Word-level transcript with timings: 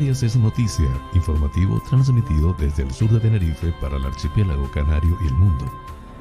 Canarias 0.00 0.22
es 0.22 0.36
noticia, 0.36 0.88
informativo 1.12 1.78
transmitido 1.90 2.56
desde 2.58 2.84
el 2.84 2.90
sur 2.90 3.10
de 3.10 3.20
Tenerife 3.20 3.70
para 3.82 3.98
el 3.98 4.04
archipiélago 4.06 4.70
canario 4.70 5.14
y 5.22 5.26
el 5.26 5.34
mundo, 5.34 5.70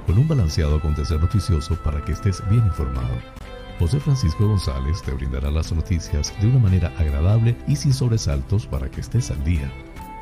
con 0.06 0.18
un 0.18 0.28
balanceado 0.28 0.76
acontecer 0.76 1.18
noticioso 1.18 1.82
para 1.82 2.04
que 2.04 2.12
estés 2.12 2.44
bien 2.50 2.66
informado. 2.66 3.16
José 3.80 4.02
Francisco 4.02 4.46
González 4.46 5.02
te 5.02 5.14
brindará 5.14 5.50
las 5.50 5.72
noticias 5.72 6.34
de 6.42 6.48
una 6.48 6.60
manera 6.60 6.94
agradable 6.98 7.56
y 7.70 7.78
sin 7.78 7.94
sobresaltos 7.94 8.68
para 8.68 8.92
que 8.92 9.00
estés 9.00 9.32
al 9.32 9.42
día. 9.46 9.72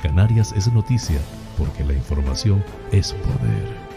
Canarias 0.03 0.53
es 0.55 0.71
noticia 0.71 1.19
porque 1.57 1.83
la 1.83 1.93
información 1.93 2.63
es 2.91 3.13
poder. 3.13 3.87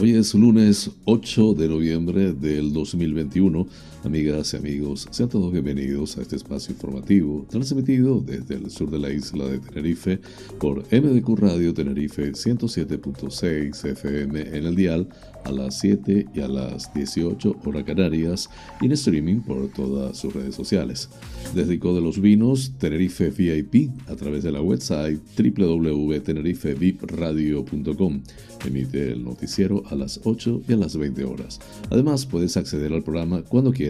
Hoy 0.00 0.16
es 0.16 0.34
lunes 0.34 0.90
8 1.04 1.54
de 1.54 1.68
noviembre 1.68 2.32
del 2.32 2.72
2021. 2.72 3.68
Amigas 4.02 4.54
y 4.54 4.56
amigos, 4.56 5.06
sean 5.10 5.28
todos 5.28 5.52
bienvenidos 5.52 6.16
a 6.16 6.22
este 6.22 6.36
espacio 6.36 6.72
informativo 6.72 7.46
transmitido 7.50 8.22
desde 8.22 8.54
el 8.54 8.70
sur 8.70 8.90
de 8.90 8.98
la 8.98 9.10
isla 9.10 9.44
de 9.44 9.58
Tenerife 9.58 10.18
por 10.58 10.86
MDQ 10.90 11.38
Radio 11.38 11.74
Tenerife 11.74 12.32
107.6 12.32 13.84
FM 13.84 14.40
en 14.40 14.64
el 14.64 14.74
dial 14.74 15.06
a 15.44 15.52
las 15.52 15.80
7 15.80 16.28
y 16.34 16.40
a 16.40 16.48
las 16.48 16.94
18 16.94 17.56
horas 17.66 17.84
canarias 17.84 18.48
y 18.80 18.86
en 18.86 18.92
streaming 18.92 19.40
por 19.40 19.68
todas 19.68 20.16
sus 20.16 20.32
redes 20.32 20.54
sociales. 20.54 21.10
Desde 21.54 21.76
de 21.76 22.00
los 22.00 22.18
Vinos, 22.20 22.72
Tenerife 22.78 23.28
VIP 23.30 23.90
a 24.08 24.16
través 24.16 24.44
de 24.44 24.52
la 24.52 24.62
website 24.62 25.20
www.tenerifevipradio.com. 25.36 28.22
Emite 28.66 29.12
el 29.12 29.24
noticiero 29.24 29.82
a 29.90 29.94
las 29.94 30.20
8 30.24 30.64
y 30.68 30.74
a 30.74 30.76
las 30.76 30.94
20 30.96 31.24
horas. 31.24 31.58
Además, 31.90 32.26
puedes 32.26 32.58
acceder 32.58 32.92
al 32.92 33.02
programa 33.02 33.42
cuando 33.42 33.72
quieras 33.72 33.89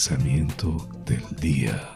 Pensamiento 0.00 0.88
del 1.04 1.22
día. 1.42 1.94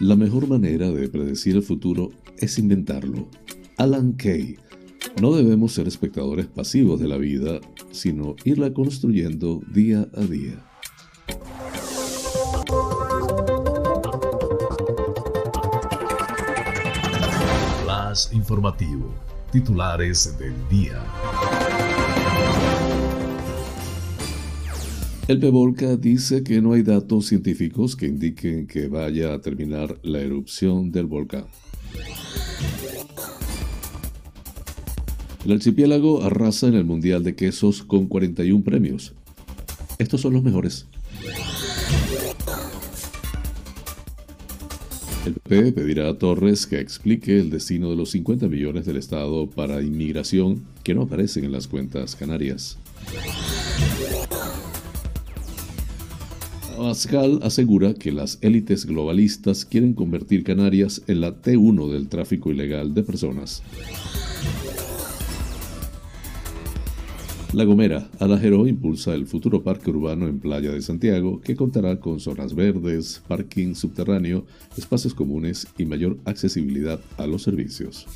La 0.00 0.16
mejor 0.16 0.48
manera 0.48 0.90
de 0.90 1.08
predecir 1.08 1.54
el 1.54 1.62
futuro 1.62 2.10
es 2.38 2.58
inventarlo. 2.58 3.28
Alan 3.76 4.14
Kay. 4.14 4.58
No 5.22 5.32
debemos 5.36 5.74
ser 5.74 5.86
espectadores 5.86 6.48
pasivos 6.48 6.98
de 6.98 7.06
la 7.06 7.18
vida, 7.18 7.60
sino 7.92 8.34
irla 8.42 8.74
construyendo 8.74 9.60
día 9.72 10.08
a 10.12 10.22
día. 10.22 10.66
Las 17.86 18.32
informativo 18.32 19.27
titulares 19.50 20.36
del 20.38 20.54
día. 20.68 21.02
El 25.26 25.40
PEVOLCA 25.40 25.96
dice 25.96 26.42
que 26.42 26.60
no 26.62 26.72
hay 26.72 26.82
datos 26.82 27.26
científicos 27.26 27.96
que 27.96 28.06
indiquen 28.06 28.66
que 28.66 28.88
vaya 28.88 29.34
a 29.34 29.40
terminar 29.40 29.98
la 30.02 30.20
erupción 30.20 30.90
del 30.90 31.06
volcán. 31.06 31.44
El 35.44 35.52
archipiélago 35.52 36.22
arrasa 36.22 36.66
en 36.66 36.74
el 36.74 36.84
Mundial 36.84 37.24
de 37.24 37.34
Quesos 37.34 37.82
con 37.82 38.06
41 38.06 38.64
premios. 38.64 39.14
Estos 39.98 40.20
son 40.20 40.34
los 40.34 40.42
mejores. 40.42 40.86
El 45.28 45.34
PP 45.34 45.72
pedirá 45.72 46.08
a 46.08 46.14
Torres 46.16 46.66
que 46.66 46.80
explique 46.80 47.38
el 47.38 47.50
destino 47.50 47.90
de 47.90 47.96
los 47.96 48.12
50 48.12 48.48
millones 48.48 48.86
del 48.86 48.96
Estado 48.96 49.46
para 49.46 49.82
inmigración 49.82 50.64
que 50.82 50.94
no 50.94 51.02
aparecen 51.02 51.44
en 51.44 51.52
las 51.52 51.68
cuentas 51.68 52.16
canarias. 52.16 52.78
Abascal 56.78 57.40
asegura 57.42 57.92
que 57.92 58.10
las 58.10 58.38
élites 58.40 58.86
globalistas 58.86 59.66
quieren 59.66 59.92
convertir 59.92 60.44
Canarias 60.44 61.02
en 61.08 61.20
la 61.20 61.42
T1 61.42 61.92
del 61.92 62.08
tráfico 62.08 62.50
ilegal 62.50 62.94
de 62.94 63.02
personas. 63.02 63.62
La 67.54 67.64
Gomera, 67.64 68.10
Alajero 68.18 68.66
impulsa 68.66 69.14
el 69.14 69.26
futuro 69.26 69.62
parque 69.62 69.88
urbano 69.88 70.28
en 70.28 70.38
Playa 70.38 70.70
de 70.70 70.82
Santiago, 70.82 71.40
que 71.40 71.56
contará 71.56 71.98
con 71.98 72.20
zonas 72.20 72.54
verdes, 72.54 73.22
parking 73.26 73.74
subterráneo, 73.74 74.44
espacios 74.76 75.14
comunes 75.14 75.66
y 75.78 75.86
mayor 75.86 76.18
accesibilidad 76.26 77.00
a 77.16 77.26
los 77.26 77.42
servicios. 77.42 78.06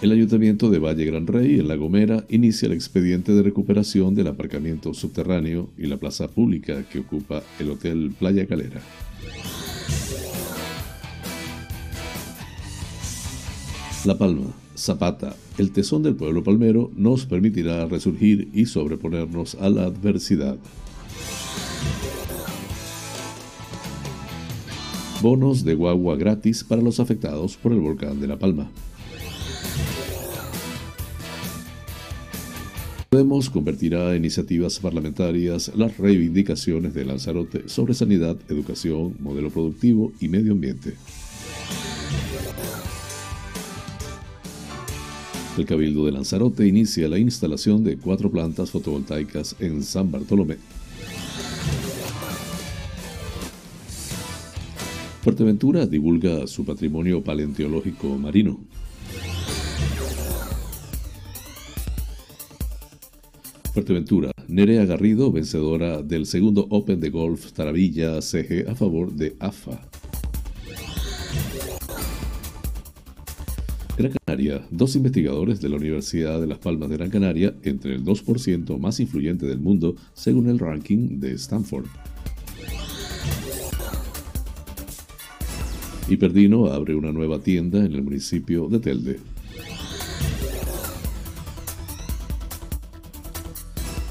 El 0.00 0.12
Ayuntamiento 0.12 0.70
de 0.70 0.78
Valle 0.78 1.04
Gran 1.04 1.26
Rey, 1.26 1.60
en 1.60 1.68
La 1.68 1.76
Gomera, 1.76 2.24
inicia 2.30 2.66
el 2.66 2.72
expediente 2.72 3.32
de 3.32 3.42
recuperación 3.42 4.14
del 4.14 4.28
aparcamiento 4.28 4.94
subterráneo 4.94 5.68
y 5.76 5.86
la 5.86 5.98
plaza 5.98 6.28
pública 6.28 6.88
que 6.88 7.00
ocupa 7.00 7.42
el 7.60 7.70
Hotel 7.70 8.14
Playa 8.18 8.46
Calera. 8.46 8.80
La 14.04 14.18
Palma, 14.18 14.52
Zapata, 14.76 15.34
el 15.56 15.72
tesón 15.72 16.02
del 16.02 16.14
pueblo 16.14 16.44
palmero, 16.44 16.90
nos 16.94 17.24
permitirá 17.24 17.86
resurgir 17.86 18.50
y 18.52 18.66
sobreponernos 18.66 19.54
a 19.54 19.70
la 19.70 19.84
adversidad. 19.84 20.58
Bonos 25.22 25.64
de 25.64 25.74
guagua 25.74 26.16
gratis 26.16 26.64
para 26.64 26.82
los 26.82 27.00
afectados 27.00 27.56
por 27.56 27.72
el 27.72 27.80
volcán 27.80 28.20
de 28.20 28.26
La 28.26 28.38
Palma. 28.38 28.70
Podemos 33.08 33.48
convertirá 33.48 34.10
a 34.10 34.16
iniciativas 34.16 34.80
parlamentarias 34.80 35.72
las 35.76 35.96
reivindicaciones 35.96 36.92
de 36.92 37.06
Lanzarote 37.06 37.70
sobre 37.70 37.94
sanidad, 37.94 38.36
educación, 38.50 39.14
modelo 39.20 39.48
productivo 39.48 40.12
y 40.20 40.28
medio 40.28 40.52
ambiente. 40.52 40.94
El 45.56 45.66
Cabildo 45.66 46.04
de 46.04 46.10
Lanzarote 46.10 46.66
inicia 46.66 47.08
la 47.08 47.16
instalación 47.16 47.84
de 47.84 47.96
cuatro 47.96 48.28
plantas 48.28 48.72
fotovoltaicas 48.72 49.54
en 49.60 49.84
San 49.84 50.10
Bartolomé. 50.10 50.56
Fuerteventura 55.22 55.86
divulga 55.86 56.48
su 56.48 56.64
patrimonio 56.64 57.22
paleontológico 57.22 58.18
marino. 58.18 58.58
Fuerteventura, 63.72 64.32
Nerea 64.48 64.84
Garrido, 64.84 65.30
vencedora 65.30 66.02
del 66.02 66.26
segundo 66.26 66.66
Open 66.68 66.98
de 66.98 67.10
Golf 67.10 67.52
Taravilla 67.52 68.20
CG 68.20 68.68
a 68.68 68.74
favor 68.74 69.12
de 69.12 69.36
AFA. 69.38 69.93
Gran 73.96 74.12
Canaria, 74.26 74.66
dos 74.72 74.96
investigadores 74.96 75.60
de 75.60 75.68
la 75.68 75.76
Universidad 75.76 76.40
de 76.40 76.48
Las 76.48 76.58
Palmas 76.58 76.90
de 76.90 76.96
Gran 76.96 77.10
Canaria, 77.10 77.54
entre 77.62 77.94
el 77.94 78.04
2% 78.04 78.76
más 78.78 78.98
influyente 78.98 79.46
del 79.46 79.60
mundo 79.60 79.94
según 80.14 80.48
el 80.48 80.58
ranking 80.58 81.20
de 81.20 81.32
Stanford. 81.34 81.86
Hiperdino 86.08 86.66
abre 86.66 86.96
una 86.96 87.12
nueva 87.12 87.38
tienda 87.38 87.84
en 87.84 87.92
el 87.92 88.02
municipio 88.02 88.68
de 88.68 88.80
Telde. 88.80 89.20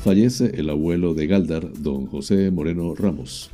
Fallece 0.03 0.51
el 0.55 0.69
abuelo 0.69 1.13
de 1.13 1.27
Galdar, 1.27 1.71
don 1.81 2.07
José 2.07 2.51
Moreno 2.51 2.95
Ramos. 2.95 3.51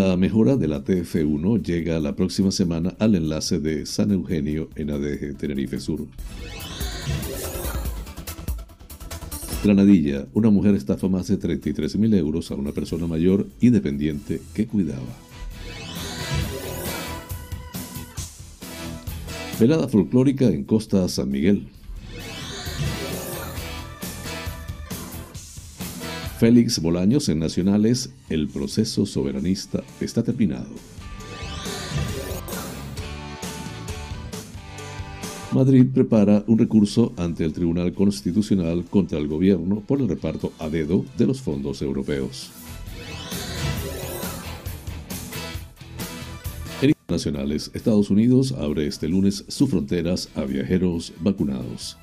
La 0.00 0.16
mejora 0.16 0.56
de 0.56 0.66
la 0.66 0.82
TF1 0.82 1.62
llega 1.62 2.00
la 2.00 2.16
próxima 2.16 2.50
semana 2.50 2.94
al 2.98 3.16
enlace 3.16 3.58
de 3.58 3.84
San 3.84 4.10
Eugenio 4.12 4.70
en 4.74 4.90
ADG 4.90 5.36
Tenerife 5.36 5.78
Sur. 5.78 6.06
Granadilla, 9.62 10.26
una 10.32 10.48
mujer 10.48 10.74
estafa 10.74 11.06
más 11.08 11.28
de 11.28 11.36
33 11.36 11.98
mil 11.98 12.14
euros 12.14 12.50
a 12.50 12.54
una 12.54 12.72
persona 12.72 13.06
mayor 13.06 13.46
y 13.60 13.68
dependiente 13.68 14.40
que 14.54 14.66
cuidaba. 14.66 15.04
Velada 19.60 19.86
folclórica 19.86 20.46
en 20.46 20.64
Costa 20.64 21.06
San 21.10 21.30
Miguel. 21.30 21.68
Félix 26.40 26.80
Bolaños 26.80 27.28
en 27.28 27.38
Nacionales, 27.38 28.14
el 28.30 28.48
proceso 28.48 29.04
soberanista 29.04 29.84
está 30.00 30.22
terminado. 30.22 30.70
Madrid 35.52 35.84
prepara 35.92 36.42
un 36.46 36.56
recurso 36.56 37.12
ante 37.18 37.44
el 37.44 37.52
Tribunal 37.52 37.92
Constitucional 37.92 38.86
contra 38.88 39.18
el 39.18 39.28
gobierno 39.28 39.82
por 39.86 40.00
el 40.00 40.08
reparto 40.08 40.50
a 40.58 40.70
dedo 40.70 41.04
de 41.18 41.26
los 41.26 41.42
fondos 41.42 41.82
europeos. 41.82 42.50
En 46.80 46.88
internacionales, 46.88 47.70
Estados 47.74 48.08
Unidos 48.08 48.52
abre 48.52 48.86
este 48.86 49.08
lunes 49.08 49.44
sus 49.48 49.68
fronteras 49.68 50.30
a 50.34 50.44
viajeros 50.44 51.12
vacunados. 51.20 51.98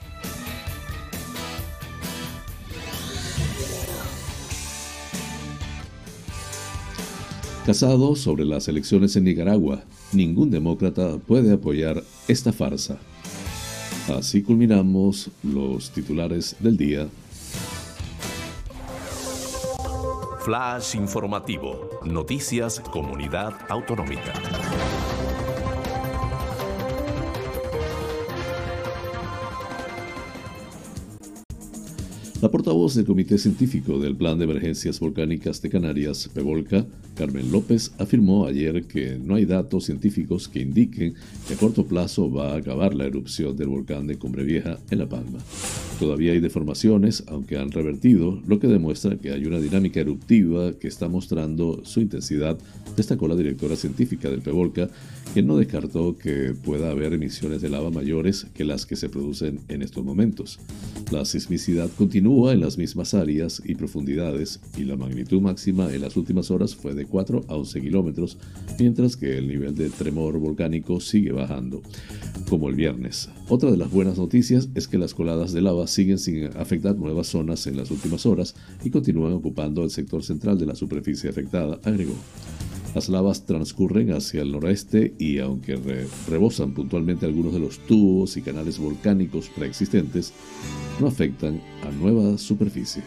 Casado 7.68 8.16
sobre 8.16 8.46
las 8.46 8.70
elecciones 8.70 9.18
en 9.18 9.26
Nicaragua, 9.26 9.84
ningún 10.14 10.50
demócrata 10.50 11.18
puede 11.18 11.52
apoyar 11.52 12.02
esta 12.30 12.54
farsa. 12.54 12.98
Así 14.08 14.42
culminamos 14.42 15.30
los 15.44 15.92
titulares 15.92 16.56
del 16.62 16.78
día. 16.78 17.10
Flash 20.46 20.96
informativo. 20.96 21.90
Noticias 22.06 22.80
Comunidad 22.80 23.54
Autonómica. 23.68 24.32
La 32.40 32.52
portavoz 32.52 32.94
del 32.94 33.06
Comité 33.06 33.40
Científico 33.40 33.98
del 33.98 34.16
Plan 34.16 34.38
de 34.38 34.44
Emergencias 34.44 35.00
Volcánicas 35.00 35.60
de 35.60 35.72
Canarias, 35.72 36.30
PEVOLCA, 36.32 36.86
Carmen 37.16 37.52
López, 37.52 37.92
afirmó 37.98 38.46
ayer 38.46 38.84
que 38.84 39.18
no 39.18 39.34
hay 39.34 39.46
datos 39.46 39.86
científicos 39.86 40.48
que 40.48 40.60
indiquen 40.60 41.16
que 41.48 41.56
a 41.56 41.58
corto 41.58 41.88
plazo 41.88 42.32
va 42.32 42.54
a 42.54 42.58
acabar 42.58 42.94
la 42.94 43.06
erupción 43.06 43.58
del 43.58 43.70
volcán 43.70 44.06
de 44.06 44.18
Vieja 44.44 44.78
en 44.92 45.00
La 45.00 45.10
Palma. 45.10 45.40
Todavía 46.00 46.34
hay 46.34 46.40
deformaciones, 46.40 47.24
aunque 47.26 47.58
han 47.58 47.72
revertido, 47.72 48.40
lo 48.46 48.60
que 48.60 48.68
demuestra 48.68 49.18
que 49.18 49.32
hay 49.32 49.48
una 49.48 49.60
dinámica 49.60 50.00
eruptiva 50.00 50.74
que 50.74 50.88
está 50.88 51.08
mostrando 51.08 51.82
su 51.86 52.02
intensidad, 52.02 52.60
destacó 52.96 53.28
la 53.28 53.36
directora 53.36 53.76
científica 53.76 54.30
del 54.30 54.44
PEVOLCA, 54.44 54.90
no 55.44 55.58
descartó 55.58 56.18
que 56.18 56.54
pueda 56.54 56.90
haber 56.90 57.14
emisiones 57.14 57.62
de 57.62 57.70
lava 57.70 57.92
mayores 57.92 58.48
que 58.54 58.64
las 58.64 58.86
que 58.86 58.96
se 58.96 59.10
producen 59.10 59.60
en 59.68 59.82
estos 59.82 60.04
momentos. 60.04 60.60
La 61.12 61.26
sismicidad 61.26 61.90
continúa 61.98 62.54
en 62.54 62.62
las 62.62 62.78
mismas 62.78 63.14
áreas 63.14 63.62
y 63.66 63.76
profundidades 63.76 64.60
y 64.78 64.84
la 64.84 64.96
magnitud 64.96 65.42
máxima 65.42 65.94
en 65.94 66.02
las 66.02 66.18
últimas 66.18 66.50
horas 66.52 66.76
fue 66.76 66.94
de 66.94 67.06
4 67.06 67.46
a 67.48 67.56
11 67.56 67.82
kilómetros, 67.82 68.38
mientras 68.80 69.16
que 69.16 69.38
el 69.38 69.48
nivel 69.48 69.76
de 69.76 69.90
tremor 69.90 70.38
volcánico 70.40 71.00
sigue 71.00 71.32
bajando, 71.32 71.82
como 72.50 72.70
el 72.70 72.76
viernes. 72.76 73.30
Otra 73.50 73.72
de 73.72 73.78
las 73.78 73.92
buenas 73.92 74.18
noticias 74.18 74.70
es 74.76 74.88
que 74.88 74.98
las 74.98 75.14
coladas 75.14 75.54
de 75.54 75.62
lava 75.62 75.88
siguen 75.88 76.20
sin 76.20 76.46
afectar 76.58 76.96
nuevas 76.96 77.28
zonas 77.28 77.68
en 77.68 77.78
las 77.78 77.92
últimas 77.92 78.26
horas 78.26 78.56
y 78.84 78.90
continúan 78.90 79.34
ocupando 79.34 79.84
el 79.84 79.90
sector 79.90 80.24
central 80.24 80.58
de 80.58 80.66
la 80.66 80.76
superficie 80.76 81.30
afectada, 81.30 81.80
agregó. 81.84 82.16
Las 82.98 83.10
lavas 83.10 83.46
transcurren 83.46 84.12
hacia 84.12 84.42
el 84.42 84.52
noroeste 84.52 85.14
y 85.20 85.38
aunque 85.38 85.80
rebosan 86.28 86.74
puntualmente 86.74 87.28
algunos 87.28 87.54
de 87.54 87.60
los 87.60 87.78
tubos 87.78 88.36
y 88.38 88.42
canales 88.42 88.80
volcánicos 88.80 89.52
preexistentes, 89.56 90.34
no 91.00 91.06
afectan 91.06 91.62
a 91.84 91.92
nueva 91.92 92.40
superficie. 92.40 93.04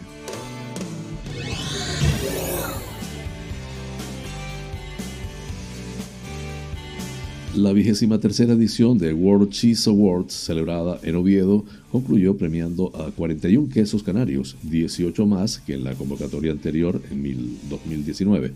La 7.53 7.73
vigésima 7.73 8.17
tercera 8.17 8.53
edición 8.53 8.97
de 8.97 9.11
World 9.11 9.49
Cheese 9.49 9.89
Awards, 9.89 10.31
celebrada 10.31 11.01
en 11.03 11.17
Oviedo, 11.17 11.65
concluyó 11.91 12.37
premiando 12.37 12.91
a 12.95 13.11
41 13.11 13.69
quesos 13.69 14.03
canarios, 14.03 14.55
18 14.63 15.25
más 15.25 15.59
que 15.59 15.73
en 15.73 15.83
la 15.83 15.93
convocatoria 15.93 16.51
anterior 16.51 17.01
en 17.11 17.57
2019. 17.69 18.53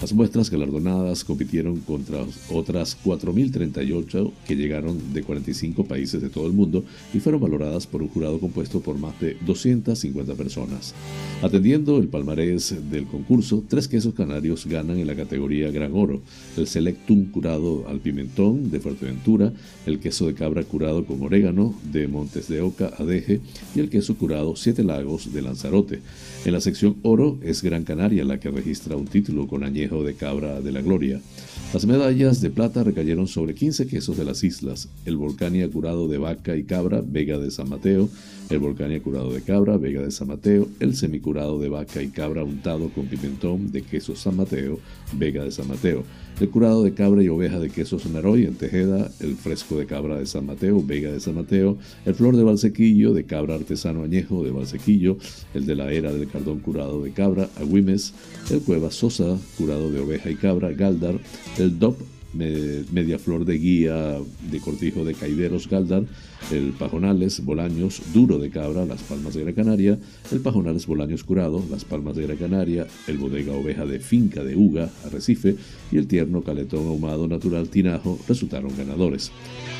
Las 0.00 0.12
muestras 0.12 0.48
galardonadas 0.48 1.24
compitieron 1.24 1.80
contra 1.80 2.20
otras 2.50 2.96
4.038 3.04 4.30
que 4.46 4.54
llegaron 4.54 5.12
de 5.12 5.22
45 5.24 5.84
países 5.84 6.22
de 6.22 6.28
todo 6.28 6.46
el 6.46 6.52
mundo 6.52 6.84
y 7.12 7.18
fueron 7.18 7.40
valoradas 7.40 7.86
por 7.86 8.02
un 8.02 8.08
jurado 8.08 8.38
compuesto 8.38 8.80
por 8.80 8.96
más 8.96 9.18
de 9.20 9.36
250 9.44 10.34
personas. 10.34 10.94
Atendiendo 11.42 11.98
el 11.98 12.06
palmarés 12.06 12.76
del 12.90 13.06
concurso, 13.06 13.64
tres 13.68 13.88
quesos 13.88 14.14
canarios 14.14 14.66
ganan 14.66 14.98
en 14.98 15.06
la 15.06 15.16
categoría 15.16 15.70
Gran 15.72 15.94
Oro, 15.94 16.20
el 16.56 16.68
Selectum 16.68 17.26
curado 17.32 17.88
al 17.88 17.98
pimentón 17.98 18.70
de 18.70 18.78
Fuerteventura, 18.78 19.52
el 19.86 19.98
queso 19.98 20.26
de 20.26 20.34
cabra 20.34 20.62
curado 20.62 21.04
con 21.04 21.22
orégano 21.22 21.74
de 21.90 22.06
Montes 22.06 22.48
de 22.48 22.67
Oca 22.68 22.92
Adeje 22.98 23.40
y 23.74 23.80
el 23.80 23.88
queso 23.88 24.16
curado 24.16 24.56
Siete 24.56 24.84
Lagos 24.84 25.32
de 25.32 25.42
Lanzarote. 25.42 26.00
En 26.44 26.52
la 26.52 26.60
sección 26.60 26.96
Oro 27.02 27.38
es 27.42 27.62
Gran 27.62 27.84
Canaria 27.84 28.24
la 28.24 28.38
que 28.38 28.50
registra 28.50 28.96
un 28.96 29.06
título 29.06 29.46
con 29.46 29.64
añejo 29.64 30.04
de 30.04 30.14
cabra 30.14 30.60
de 30.60 30.72
la 30.72 30.80
gloria. 30.80 31.20
Las 31.72 31.84
medallas 31.84 32.40
de 32.40 32.50
plata 32.50 32.82
recayeron 32.82 33.26
sobre 33.26 33.54
15 33.54 33.86
quesos 33.86 34.16
de 34.16 34.24
las 34.24 34.42
islas, 34.42 34.88
el 35.04 35.16
Volcania 35.16 35.68
curado 35.68 36.08
de 36.08 36.16
vaca 36.16 36.56
y 36.56 36.64
cabra, 36.64 37.02
Vega 37.04 37.38
de 37.38 37.50
San 37.50 37.68
Mateo, 37.68 38.08
el 38.48 38.58
Volcania 38.58 39.02
curado 39.02 39.32
de 39.32 39.42
cabra, 39.42 39.76
Vega 39.76 40.00
de 40.00 40.10
San 40.10 40.28
Mateo, 40.28 40.68
el 40.80 40.96
semicurado 40.96 41.58
de 41.58 41.68
vaca 41.68 42.00
y 42.02 42.08
cabra 42.08 42.42
untado 42.42 42.88
con 42.90 43.06
pimentón 43.06 43.70
de 43.70 43.82
queso 43.82 44.16
San 44.16 44.36
Mateo, 44.36 44.78
Vega 45.12 45.44
de 45.44 45.52
San 45.52 45.68
Mateo, 45.68 46.04
el 46.40 46.50
curado 46.50 46.84
de 46.84 46.94
cabra 46.94 47.22
y 47.22 47.28
oveja 47.28 47.58
de 47.58 47.68
queso 47.68 47.98
Sonaroy 47.98 48.44
en 48.44 48.54
Tejeda, 48.54 49.10
el 49.20 49.34
fresco 49.34 49.76
de 49.76 49.86
cabra 49.86 50.18
de 50.18 50.26
San 50.26 50.46
Mateo, 50.46 50.82
Vega 50.84 51.10
de 51.10 51.18
San 51.18 51.34
Mateo, 51.34 51.78
el 52.06 52.14
flor 52.14 52.36
de 52.36 52.44
Valsequillo 52.44 53.12
de 53.12 53.24
cabra 53.24 53.56
artesano 53.56 54.04
añejo 54.04 54.44
de 54.44 54.52
Valsequillo, 54.52 55.16
el 55.54 55.66
de 55.66 55.74
la 55.74 55.90
era 55.92 56.12
del 56.12 56.28
cardón 56.28 56.60
curado 56.60 57.02
de 57.02 57.10
cabra, 57.10 57.48
Agüimes, 57.56 58.14
el 58.50 58.60
cueva 58.60 58.90
Sosa 58.90 59.36
curado 59.56 59.90
de 59.90 60.00
oveja 60.00 60.30
y 60.30 60.36
cabra, 60.36 60.70
Galdar, 60.72 61.18
el 61.58 61.78
DOP 61.78 61.98
media 62.34 63.18
flor 63.18 63.44
de 63.44 63.58
guía 63.58 64.18
de 64.50 64.60
cortijo 64.60 65.04
de 65.04 65.14
Caideros 65.14 65.68
Galdar, 65.68 66.04
el 66.50 66.72
pajonales 66.72 67.44
Bolaños 67.44 68.00
duro 68.14 68.38
de 68.38 68.50
cabra, 68.50 68.84
las 68.86 69.02
palmas 69.02 69.34
de 69.34 69.42
Gran 69.42 69.54
Canaria, 69.54 69.98
el 70.32 70.40
pajonales 70.40 70.86
Bolaños 70.86 71.24
curado, 71.24 71.62
las 71.70 71.84
palmas 71.84 72.16
de 72.16 72.22
Gran 72.22 72.38
Canaria, 72.38 72.86
el 73.06 73.18
bodega 73.18 73.52
oveja 73.52 73.84
de 73.84 74.00
finca 74.00 74.42
de 74.42 74.56
Uga, 74.56 74.90
Arrecife. 75.04 75.56
Y 75.90 75.96
el 75.96 76.06
tierno 76.06 76.42
caletón 76.42 76.86
ahumado 76.86 77.28
natural 77.28 77.68
Tinajo 77.68 78.18
resultaron 78.28 78.76
ganadores. 78.76 79.30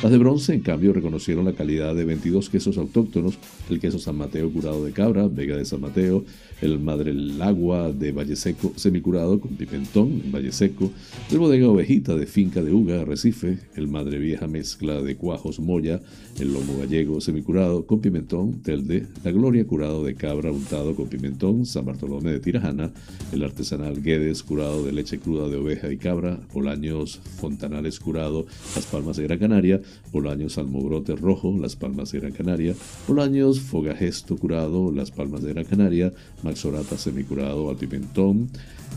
Las 0.02 0.12
de 0.12 0.18
bronce, 0.18 0.54
en 0.54 0.60
cambio, 0.60 0.92
reconocieron 0.92 1.44
la 1.44 1.52
calidad 1.52 1.94
de 1.94 2.04
22 2.04 2.48
quesos 2.50 2.78
autóctonos, 2.78 3.38
el 3.68 3.80
queso 3.80 3.98
San 3.98 4.16
Mateo 4.16 4.50
curado 4.50 4.84
de 4.84 4.92
cabra, 4.92 5.26
Vega 5.28 5.56
de 5.56 5.64
San 5.64 5.80
Mateo, 5.80 6.24
el 6.60 6.78
Madre 6.78 7.14
Agua 7.40 7.92
de 7.92 8.12
Valle 8.12 8.36
Seco 8.36 8.72
semicurado 8.76 9.40
con 9.40 9.56
pimentón 9.56 10.22
en 10.24 10.32
Valle 10.32 10.52
Seco, 10.52 10.90
el 11.30 11.38
bodega 11.38 11.68
ovejita 11.68 12.14
de 12.14 12.26
finca 12.26 12.62
de 12.62 12.72
Uga, 12.72 13.04
Recife, 13.04 13.58
el 13.74 13.88
Madre 13.88 14.18
Vieja 14.18 14.46
mezcla 14.46 15.00
de 15.02 15.16
cuajos 15.16 15.60
Moya, 15.60 16.00
el 16.38 16.47
lomo 16.52 16.78
gallego 16.78 17.20
semicurado 17.20 17.86
con 17.86 18.00
pimentón, 18.00 18.62
Telde, 18.62 19.06
la 19.24 19.30
Gloria 19.30 19.66
curado 19.66 20.04
de 20.04 20.14
cabra 20.14 20.50
untado 20.50 20.94
con 20.94 21.08
pimentón, 21.08 21.66
San 21.66 21.84
Bartolomé 21.84 22.32
de 22.32 22.40
Tirajana, 22.40 22.90
el 23.32 23.44
artesanal 23.44 24.02
Guedes 24.02 24.42
curado 24.42 24.84
de 24.84 24.92
leche 24.92 25.18
cruda 25.18 25.48
de 25.48 25.56
oveja 25.56 25.90
y 25.92 25.96
cabra, 25.96 26.40
Bolaños 26.52 27.20
Fontanales 27.38 28.00
curado, 28.00 28.46
Las 28.74 28.86
Palmas 28.86 29.16
de 29.16 29.24
Gran 29.24 29.38
Canaria, 29.38 29.80
Bolaños 30.12 30.58
Almogrote 30.58 31.16
Rojo, 31.16 31.56
Las 31.58 31.76
Palmas 31.76 32.12
de 32.12 32.20
Gran 32.20 32.32
Canaria, 32.32 32.74
Bolaños 33.06 33.60
Fogagesto 33.60 34.36
curado, 34.36 34.92
Las 34.92 35.10
Palmas 35.10 35.42
de 35.42 35.52
Gran 35.52 35.64
Canaria, 35.64 36.12
Maxorata 36.42 36.96
semicurado 36.98 37.70
al 37.70 37.76
pimentón, 37.76 38.48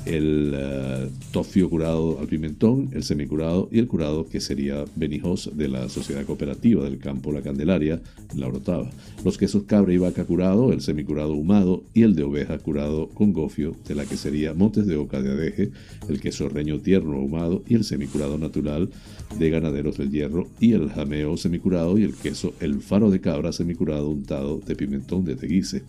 el 0.06 0.54
uh, 0.56 1.32
tofio 1.32 1.70
curado 1.70 2.20
al 2.20 2.28
pimentón, 2.28 2.90
el 2.94 3.04
semicurado 3.04 3.70
y 3.72 3.80
el 3.80 3.88
curado 3.88 4.28
que 4.28 4.42
sería 4.42 4.86
Benijos 4.96 5.52
de 5.54 5.68
la 5.68 5.90
Sociedad 5.90 6.26
Cooperativa 6.26 6.84
del 6.84 6.98
Campo 6.98 7.32
La 7.32 7.41
Candelaria, 7.42 8.02
la 8.36 8.48
Orotava. 8.48 8.90
Los 9.24 9.38
quesos 9.38 9.64
cabra 9.64 9.94
y 9.94 9.98
vaca 9.98 10.26
curado, 10.26 10.72
el 10.72 10.82
semicurado 10.82 11.34
humado 11.34 11.84
y 11.94 12.04
el 12.04 12.16
de 12.16 12.24
oveja 12.24 12.58
curado 12.60 13.10
con 13.10 13.34
gofio 13.34 13.76
de 13.88 13.96
la 13.96 14.06
que 14.06 14.18
sería 14.18 14.54
Montes 14.54 14.88
de 14.88 14.96
Oca 14.96 15.22
de 15.22 15.32
Adeje, 15.32 15.72
el 16.10 16.20
queso 16.20 16.50
reño 16.50 16.80
tierno 16.80 17.18
ahumado 17.18 17.64
y 17.68 17.76
el 17.76 17.84
semicurado 17.84 18.38
natural 18.38 18.90
de 19.38 19.50
Ganaderos 19.50 19.98
del 19.98 20.12
Hierro 20.12 20.48
y 20.60 20.74
el 20.74 20.90
jameo 20.90 21.38
semicurado 21.38 21.98
y 21.98 22.04
el 22.04 22.14
queso 22.14 22.54
El 22.60 22.82
Faro 22.82 23.10
de 23.10 23.22
Cabra 23.22 23.52
semicurado 23.52 24.10
untado 24.10 24.60
de 24.60 24.76
pimentón 24.76 25.24
de 25.26 25.36
Teguise. 25.36 25.84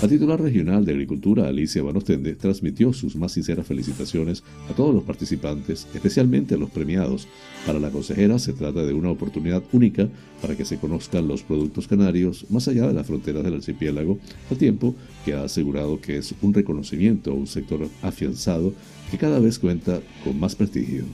La 0.00 0.08
titular 0.08 0.40
regional 0.40 0.84
de 0.84 0.92
Agricultura, 0.92 1.48
Alicia 1.48 1.82
Banostende, 1.82 2.34
transmitió 2.34 2.92
sus 2.92 3.16
más 3.16 3.32
sinceras 3.32 3.66
felicitaciones 3.66 4.42
a 4.70 4.74
todos 4.74 4.94
los 4.94 5.04
participantes, 5.04 5.86
especialmente 5.94 6.54
a 6.54 6.58
los 6.58 6.70
premiados. 6.70 7.28
Para 7.66 7.78
la 7.78 7.90
consejera 7.90 8.38
se 8.38 8.52
trata 8.52 8.84
de 8.84 8.92
una 8.92 9.10
oportunidad 9.10 9.62
única 9.72 10.08
para 10.40 10.56
que 10.56 10.64
se 10.64 10.78
conozcan 10.92 11.26
los 11.26 11.42
productos 11.42 11.88
canarios 11.88 12.44
más 12.50 12.68
allá 12.68 12.86
de 12.86 12.92
las 12.92 13.06
fronteras 13.06 13.42
del 13.42 13.54
archipiélago, 13.54 14.18
al 14.50 14.58
tiempo 14.58 14.94
que 15.24 15.32
ha 15.32 15.44
asegurado 15.44 15.98
que 16.02 16.18
es 16.18 16.34
un 16.42 16.52
reconocimiento 16.52 17.30
a 17.30 17.34
un 17.34 17.46
sector 17.46 17.88
afianzado 18.02 18.74
que 19.10 19.16
cada 19.16 19.38
vez 19.38 19.58
cuenta 19.58 20.02
con 20.22 20.38
más 20.38 20.54
prestigio. 20.54 21.04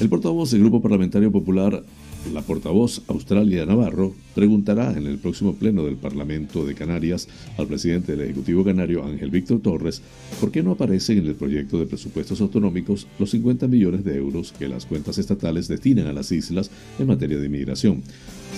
El 0.00 0.08
portavoz 0.08 0.50
del 0.50 0.62
Grupo 0.62 0.80
Parlamentario 0.80 1.30
Popular, 1.30 1.84
la 2.32 2.42
portavoz 2.42 3.02
Australia 3.08 3.66
Navarro, 3.66 4.14
preguntará 4.34 4.92
en 4.96 5.06
el 5.06 5.18
próximo 5.18 5.54
pleno 5.54 5.84
del 5.84 5.96
Parlamento 5.96 6.66
de 6.66 6.74
Canarias 6.74 7.28
al 7.56 7.66
presidente 7.66 8.12
del 8.12 8.22
Ejecutivo 8.22 8.64
Canario, 8.64 9.04
Ángel 9.04 9.30
Víctor 9.30 9.60
Torres, 9.60 10.02
por 10.40 10.50
qué 10.50 10.62
no 10.62 10.72
aparecen 10.72 11.18
en 11.18 11.26
el 11.26 11.34
proyecto 11.34 11.78
de 11.78 11.86
presupuestos 11.86 12.40
autonómicos 12.40 13.06
los 13.18 13.30
50 13.30 13.68
millones 13.68 14.04
de 14.04 14.16
euros 14.16 14.52
que 14.52 14.68
las 14.68 14.86
cuentas 14.86 15.18
estatales 15.18 15.68
destinan 15.68 16.06
a 16.06 16.12
las 16.12 16.32
islas 16.32 16.70
en 16.98 17.06
materia 17.06 17.38
de 17.38 17.46
inmigración. 17.46 18.02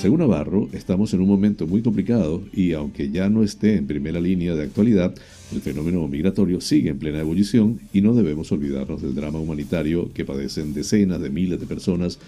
Según 0.01 0.21
Navarro, 0.21 0.69
estamos 0.73 1.13
en 1.13 1.21
un 1.21 1.29
momento 1.29 1.67
muy 1.67 1.83
complicado 1.83 2.43
y 2.53 2.73
aunque 2.73 3.11
ya 3.11 3.29
no 3.29 3.43
esté 3.43 3.77
en 3.77 3.87
primera 3.87 4.21
línea 4.21 4.55
de 4.55 4.63
actualidad, 4.63 5.15
el 5.53 5.61
fenómeno 5.61 6.07
migratorio 6.07 6.61
sigue 6.61 6.91
en 6.91 6.99
plena 6.99 7.21
ebullición 7.21 7.81
y 7.93 8.03
no 8.03 8.15
debemos 8.15 8.53
olvidarnos 8.53 9.01
del 9.01 9.15
drama 9.15 9.41
humanitario 9.41 10.13
que 10.13 10.25
padecen 10.25 10.75
decenas 10.75 11.21
de 11.21 11.31
miles 11.31 11.59
de 11.59 11.67
personas 11.67 12.19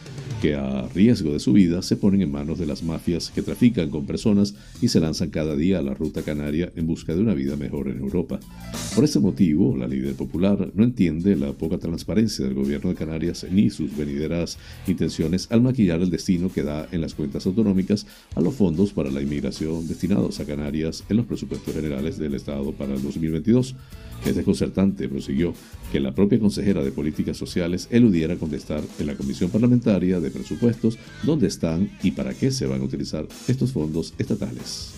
que 0.41 0.55
a 0.55 0.89
riesgo 0.95 1.30
de 1.33 1.41
su 1.41 1.53
vida 1.53 1.83
se 1.83 1.97
ponen 1.97 2.23
en 2.23 2.31
manos 2.31 2.59
de 2.59 2.67
las 2.67 2.83
mafias 2.83 3.31
que 3.31 3.43
trafican 3.43 3.91
con 3.91 4.07
personas 4.07 4.55
y 4.81 4.89
se 4.89 5.01
lanzan 5.01 5.31
cada 5.31 5.57
día 5.57 5.79
a 5.79 5.83
la 5.83 5.95
ruta 5.95 6.23
canaria 6.23 6.73
en 6.77 6.87
busca 6.87 7.15
de 7.15 7.21
una 7.21 7.35
vida 7.35 7.57
mejor 7.57 7.89
en 7.89 7.99
Europa. 7.99 8.41
Por 8.95 9.05
ese 9.05 9.21
motivo, 9.21 9.77
la 9.77 9.89
líder 9.89 10.15
popular 10.15 10.71
no 10.75 10.85
entiende 10.85 11.37
la 11.37 11.53
poca 11.53 11.79
transparencia 11.79 12.45
del 12.45 12.55
gobierno 12.55 12.91
de 12.91 12.97
Canarias 12.97 13.47
ni 13.51 13.71
sus 13.71 13.97
venideras 13.97 14.59
intenciones 14.87 15.47
al 15.51 15.63
maquillar 15.63 16.01
el 16.01 16.11
destino 16.11 16.53
que 16.53 16.63
da 16.63 16.89
en 16.93 17.01
las 17.01 17.15
cuentas 17.15 17.47
autonómicas 17.47 18.07
a 18.35 18.41
los 18.41 18.55
fondos 18.55 18.93
para 18.93 19.11
la 19.11 19.23
inmigración 19.23 19.87
destinados 19.87 20.41
a 20.41 20.45
Canarias 20.45 21.05
en 21.09 21.17
los 21.17 21.27
presupuestos 21.27 21.75
generales 21.75 22.19
del 22.19 22.35
Estado 22.35 22.73
para 22.73 22.95
el 22.95 23.03
2022. 23.03 23.75
Es 24.27 24.37
desconcertante, 24.37 25.09
prosiguió, 25.09 25.55
que 25.91 26.01
la 26.01 26.15
propia 26.15 26.39
consejera 26.39 26.85
de 26.85 26.93
Políticas 26.93 27.39
Sociales 27.39 27.89
eludiera 27.91 28.37
contestar 28.37 28.83
en 28.99 29.07
la 29.07 29.15
Comisión 29.15 29.51
Parlamentaria 29.51 30.21
de 30.21 30.31
Presupuestos 30.31 30.99
dónde 31.23 31.47
están 31.47 31.91
y 32.03 32.13
para 32.13 32.35
qué 32.35 32.51
se 32.51 32.67
van 32.67 32.81
a 32.81 32.85
utilizar 32.85 33.27
estos 33.49 33.73
fondos 33.73 34.15
estatales. 34.19 34.93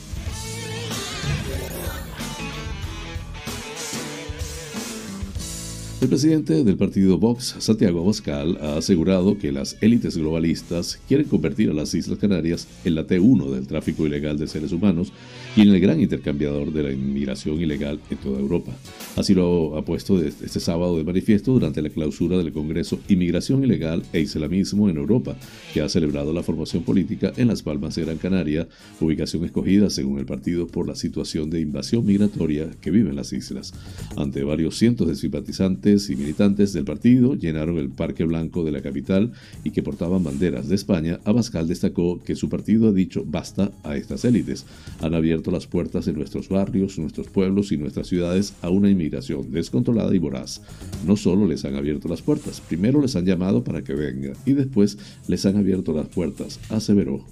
El 6.03 6.09
presidente 6.09 6.65
del 6.65 6.77
partido 6.77 7.17
Vox, 7.17 7.55
Santiago 7.61 8.01
Abascal, 8.01 8.59
ha 8.61 8.79
asegurado 8.79 9.39
que 9.39 9.53
las 9.53 9.77
élites 9.81 10.17
globalistas 10.17 10.99
quieren 11.07 11.29
convertir 11.29 11.71
a 11.71 11.75
las 11.75 11.95
Islas 11.95 12.19
Canarias 12.19 12.67
en 12.85 12.97
la 12.97 13.07
T1 13.07 13.49
del 13.51 13.69
tráfico 13.69 14.05
ilegal 14.05 14.37
de 14.37 14.49
seres 14.49 14.73
humanos 14.73 15.13
y 15.55 15.61
en 15.61 15.69
el 15.69 15.79
gran 15.79 16.01
intercambiador 16.01 16.73
de 16.73 16.83
la 16.83 16.93
inmigración 16.93 17.61
ilegal 17.61 18.01
en 18.11 18.19
toda 18.19 18.41
Europa. 18.41 18.73
Así 19.15 19.33
lo 19.33 19.77
ha 19.77 19.85
puesto 19.85 20.21
este 20.21 20.59
sábado 20.59 20.99
de 20.99 21.05
manifiesto 21.05 21.53
durante 21.53 21.81
la 21.81 21.91
clausura 21.91 22.37
del 22.37 22.53
Congreso 22.53 22.99
Inmigración 23.09 23.63
Ilegal 23.63 24.03
e 24.13 24.19
Islamismo 24.19 24.91
en 24.91 24.97
Europa, 24.97 25.37
que 25.73 25.83
ha 25.83 25.89
celebrado 25.89 26.33
la 26.33 26.43
formación 26.43 26.83
política 26.83 27.33
en 27.37 27.47
Las 27.47 27.63
Palmas 27.63 27.95
de 27.95 28.05
Gran 28.05 28.19
Canaria, 28.19 28.67
ubicación 29.01 29.45
escogida 29.45 29.89
según 29.89 30.19
el 30.19 30.27
partido 30.27 30.67
por 30.67 30.89
la 30.89 30.97
situación 30.97 31.49
de 31.49 31.61
invasión 31.61 32.05
migratoria 32.05 32.69
que 32.81 32.91
viven 32.91 33.15
las 33.15 33.33
islas. 33.33 33.73
Ante 34.17 34.43
varios 34.43 34.77
cientos 34.77 35.07
de 35.07 35.15
simpatizantes, 35.15 35.92
y 35.93 36.17
militantes 36.17 36.73
del 36.73 36.85
partido 36.85 37.35
llenaron 37.35 37.77
el 37.77 37.91
Parque 37.91 38.25
Blanco 38.25 38.65
de 38.65 38.73
la 38.73 38.81
capital 38.81 39.33
y 39.63 39.71
que 39.73 39.83
portaban 39.83 40.25
banderas 40.25 40.69
de 40.69 40.75
España, 40.75 41.21
Abascal 41.25 41.69
destacó 41.69 42.23
que 42.23 42.35
su 42.35 42.49
partido 42.49 42.89
ha 42.89 42.93
dicho 42.93 43.25
basta 43.27 43.71
a 43.85 43.97
estas 43.97 44.25
élites. 44.25 44.65
Han 45.03 45.15
abierto 45.15 45.51
las 45.51 45.67
puertas 45.67 46.07
de 46.07 46.15
nuestros 46.15 46.49
barrios, 46.49 46.99
nuestros 46.99 47.29
pueblos 47.29 47.73
y 47.73 47.77
nuestras 47.77 48.07
ciudades 48.07 48.55
a 48.63 48.71
una 48.71 48.89
inmigración 48.89 49.53
descontrolada 49.53 50.15
y 50.15 50.19
voraz. 50.19 50.63
No 51.07 51.17
solo 51.17 51.47
les 51.47 51.65
han 51.67 51.77
abierto 51.77 52.09
las 52.09 52.23
puertas, 52.23 52.63
primero 52.63 53.03
les 53.03 53.15
han 53.15 53.27
llamado 53.27 53.63
para 53.63 53.83
que 53.83 53.95
venga 53.95 54.33
y 54.47 54.55
después 54.55 54.97
les 55.29 55.45
han 55.45 55.57
abierto 55.57 55.93
las 55.93 56.09
puertas, 56.09 56.59
aseveró. 56.71 57.25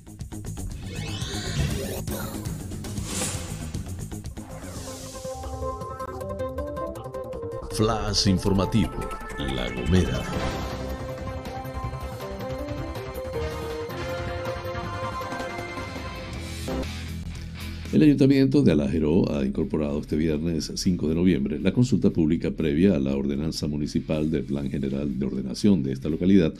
Flash 7.80 8.26
informativo, 8.26 8.92
La 9.38 9.70
Gomera. 9.70 10.22
El 17.90 18.02
Ayuntamiento 18.02 18.60
de 18.60 18.72
Alajero 18.72 19.34
ha 19.34 19.46
incorporado 19.46 19.98
este 19.98 20.16
viernes 20.16 20.70
5 20.74 21.08
de 21.08 21.14
noviembre 21.14 21.58
la 21.58 21.72
consulta 21.72 22.10
pública 22.10 22.50
previa 22.50 22.96
a 22.96 22.98
la 22.98 23.16
ordenanza 23.16 23.66
municipal 23.66 24.30
del 24.30 24.44
Plan 24.44 24.70
General 24.70 25.18
de 25.18 25.24
Ordenación 25.24 25.82
de 25.82 25.92
esta 25.92 26.10
localidad 26.10 26.52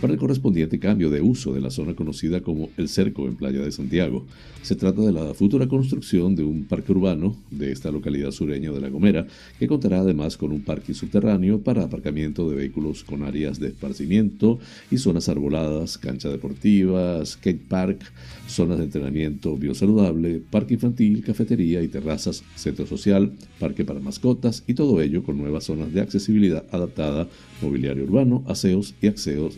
para 0.00 0.12
el 0.12 0.18
correspondiente 0.18 0.78
cambio 0.78 1.10
de 1.10 1.20
uso 1.20 1.54
de 1.54 1.60
la 1.60 1.70
zona 1.70 1.94
conocida 1.94 2.40
como 2.40 2.70
El 2.76 2.88
Cerco 2.88 3.26
en 3.26 3.36
Playa 3.36 3.60
de 3.60 3.72
Santiago. 3.72 4.26
Se 4.62 4.74
trata 4.74 5.00
de 5.00 5.12
la 5.12 5.32
futura 5.32 5.68
construcción 5.68 6.34
de 6.34 6.42
un 6.42 6.64
parque 6.64 6.92
urbano 6.92 7.36
de 7.50 7.72
esta 7.72 7.90
localidad 7.90 8.30
sureña 8.30 8.72
de 8.72 8.80
La 8.80 8.88
Gomera, 8.88 9.26
que 9.58 9.68
contará 9.68 10.00
además 10.00 10.36
con 10.36 10.52
un 10.52 10.62
parque 10.62 10.92
subterráneo 10.92 11.60
para 11.60 11.84
aparcamiento 11.84 12.48
de 12.50 12.56
vehículos 12.56 13.04
con 13.04 13.22
áreas 13.22 13.58
de 13.58 13.68
esparcimiento 13.68 14.58
y 14.90 14.98
zonas 14.98 15.28
arboladas, 15.28 15.98
cancha 15.98 16.28
deportiva, 16.28 17.24
skate 17.24 17.62
park, 17.66 18.12
zonas 18.48 18.78
de 18.78 18.84
entrenamiento 18.84 19.56
biosaludable, 19.56 20.42
parque 20.50 20.74
infantil, 20.74 21.22
cafetería 21.24 21.82
y 21.82 21.88
terrazas, 21.88 22.44
centro 22.54 22.86
social, 22.86 23.32
parque 23.58 23.84
para 23.84 24.00
mascotas 24.00 24.62
y 24.66 24.74
todo 24.74 25.00
ello 25.00 25.22
con 25.22 25.38
nuevas 25.38 25.64
zonas 25.64 25.92
de 25.92 26.00
accesibilidad 26.00 26.64
adaptada, 26.70 27.28
mobiliario 27.62 28.04
urbano, 28.04 28.44
aseos 28.46 28.94
y 29.00 29.06
accesos 29.06 29.56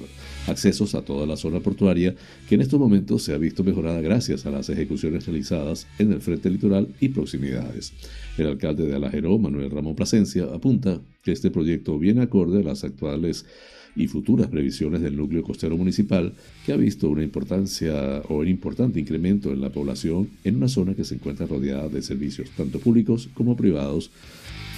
accesos 0.48 0.94
a 0.94 1.02
toda 1.02 1.26
la 1.26 1.36
zona 1.36 1.60
portuaria 1.60 2.14
que 2.48 2.54
en 2.54 2.60
estos 2.60 2.80
momentos 2.80 3.22
se 3.22 3.34
ha 3.34 3.38
visto 3.38 3.64
mejorada 3.64 4.00
gracias 4.00 4.46
a 4.46 4.50
las 4.50 4.68
ejecuciones 4.68 5.26
realizadas 5.26 5.86
en 5.98 6.12
el 6.12 6.20
frente 6.20 6.50
litoral 6.50 6.88
y 7.00 7.08
proximidades. 7.08 7.92
El 8.36 8.46
alcalde 8.46 8.86
de 8.86 8.94
Alajero, 8.94 9.38
Manuel 9.38 9.70
Ramón 9.70 9.94
Plasencia, 9.94 10.44
apunta 10.52 11.00
que 11.22 11.32
este 11.32 11.50
proyecto 11.50 11.98
viene 11.98 12.22
acorde 12.22 12.60
a 12.60 12.64
las 12.64 12.84
actuales 12.84 13.44
y 13.96 14.06
futuras 14.06 14.46
previsiones 14.48 15.02
del 15.02 15.16
núcleo 15.16 15.42
costero 15.42 15.76
municipal, 15.76 16.32
que 16.64 16.72
ha 16.72 16.76
visto 16.76 17.08
un 17.08 17.20
importante 17.20 19.00
incremento 19.00 19.50
en 19.52 19.60
la 19.60 19.70
población 19.70 20.30
en 20.44 20.56
una 20.56 20.68
zona 20.68 20.94
que 20.94 21.04
se 21.04 21.16
encuentra 21.16 21.46
rodeada 21.46 21.88
de 21.88 22.00
servicios 22.00 22.50
tanto 22.56 22.78
públicos 22.78 23.28
como 23.34 23.56
privados 23.56 24.10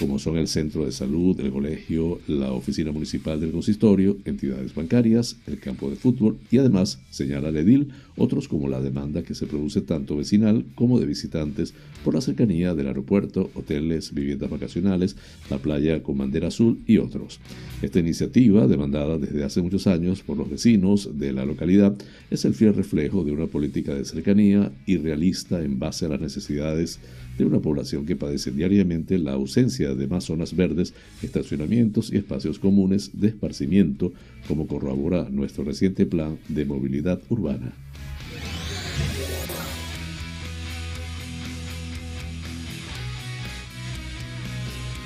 como 0.01 0.19
son 0.19 0.39
el 0.39 0.49
centro 0.49 0.87
de 0.87 0.93
salud, 0.93 1.39
el 1.41 1.51
colegio, 1.51 2.21
la 2.27 2.53
oficina 2.53 2.91
municipal 2.91 3.39
del 3.39 3.53
consistorio, 3.53 4.17
entidades 4.25 4.75
bancarias, 4.75 5.37
el 5.47 5.61
campo 5.61 5.91
de 5.91 5.97
fútbol 5.97 6.39
y 6.51 6.57
además, 6.57 7.01
señala 7.11 7.51
el 7.51 7.59
edil, 7.59 7.91
otros 8.17 8.49
como 8.49 8.69
la 8.69 8.81
demanda 8.81 9.23
que 9.23 9.35
se 9.35 9.47
produce 9.47 9.83
tanto 9.83 10.17
vecinal 10.17 10.65
como 10.75 10.99
de 10.99 11.05
visitantes 11.05 11.75
por 12.03 12.15
la 12.15 12.23
cercanía 12.23 12.75
del 12.75 12.87
aeropuerto, 12.87 13.51
hoteles, 13.55 14.15
viviendas 14.15 14.49
vacacionales, 14.49 15.17
la 15.51 15.59
playa 15.59 16.03
con 16.03 16.17
bandera 16.17 16.49
azul 16.49 16.79
y 16.87 16.97
otros. 16.97 17.39
Esta 17.83 17.99
iniciativa, 17.99 18.67
demandada 18.67 19.19
desde 19.19 19.45
hace 19.45 19.61
muchos 19.61 19.87
años 19.87 20.23
por 20.23 20.39
los 20.39 20.49
vecinos 20.49 21.19
de 21.19 21.35
la 21.35 21.45
localidad, 21.45 21.95
es 22.31 22.47
el 22.47 22.55
fiel 22.55 22.75
reflejo 22.75 23.23
de 23.23 23.33
una 23.33 23.47
política 23.47 23.95
de 23.95 24.07
cercanía 24.07 24.73
y 24.87 24.97
realista 24.97 25.63
en 25.63 25.79
base 25.79 26.07
a 26.07 26.09
las 26.09 26.21
necesidades 26.21 27.01
de 27.41 27.47
una 27.47 27.61
población 27.61 28.07
que 28.07 28.17
padece 28.17 28.51
diariamente 28.51 29.19
la 29.19 29.33
ausencia 29.33 29.95
de 29.95 30.07
más 30.07 30.25
zonas 30.25 30.55
verdes, 30.55 30.95
estacionamientos 31.23 32.13
y 32.13 32.19
espacios 32.19 32.59
comunes 32.59 33.11
de 33.21 33.29
esparcimiento, 33.29 34.13
como 34.47 34.67
corrobora 34.67 35.29
nuestro 35.31 35.65
reciente 35.65 36.07
plan 36.07 36.39
de 36.49 36.65
movilidad 36.65 37.21
urbana. 37.29 37.73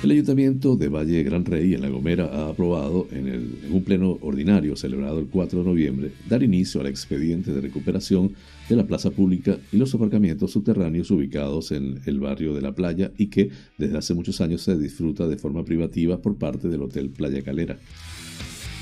El 0.05 0.11
Ayuntamiento 0.11 0.75
de 0.75 0.87
Valle 0.87 1.23
Gran 1.23 1.45
Rey 1.45 1.73
en 1.73 1.81
La 1.81 1.89
Gomera 1.89 2.25
ha 2.25 2.49
aprobado 2.49 3.07
en, 3.11 3.27
en, 3.27 3.57
un 3.71 3.83
pleno 3.83 4.19
ordinario 4.21 4.75
celebrado 4.75 5.17
el 5.17 5.25
4 5.25 5.63
de 5.63 5.65
noviembre 5.65 6.11
dar 6.29 6.43
inicio 6.43 6.79
al 6.79 6.85
expediente 6.85 7.51
de 7.51 7.59
recuperación 7.59 8.33
de 8.69 8.75
la 8.75 8.85
plaza 8.85 9.09
pública 9.09 9.57
y 9.71 9.77
los 9.77 9.95
aparcamientos 9.95 10.51
subterráneos 10.51 11.09
ubicados 11.09 11.71
en 11.71 12.01
el 12.05 12.19
barrio 12.19 12.53
de 12.53 12.61
la 12.61 12.75
playa 12.75 13.13
y 13.17 13.31
que 13.31 13.49
desde 13.79 13.97
hace 13.97 14.13
muchos 14.13 14.41
años 14.41 14.61
se 14.61 14.77
disfruta 14.77 15.27
de 15.27 15.37
forma 15.37 15.65
privativa 15.65 16.21
por 16.21 16.35
parte 16.35 16.67
del 16.67 16.83
Hotel 16.83 17.09
Playa 17.09 17.41
Calera. 17.41 17.79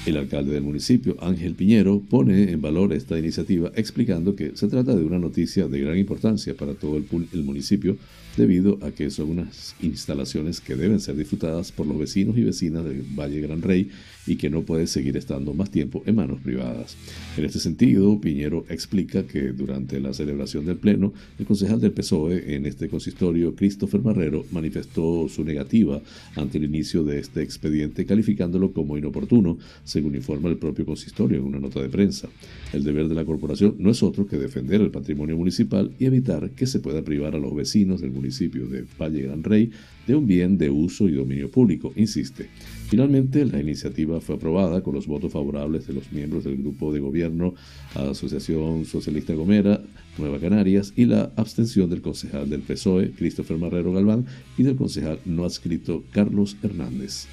El 0.05 0.17
alcalde 0.17 0.51
del 0.51 0.63
municipio, 0.63 1.15
Ángel 1.21 1.55
Piñero, 1.55 2.01
pone 2.01 2.51
en 2.51 2.61
valor 2.61 2.91
esta 2.91 3.17
iniciativa 3.17 3.71
explicando 3.73 4.35
que 4.35 4.51
se 4.53 4.67
trata 4.67 4.93
de 4.93 5.01
una 5.01 5.17
noticia 5.17 5.69
de 5.69 5.79
gran 5.79 5.97
importancia 5.97 6.53
para 6.57 6.73
todo 6.73 6.97
el, 6.97 7.43
municipio 7.45 7.95
debido 8.35 8.79
a 8.81 8.91
que 8.91 9.09
son 9.09 9.29
unas 9.29 9.77
instalaciones 9.81 10.59
que 10.59 10.75
deben 10.75 10.99
ser 10.99 11.15
disfrutadas 11.15 11.71
por 11.71 11.87
los 11.87 11.97
vecinos 11.97 12.37
y 12.37 12.43
vecinas 12.43 12.83
del 12.83 13.01
Valle 13.17 13.39
Gran 13.39 13.61
Rey 13.61 13.91
y 14.25 14.35
que 14.35 14.49
no 14.49 14.63
puede 14.63 14.87
seguir 14.87 15.17
estando 15.17 15.53
más 15.53 15.69
tiempo 15.69 16.03
en 16.05 16.15
manos 16.15 16.41
privadas. 16.41 16.95
En 17.37 17.45
este 17.45 17.59
sentido, 17.59 18.19
Piñero 18.19 18.65
explica 18.69 19.23
que 19.23 19.51
durante 19.51 19.99
la 19.99 20.13
celebración 20.13 20.65
del 20.65 20.77
Pleno, 20.77 21.13
el 21.39 21.45
concejal 21.45 21.79
del 21.81 21.91
PSOE 21.91 22.55
en 22.55 22.65
este 22.65 22.89
consistorio, 22.89 23.55
Christopher 23.55 24.01
Marrero, 24.01 24.45
manifestó 24.51 25.27
su 25.29 25.43
negativa 25.43 26.01
ante 26.35 26.57
el 26.57 26.65
inicio 26.65 27.03
de 27.03 27.19
este 27.19 27.41
expediente, 27.41 28.05
calificándolo 28.05 28.71
como 28.71 28.97
inoportuno, 28.97 29.57
según 29.83 30.15
informa 30.15 30.49
el 30.49 30.57
propio 30.57 30.85
consistorio 30.85 31.39
en 31.39 31.45
una 31.45 31.59
nota 31.59 31.81
de 31.81 31.89
prensa. 31.89 32.29
El 32.71 32.83
deber 32.83 33.07
de 33.07 33.15
la 33.15 33.25
corporación 33.25 33.75
no 33.79 33.91
es 33.91 34.03
otro 34.03 34.27
que 34.27 34.37
defender 34.37 34.81
el 34.81 34.91
patrimonio 34.91 35.37
municipal 35.37 35.91
y 35.99 36.05
evitar 36.05 36.51
que 36.51 36.67
se 36.67 36.79
pueda 36.79 37.03
privar 37.03 37.35
a 37.35 37.39
los 37.39 37.53
vecinos 37.55 38.01
del 38.01 38.11
municipio 38.11 38.67
de 38.67 38.85
Valle 38.99 39.23
Gran 39.23 39.43
Rey 39.43 39.71
de 40.07 40.15
un 40.15 40.27
bien 40.27 40.57
de 40.57 40.69
uso 40.69 41.07
y 41.07 41.13
dominio 41.13 41.49
público, 41.49 41.93
insiste. 41.95 42.49
Finalmente, 42.93 43.43
la 43.43 43.59
iniciativa 43.59 44.21
fue 44.21 44.35
aprobada 44.35 44.83
con 44.83 44.93
los 44.93 45.07
votos 45.07 45.33
favorables 45.33 45.87
de 45.87 45.93
los 45.93 46.11
miembros 46.11 46.43
del 46.43 46.57
grupo 46.57 46.93
de 46.93 46.99
gobierno 46.99 47.55
Asociación 47.95 48.85
Socialista 48.85 49.33
Gomera, 49.33 49.81
Nueva 50.19 50.37
Canarias, 50.37 50.93
y 50.95 51.05
la 51.05 51.31
abstención 51.35 51.89
del 51.89 52.03
concejal 52.03 52.47
del 52.51 52.61
PSOE, 52.61 53.09
Christopher 53.09 53.57
Marrero 53.57 53.93
Galván, 53.93 54.27
y 54.59 54.61
del 54.61 54.75
concejal 54.75 55.17
no 55.25 55.43
adscrito, 55.43 56.03
Carlos 56.11 56.55
Hernández. 56.61 57.25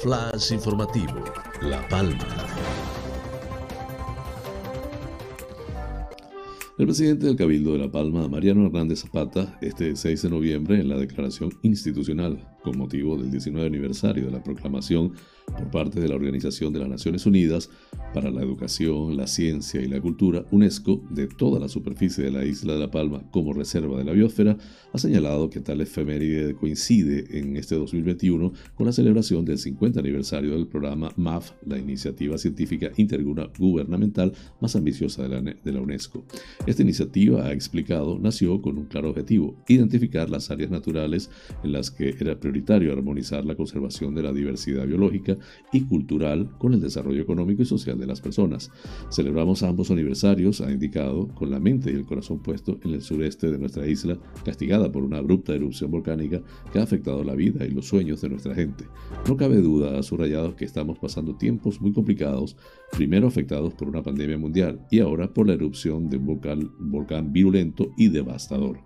Flash 0.00 0.52
informativo, 0.52 1.24
La 1.60 1.88
Palma. 1.88 2.49
El 6.80 6.86
presidente 6.86 7.26
del 7.26 7.36
Cabildo 7.36 7.74
de 7.74 7.78
La 7.78 7.92
Palma, 7.92 8.26
Mariano 8.26 8.64
Hernández 8.64 9.02
Zapata, 9.02 9.58
este 9.60 9.94
6 9.94 10.22
de 10.22 10.30
noviembre, 10.30 10.80
en 10.80 10.88
la 10.88 10.96
declaración 10.96 11.50
institucional 11.60 12.56
con 12.62 12.78
motivo 12.78 13.18
del 13.18 13.30
19 13.30 13.66
aniversario 13.66 14.24
de 14.24 14.30
la 14.30 14.42
proclamación 14.42 15.12
por 15.56 15.70
parte 15.70 16.00
de 16.00 16.08
la 16.08 16.14
Organización 16.14 16.72
de 16.72 16.80
las 16.80 16.88
Naciones 16.88 17.26
Unidas 17.26 17.70
para 18.12 18.30
la 18.30 18.42
Educación, 18.42 19.16
la 19.16 19.26
Ciencia 19.26 19.80
y 19.80 19.86
la 19.86 20.00
Cultura, 20.00 20.44
UNESCO, 20.50 21.02
de 21.10 21.28
toda 21.28 21.60
la 21.60 21.68
superficie 21.68 22.24
de 22.24 22.30
la 22.30 22.44
isla 22.44 22.74
de 22.74 22.80
La 22.80 22.90
Palma 22.90 23.22
como 23.30 23.52
reserva 23.52 23.98
de 23.98 24.04
la 24.04 24.12
biosfera, 24.12 24.56
ha 24.92 24.98
señalado 24.98 25.48
que 25.48 25.60
tal 25.60 25.80
efeméride 25.80 26.54
coincide 26.54 27.38
en 27.38 27.56
este 27.56 27.76
2021 27.76 28.52
con 28.74 28.86
la 28.86 28.92
celebración 28.92 29.44
del 29.44 29.58
50 29.58 30.00
aniversario 30.00 30.52
del 30.52 30.66
programa 30.66 31.12
MAF, 31.16 31.52
la 31.66 31.78
iniciativa 31.78 32.36
científica 32.38 32.90
intergubernamental 32.96 34.32
más 34.60 34.74
ambiciosa 34.74 35.22
de 35.22 35.28
la, 35.28 35.40
de 35.40 35.72
la 35.72 35.80
UNESCO. 35.80 36.24
Esta 36.66 36.82
iniciativa, 36.82 37.46
ha 37.46 37.52
explicado, 37.52 38.18
nació 38.18 38.60
con 38.60 38.78
un 38.78 38.86
claro 38.86 39.10
objetivo, 39.10 39.54
identificar 39.68 40.28
las 40.30 40.50
áreas 40.50 40.70
naturales 40.70 41.30
en 41.62 41.72
las 41.72 41.90
que 41.90 42.16
era 42.18 42.38
prioritario 42.38 42.92
armonizar 42.92 43.44
la 43.44 43.54
conservación 43.54 44.14
de 44.14 44.22
la 44.22 44.32
diversidad 44.32 44.86
biológica 44.86 45.36
y 45.72 45.82
cultural 45.82 46.50
con 46.58 46.74
el 46.74 46.80
desarrollo 46.80 47.22
económico 47.22 47.62
y 47.62 47.66
social 47.66 47.98
de 47.98 48.06
las 48.06 48.20
personas. 48.20 48.70
Celebramos 49.10 49.62
ambos 49.62 49.90
aniversarios, 49.90 50.60
ha 50.60 50.70
indicado, 50.70 51.28
con 51.28 51.50
la 51.50 51.60
mente 51.60 51.90
y 51.90 51.94
el 51.94 52.04
corazón 52.04 52.40
puesto 52.40 52.78
en 52.84 52.94
el 52.94 53.02
sureste 53.02 53.50
de 53.50 53.58
nuestra 53.58 53.86
isla, 53.86 54.18
castigada 54.44 54.90
por 54.90 55.02
una 55.02 55.18
abrupta 55.18 55.54
erupción 55.54 55.90
volcánica 55.90 56.42
que 56.72 56.78
ha 56.78 56.82
afectado 56.82 57.24
la 57.24 57.34
vida 57.34 57.64
y 57.64 57.70
los 57.70 57.86
sueños 57.86 58.20
de 58.20 58.28
nuestra 58.28 58.54
gente. 58.54 58.84
No 59.28 59.36
cabe 59.36 59.58
duda, 59.58 59.98
ha 59.98 60.02
subrayado, 60.02 60.56
que 60.56 60.64
estamos 60.64 60.98
pasando 60.98 61.36
tiempos 61.36 61.80
muy 61.80 61.92
complicados, 61.92 62.56
primero 62.92 63.26
afectados 63.26 63.74
por 63.74 63.88
una 63.88 64.02
pandemia 64.02 64.38
mundial 64.38 64.86
y 64.90 65.00
ahora 65.00 65.32
por 65.32 65.46
la 65.46 65.54
erupción 65.54 66.08
de 66.08 66.16
un 66.16 66.26
volcán, 66.26 66.70
volcán 66.78 67.32
virulento 67.32 67.90
y 67.96 68.08
devastador. 68.08 68.78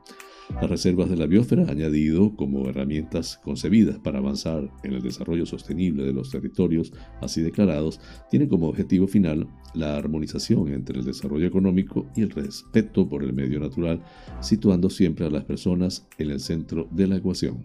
Las 0.51 0.69
reservas 0.71 1.09
de 1.09 1.17
la 1.17 1.27
biosfera, 1.27 1.65
añadido 1.69 2.37
como 2.37 2.69
herramientas 2.69 3.41
concebidas 3.43 3.99
para 3.99 4.19
avanzar 4.19 4.71
en 4.83 4.93
el 4.93 5.03
desarrollo 5.03 5.47
sostenible 5.47 6.05
de 6.05 6.13
los 6.13 6.31
territorios 6.31 6.93
así 7.23 7.41
declarados, 7.41 8.01
tienen 8.31 8.49
como 8.49 8.69
objetivo 8.69 9.07
final 9.07 9.49
la 9.75 9.97
armonización 9.97 10.69
entre 10.69 10.99
el 10.99 11.05
desarrollo 11.05 11.47
económico 11.47 12.07
y 12.15 12.23
el 12.23 12.31
respeto 12.31 13.09
por 13.09 13.25
el 13.25 13.33
medio 13.33 13.59
natural, 13.59 14.03
situando 14.41 14.91
siempre 14.91 15.27
a 15.27 15.31
las 15.31 15.45
personas 15.45 16.07
en 16.19 16.31
el 16.31 16.41
centro 16.41 16.89
de 16.91 17.07
la 17.07 17.17
ecuación. 17.17 17.63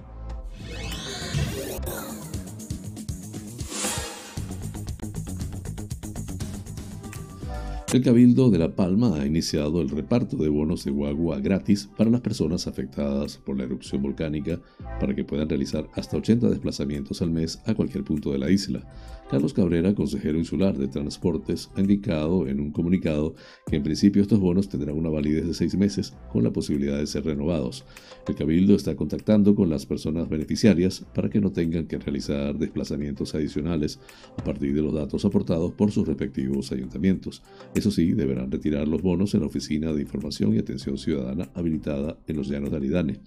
El 7.92 8.04
Cabildo 8.04 8.52
de 8.52 8.60
La 8.60 8.76
Palma 8.76 9.20
ha 9.20 9.26
iniciado 9.26 9.82
el 9.82 9.90
reparto 9.90 10.38
de 10.38 10.48
bonos 10.48 10.86
de 10.86 10.92
guagua 10.92 11.40
gratis 11.40 11.90
para 11.98 12.12
las 12.12 12.22
personas 12.22 12.68
afectadas 12.68 13.38
por 13.38 13.58
la 13.58 13.64
erupción 13.64 14.04
volcánica 14.04 14.62
para 15.00 15.16
que 15.16 15.24
puedan 15.24 15.50
realizar 15.50 15.90
hasta 15.96 16.18
80 16.18 16.52
desplazamientos 16.52 17.24
al 17.24 17.32
mes 17.32 17.60
a 17.66 17.74
cualquier 17.74 18.04
punto 18.04 18.32
de 18.32 18.38
la 18.38 18.52
isla. 18.52 18.88
Carlos 19.30 19.54
Cabrera, 19.54 19.94
consejero 19.94 20.38
insular 20.38 20.78
de 20.78 20.88
Transportes, 20.88 21.70
ha 21.76 21.82
indicado 21.82 22.48
en 22.48 22.60
un 22.60 22.72
comunicado 22.72 23.36
que 23.68 23.76
en 23.76 23.84
principio 23.84 24.22
estos 24.22 24.40
bonos 24.40 24.70
tendrán 24.70 24.98
una 24.98 25.10
validez 25.10 25.46
de 25.46 25.54
seis 25.54 25.76
meses 25.76 26.16
con 26.32 26.44
la 26.44 26.52
posibilidad 26.52 26.98
de 26.98 27.06
ser 27.06 27.26
renovados. 27.26 27.86
El 28.28 28.36
Cabildo 28.36 28.76
está 28.76 28.96
contactando 28.96 29.54
con 29.54 29.70
las 29.70 29.86
personas 29.86 30.30
beneficiarias 30.30 31.06
para 31.14 31.30
que 31.30 31.42
no 31.42 31.52
tengan 31.52 31.88
que 31.88 32.00
realizar 32.00 32.58
desplazamientos 32.58 33.36
adicionales 33.36 34.00
a 34.38 34.44
partir 34.44 34.74
de 34.74 34.82
los 34.82 34.94
datos 34.94 35.26
aportados 35.26 35.74
por 35.74 35.92
sus 35.92 36.08
respectivos 36.08 36.72
ayuntamientos. 36.72 37.44
Eso 37.80 37.92
sí, 37.92 38.12
deberán 38.12 38.52
retirar 38.52 38.90
los 38.90 39.02
bonos 39.02 39.34
en 39.36 39.40
la 39.40 39.46
Oficina 39.46 39.94
de 39.94 40.02
Información 40.02 40.54
y 40.54 40.58
Atención 40.58 40.98
Ciudadana 40.98 41.50
habilitada 41.54 42.18
en 42.28 42.36
los 42.36 42.50
Llanos 42.50 42.72
de 42.72 42.76
Aridane. 42.76 43.20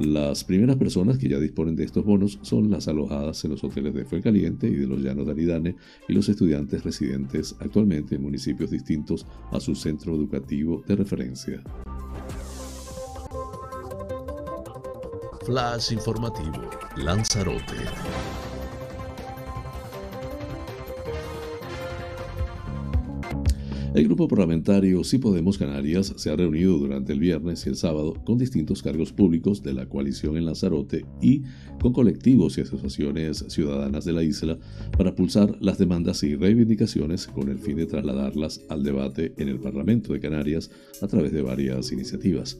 Las 0.00 0.42
primeras 0.42 0.74
personas 0.74 1.16
que 1.16 1.28
ya 1.28 1.38
disponen 1.38 1.76
de 1.76 1.84
estos 1.84 2.04
bonos 2.04 2.40
son 2.42 2.72
las 2.72 2.88
alojadas 2.88 3.44
en 3.44 3.52
los 3.52 3.62
hoteles 3.62 3.94
de 3.94 4.04
Fuencaliente 4.04 4.66
y 4.66 4.74
de 4.74 4.88
los 4.88 5.00
Llanos 5.00 5.26
de 5.26 5.30
Aridane 5.30 5.76
y 6.08 6.12
los 6.12 6.28
estudiantes 6.28 6.82
residentes 6.82 7.54
actualmente 7.60 8.16
en 8.16 8.22
municipios 8.22 8.72
distintos 8.72 9.28
a 9.52 9.60
su 9.60 9.76
centro 9.76 10.16
educativo 10.16 10.82
de 10.88 10.96
referencia. 10.96 11.62
Flash 15.46 15.92
informativo, 15.92 16.68
Lanzarote. 16.96 18.43
El 23.94 24.06
grupo 24.06 24.26
parlamentario 24.26 25.04
Si 25.04 25.18
Podemos 25.18 25.56
Canarias 25.56 26.14
se 26.16 26.28
ha 26.28 26.34
reunido 26.34 26.78
durante 26.78 27.12
el 27.12 27.20
viernes 27.20 27.64
y 27.64 27.68
el 27.68 27.76
sábado 27.76 28.14
con 28.24 28.38
distintos 28.38 28.82
cargos 28.82 29.12
públicos 29.12 29.62
de 29.62 29.72
la 29.72 29.86
coalición 29.86 30.36
en 30.36 30.46
Lanzarote 30.46 31.06
y 31.22 31.42
con 31.80 31.92
colectivos 31.92 32.58
y 32.58 32.62
asociaciones 32.62 33.44
ciudadanas 33.46 34.04
de 34.04 34.12
la 34.12 34.24
isla 34.24 34.58
para 34.98 35.14
pulsar 35.14 35.56
las 35.60 35.78
demandas 35.78 36.24
y 36.24 36.34
reivindicaciones 36.34 37.28
con 37.28 37.48
el 37.48 37.60
fin 37.60 37.76
de 37.76 37.86
trasladarlas 37.86 38.62
al 38.68 38.82
debate 38.82 39.32
en 39.36 39.48
el 39.48 39.60
Parlamento 39.60 40.12
de 40.12 40.18
Canarias 40.18 40.72
a 41.00 41.06
través 41.06 41.30
de 41.30 41.42
varias 41.42 41.92
iniciativas. 41.92 42.58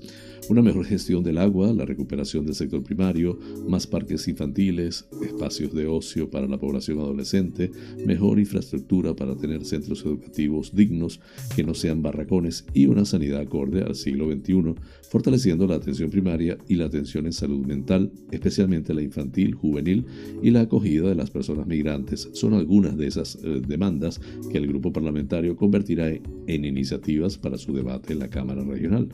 Una 0.50 0.62
mejor 0.62 0.84
gestión 0.84 1.24
del 1.24 1.38
agua, 1.38 1.72
la 1.72 1.84
recuperación 1.84 2.44
del 2.46 2.54
sector 2.54 2.84
primario, 2.84 3.38
más 3.66 3.88
parques 3.88 4.28
infantiles, 4.28 5.08
espacios 5.20 5.74
de 5.74 5.88
ocio 5.88 6.30
para 6.30 6.46
la 6.46 6.58
población 6.58 7.00
adolescente, 7.00 7.72
mejor 8.06 8.38
infraestructura 8.38 9.16
para 9.16 9.34
tener 9.34 9.64
centros 9.64 10.04
educativos 10.04 10.72
dignos 10.72 11.18
que 11.54 11.62
no 11.64 11.74
sean 11.74 12.02
barracones 12.02 12.64
y 12.74 12.86
una 12.86 13.04
sanidad 13.04 13.40
acorde 13.40 13.82
al 13.82 13.94
siglo 13.94 14.30
XXI, 14.30 14.74
fortaleciendo 15.08 15.66
la 15.66 15.76
atención 15.76 16.10
primaria 16.10 16.58
y 16.68 16.74
la 16.74 16.86
atención 16.86 17.26
en 17.26 17.32
salud 17.32 17.64
mental, 17.64 18.10
especialmente 18.30 18.94
la 18.94 19.02
infantil, 19.02 19.54
juvenil 19.54 20.06
y 20.42 20.50
la 20.50 20.62
acogida 20.62 21.08
de 21.08 21.14
las 21.14 21.30
personas 21.30 21.66
migrantes, 21.66 22.28
son 22.32 22.54
algunas 22.54 22.96
de 22.96 23.06
esas 23.06 23.36
eh, 23.42 23.62
demandas 23.66 24.20
que 24.50 24.58
el 24.58 24.66
grupo 24.66 24.92
parlamentario 24.92 25.56
convertirá 25.56 26.08
en 26.08 26.64
iniciativas 26.64 27.38
para 27.38 27.58
su 27.58 27.72
debate 27.72 28.12
en 28.12 28.18
la 28.18 28.28
Cámara 28.28 28.64
Regional. 28.64 29.08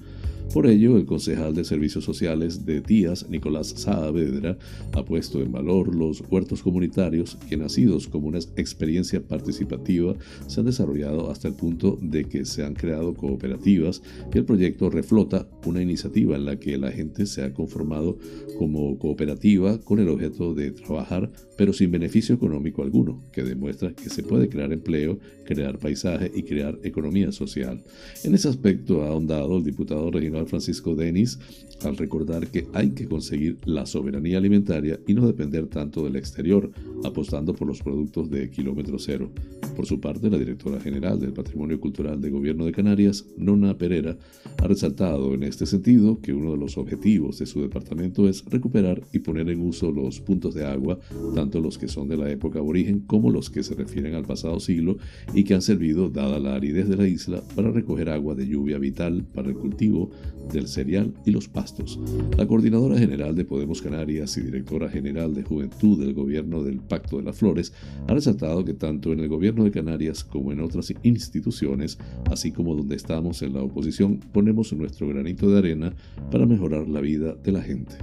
Por 0.52 0.66
ello, 0.66 0.96
el 0.96 1.06
concejal 1.06 1.54
de 1.54 1.62
Servicios 1.62 2.02
Sociales 2.02 2.66
de 2.66 2.80
Tías, 2.80 3.30
Nicolás 3.30 3.68
Saavedra, 3.68 4.58
ha 4.92 5.04
puesto 5.04 5.40
en 5.40 5.52
valor 5.52 5.94
los 5.94 6.24
huertos 6.28 6.60
comunitarios 6.64 7.36
que, 7.48 7.56
nacidos 7.56 8.08
como 8.08 8.26
una 8.26 8.40
experiencia 8.56 9.22
participativa, 9.22 10.16
se 10.48 10.58
han 10.58 10.66
desarrollado 10.66 11.30
hasta 11.30 11.46
el 11.46 11.54
punto 11.54 11.96
de 12.02 12.24
que 12.24 12.44
se 12.44 12.64
han 12.64 12.74
creado 12.74 13.14
cooperativas 13.14 14.02
y 14.34 14.38
el 14.38 14.44
proyecto 14.44 14.90
reflota 14.90 15.46
una 15.66 15.82
iniciativa 15.82 16.34
en 16.34 16.44
la 16.44 16.58
que 16.58 16.76
la 16.78 16.90
gente 16.90 17.26
se 17.26 17.44
ha 17.44 17.54
conformado 17.54 18.18
como 18.58 18.98
cooperativa 18.98 19.78
con 19.78 20.00
el 20.00 20.08
objeto 20.08 20.52
de 20.52 20.72
trabajar 20.72 21.30
pero 21.60 21.74
sin 21.74 21.90
beneficio 21.90 22.34
económico 22.34 22.82
alguno, 22.82 23.22
que 23.32 23.42
demuestra 23.42 23.92
que 23.92 24.08
se 24.08 24.22
puede 24.22 24.48
crear 24.48 24.72
empleo, 24.72 25.18
crear 25.44 25.78
paisaje 25.78 26.32
y 26.34 26.42
crear 26.42 26.78
economía 26.84 27.32
social. 27.32 27.84
En 28.24 28.34
ese 28.34 28.48
aspecto 28.48 29.02
ha 29.02 29.08
ahondado 29.08 29.58
el 29.58 29.64
diputado 29.64 30.10
regional 30.10 30.39
Francisco 30.46 30.94
Denis 30.94 31.38
al 31.84 31.96
recordar 31.96 32.48
que 32.48 32.66
hay 32.72 32.90
que 32.90 33.06
conseguir 33.06 33.58
la 33.64 33.86
soberanía 33.86 34.38
alimentaria 34.38 34.98
y 35.06 35.14
no 35.14 35.26
depender 35.26 35.66
tanto 35.66 36.04
del 36.04 36.16
exterior, 36.16 36.70
apostando 37.04 37.54
por 37.54 37.66
los 37.66 37.82
productos 37.82 38.30
de 38.30 38.50
kilómetro 38.50 38.98
cero. 38.98 39.30
Por 39.76 39.86
su 39.86 40.00
parte, 40.00 40.28
la 40.28 40.38
directora 40.38 40.80
general 40.80 41.18
del 41.18 41.32
Patrimonio 41.32 41.80
Cultural 41.80 42.20
de 42.20 42.30
Gobierno 42.30 42.66
de 42.66 42.72
Canarias, 42.72 43.24
Nona 43.38 43.78
Pereira, 43.78 44.18
ha 44.58 44.66
resaltado 44.66 45.32
en 45.34 45.42
este 45.42 45.64
sentido 45.64 46.20
que 46.20 46.34
uno 46.34 46.52
de 46.52 46.58
los 46.58 46.76
objetivos 46.76 47.38
de 47.38 47.46
su 47.46 47.62
departamento 47.62 48.28
es 48.28 48.44
recuperar 48.44 49.02
y 49.12 49.20
poner 49.20 49.48
en 49.48 49.62
uso 49.62 49.90
los 49.90 50.20
puntos 50.20 50.54
de 50.54 50.66
agua, 50.66 50.98
tanto 51.34 51.60
los 51.60 51.78
que 51.78 51.88
son 51.88 52.08
de 52.08 52.16
la 52.16 52.30
época 52.30 52.58
aborigen 52.58 53.00
como 53.00 53.30
los 53.30 53.48
que 53.48 53.62
se 53.62 53.74
refieren 53.74 54.14
al 54.14 54.24
pasado 54.24 54.60
siglo 54.60 54.98
y 55.34 55.44
que 55.44 55.54
han 55.54 55.62
servido, 55.62 56.10
dada 56.10 56.38
la 56.38 56.54
aridez 56.54 56.88
de 56.88 56.96
la 56.96 57.08
isla, 57.08 57.42
para 57.54 57.70
recoger 57.70 58.10
agua 58.10 58.34
de 58.34 58.46
lluvia 58.46 58.78
vital 58.78 59.24
para 59.34 59.48
el 59.48 59.54
cultivo 59.54 60.10
del 60.52 60.68
cereal 60.68 61.14
y 61.24 61.30
los 61.30 61.48
pastos. 61.48 61.98
La 62.36 62.46
coordinadora 62.46 62.98
general 62.98 63.34
de 63.34 63.44
Podemos 63.44 63.82
Canarias 63.82 64.36
y 64.36 64.42
directora 64.42 64.88
general 64.88 65.34
de 65.34 65.42
Juventud 65.42 65.98
del 65.98 66.14
Gobierno 66.14 66.62
del 66.62 66.80
Pacto 66.80 67.18
de 67.18 67.24
las 67.24 67.36
Flores 67.36 67.72
ha 68.08 68.14
resaltado 68.14 68.64
que 68.64 68.74
tanto 68.74 69.12
en 69.12 69.20
el 69.20 69.28
Gobierno 69.28 69.64
de 69.64 69.70
Canarias 69.70 70.24
como 70.24 70.52
en 70.52 70.60
otras 70.60 70.92
instituciones, 71.02 71.98
así 72.30 72.52
como 72.52 72.74
donde 72.74 72.96
estamos 72.96 73.42
en 73.42 73.54
la 73.54 73.62
oposición, 73.62 74.18
ponemos 74.32 74.72
nuestro 74.72 75.08
granito 75.08 75.50
de 75.50 75.58
arena 75.58 75.94
para 76.30 76.46
mejorar 76.46 76.88
la 76.88 77.00
vida 77.00 77.34
de 77.34 77.52
la 77.52 77.62
gente. 77.62 77.96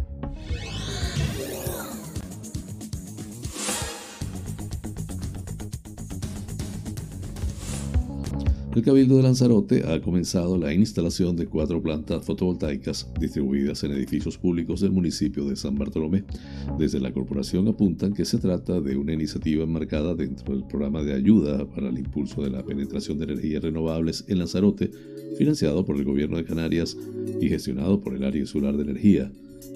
El 8.77 8.83
Cabildo 8.83 9.17
de 9.17 9.23
Lanzarote 9.23 9.91
ha 9.91 9.99
comenzado 9.99 10.55
la 10.55 10.71
instalación 10.71 11.35
de 11.35 11.47
cuatro 11.47 11.81
plantas 11.81 12.23
fotovoltaicas 12.23 13.09
distribuidas 13.19 13.83
en 13.83 13.91
edificios 13.93 14.37
públicos 14.37 14.81
del 14.81 14.91
municipio 14.91 15.45
de 15.45 15.55
San 15.55 15.79
Bartolomé. 15.79 16.25
Desde 16.77 16.99
la 16.99 17.11
corporación 17.11 17.67
apuntan 17.67 18.13
que 18.13 18.23
se 18.23 18.37
trata 18.37 18.79
de 18.79 18.95
una 18.95 19.13
iniciativa 19.13 19.63
enmarcada 19.63 20.13
dentro 20.13 20.53
del 20.53 20.63
programa 20.67 21.01
de 21.01 21.15
ayuda 21.15 21.65
para 21.65 21.89
el 21.89 21.97
impulso 21.97 22.43
de 22.43 22.51
la 22.51 22.63
penetración 22.63 23.17
de 23.17 23.23
energías 23.23 23.63
renovables 23.63 24.23
en 24.27 24.37
Lanzarote, 24.37 24.91
financiado 25.39 25.83
por 25.83 25.97
el 25.97 26.05
Gobierno 26.05 26.37
de 26.37 26.45
Canarias 26.45 26.95
y 27.41 27.49
gestionado 27.49 27.99
por 27.99 28.13
el 28.13 28.23
Área 28.23 28.41
Insular 28.41 28.77
de 28.77 28.83
Energía. 28.83 29.31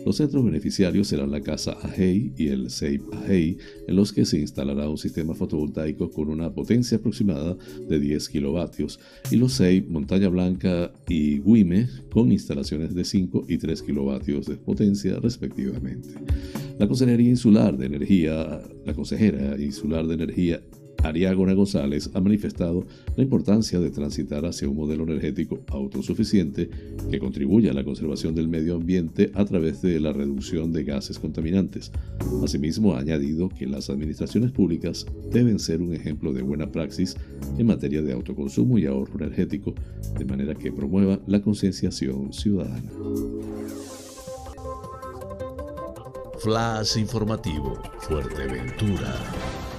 Los 0.05 0.17
centros 0.17 0.43
beneficiarios 0.43 1.07
serán 1.07 1.31
la 1.31 1.41
Casa 1.41 1.77
Ajei 1.81 2.33
y 2.37 2.47
el 2.47 2.69
SEIP 2.69 3.01
Ajei, 3.13 3.57
en 3.87 3.95
los 3.95 4.11
que 4.11 4.25
se 4.25 4.39
instalará 4.39 4.89
un 4.89 4.97
sistema 4.97 5.35
fotovoltaico 5.35 6.09
con 6.09 6.29
una 6.29 6.51
potencia 6.51 6.97
aproximada 6.97 7.55
de 7.87 7.99
10 7.99 8.29
kilovatios, 8.29 8.99
y 9.29 9.35
los 9.35 9.53
SEIP 9.53 9.89
Montaña 9.89 10.29
Blanca 10.29 10.91
y 11.07 11.39
Guime, 11.39 11.87
con 12.11 12.31
instalaciones 12.31 12.95
de 12.95 13.03
5 13.03 13.45
y 13.47 13.57
3 13.57 13.81
kilovatios 13.83 14.47
de 14.47 14.55
potencia 14.55 15.19
respectivamente. 15.19 16.09
La 16.79 16.87
Consejería 16.87 17.29
Insular 17.29 17.77
de 17.77 17.85
Energía, 17.85 18.61
la 18.85 18.93
Consejera 18.93 19.61
Insular 19.61 20.07
de 20.07 20.15
Energía 20.15 20.61
Ariágona 21.03 21.53
González 21.53 22.09
ha 22.13 22.21
manifestado 22.21 22.85
la 23.15 23.23
importancia 23.23 23.79
de 23.79 23.89
transitar 23.89 24.45
hacia 24.45 24.69
un 24.69 24.75
modelo 24.75 25.03
energético 25.03 25.59
autosuficiente 25.69 26.69
que 27.09 27.19
contribuya 27.19 27.71
a 27.71 27.73
la 27.73 27.83
conservación 27.83 28.35
del 28.35 28.47
medio 28.47 28.75
ambiente 28.75 29.31
a 29.33 29.45
través 29.45 29.81
de 29.81 29.99
la 29.99 30.13
reducción 30.13 30.71
de 30.71 30.83
gases 30.83 31.19
contaminantes. 31.19 31.91
Asimismo, 32.43 32.93
ha 32.93 32.99
añadido 32.99 33.49
que 33.49 33.65
las 33.65 33.89
administraciones 33.89 34.51
públicas 34.51 35.05
deben 35.31 35.59
ser 35.59 35.81
un 35.81 35.93
ejemplo 35.93 36.33
de 36.33 36.41
buena 36.41 36.71
praxis 36.71 37.15
en 37.57 37.67
materia 37.67 38.01
de 38.01 38.13
autoconsumo 38.13 38.77
y 38.77 38.85
ahorro 38.85 39.15
energético, 39.15 39.73
de 40.17 40.25
manera 40.25 40.55
que 40.55 40.71
promueva 40.71 41.19
la 41.27 41.41
concienciación 41.41 42.31
ciudadana. 42.33 42.91
Flash 46.39 46.97
informativo, 46.97 47.79
Fuerteventura. 47.99 49.70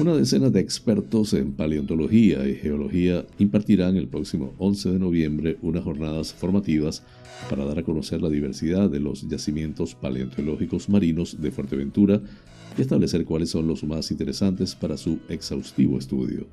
Una 0.00 0.14
decena 0.14 0.48
de 0.48 0.60
expertos 0.60 1.32
en 1.32 1.54
paleontología 1.54 2.48
y 2.48 2.54
geología 2.54 3.26
impartirán 3.40 3.96
el 3.96 4.06
próximo 4.06 4.54
11 4.58 4.92
de 4.92 4.98
noviembre 5.00 5.58
unas 5.60 5.82
jornadas 5.82 6.32
formativas 6.32 7.02
para 7.50 7.64
dar 7.64 7.80
a 7.80 7.82
conocer 7.82 8.22
la 8.22 8.28
diversidad 8.28 8.88
de 8.88 9.00
los 9.00 9.28
yacimientos 9.28 9.96
paleontológicos 9.96 10.88
marinos 10.88 11.42
de 11.42 11.50
Fuerteventura 11.50 12.20
y 12.76 12.80
establecer 12.80 13.24
cuáles 13.24 13.50
son 13.50 13.66
los 13.66 13.82
más 13.82 14.12
interesantes 14.12 14.76
para 14.76 14.96
su 14.96 15.18
exhaustivo 15.28 15.98
estudio. 15.98 16.46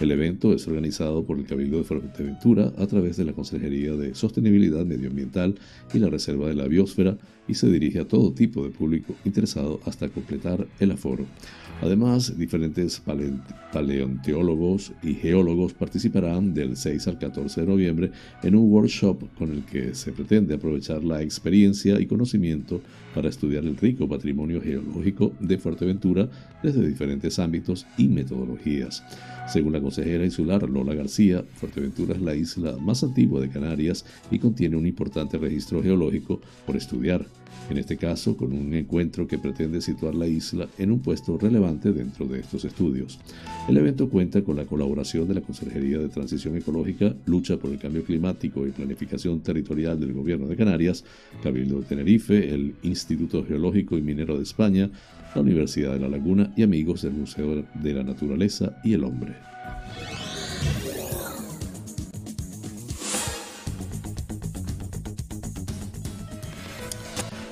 El 0.00 0.10
evento 0.10 0.52
es 0.52 0.66
organizado 0.66 1.24
por 1.24 1.38
el 1.38 1.46
Cabildo 1.46 1.78
de 1.78 1.84
Fuerteventura 1.84 2.72
a 2.78 2.86
través 2.88 3.16
de 3.16 3.26
la 3.26 3.32
Consejería 3.32 3.92
de 3.92 4.16
Sostenibilidad 4.16 4.84
Medioambiental 4.84 5.54
y 5.94 6.00
la 6.00 6.10
Reserva 6.10 6.48
de 6.48 6.56
la 6.56 6.66
Biosfera 6.66 7.16
y 7.46 7.54
se 7.54 7.70
dirige 7.70 8.00
a 8.00 8.08
todo 8.08 8.32
tipo 8.32 8.64
de 8.64 8.70
público 8.70 9.14
interesado 9.24 9.78
hasta 9.84 10.08
completar 10.08 10.66
el 10.80 10.90
aforo. 10.90 11.26
Además, 11.80 12.36
diferentes 12.36 13.00
paleontólogos 13.72 14.92
y 15.00 15.14
geólogos 15.14 15.74
participarán 15.74 16.52
del 16.52 16.76
6 16.76 17.06
al 17.06 17.18
14 17.18 17.60
de 17.60 17.66
noviembre 17.68 18.10
en 18.42 18.56
un 18.56 18.70
workshop 18.72 19.22
con 19.38 19.52
el 19.52 19.64
que 19.64 19.94
se 19.94 20.10
pretende 20.10 20.54
aprovechar 20.54 21.04
la 21.04 21.22
experiencia 21.22 22.00
y 22.00 22.06
conocimiento 22.06 22.80
para 23.14 23.28
estudiar 23.28 23.64
el 23.64 23.76
rico 23.76 24.08
patrimonio 24.08 24.60
geológico 24.60 25.32
de 25.38 25.56
Fuerteventura 25.56 26.28
desde 26.64 26.86
diferentes 26.86 27.38
ámbitos 27.38 27.86
y 27.96 28.08
metodologías. 28.08 29.04
Según 29.46 29.72
la 29.72 29.80
consejera 29.80 30.24
insular 30.24 30.68
Lola 30.68 30.94
García, 30.94 31.44
Fuerteventura 31.54 32.14
es 32.14 32.20
la 32.20 32.34
isla 32.34 32.76
más 32.76 33.04
antigua 33.04 33.40
de 33.40 33.50
Canarias 33.50 34.04
y 34.32 34.40
contiene 34.40 34.76
un 34.76 34.86
importante 34.86 35.38
registro 35.38 35.80
geológico 35.80 36.40
por 36.66 36.76
estudiar 36.76 37.24
en 37.70 37.76
este 37.76 37.96
caso 37.96 38.36
con 38.36 38.52
un 38.52 38.72
encuentro 38.74 39.26
que 39.26 39.38
pretende 39.38 39.80
situar 39.80 40.14
la 40.14 40.26
isla 40.26 40.68
en 40.78 40.90
un 40.90 41.00
puesto 41.00 41.36
relevante 41.38 41.67
dentro 41.76 42.26
de 42.26 42.40
estos 42.40 42.64
estudios. 42.64 43.18
El 43.68 43.76
evento 43.76 44.08
cuenta 44.08 44.42
con 44.42 44.56
la 44.56 44.64
colaboración 44.64 45.28
de 45.28 45.34
la 45.34 45.40
Consejería 45.40 45.98
de 45.98 46.08
Transición 46.08 46.56
Ecológica, 46.56 47.14
Lucha 47.26 47.56
por 47.56 47.70
el 47.70 47.78
Cambio 47.78 48.04
Climático 48.04 48.66
y 48.66 48.70
Planificación 48.70 49.40
Territorial 49.40 50.00
del 50.00 50.12
Gobierno 50.12 50.46
de 50.46 50.56
Canarias, 50.56 51.04
Cabildo 51.42 51.80
de 51.80 51.86
Tenerife, 51.86 52.54
el 52.54 52.74
Instituto 52.82 53.44
Geológico 53.44 53.98
y 53.98 54.02
Minero 54.02 54.36
de 54.36 54.42
España, 54.42 54.90
la 55.34 55.42
Universidad 55.42 55.92
de 55.92 56.00
La 56.00 56.08
Laguna 56.08 56.52
y 56.56 56.62
amigos 56.62 57.02
del 57.02 57.12
Museo 57.12 57.64
de 57.74 57.92
la 57.92 58.02
Naturaleza 58.02 58.80
y 58.82 58.94
el 58.94 59.04
Hombre. 59.04 59.34